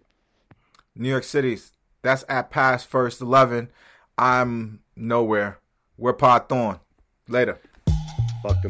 New 0.96 1.10
York 1.10 1.26
City's. 1.26 1.74
That's 2.04 2.24
at 2.30 2.50
past 2.52 2.88
first 2.88 3.20
eleven. 3.20 3.70
I'm 4.18 4.80
nowhere. 4.96 5.60
We're 5.98 6.14
Pod 6.14 6.48
Thorn. 6.48 6.80
Later. 7.28 7.60
Fuck 8.42 8.62
the 8.62 8.70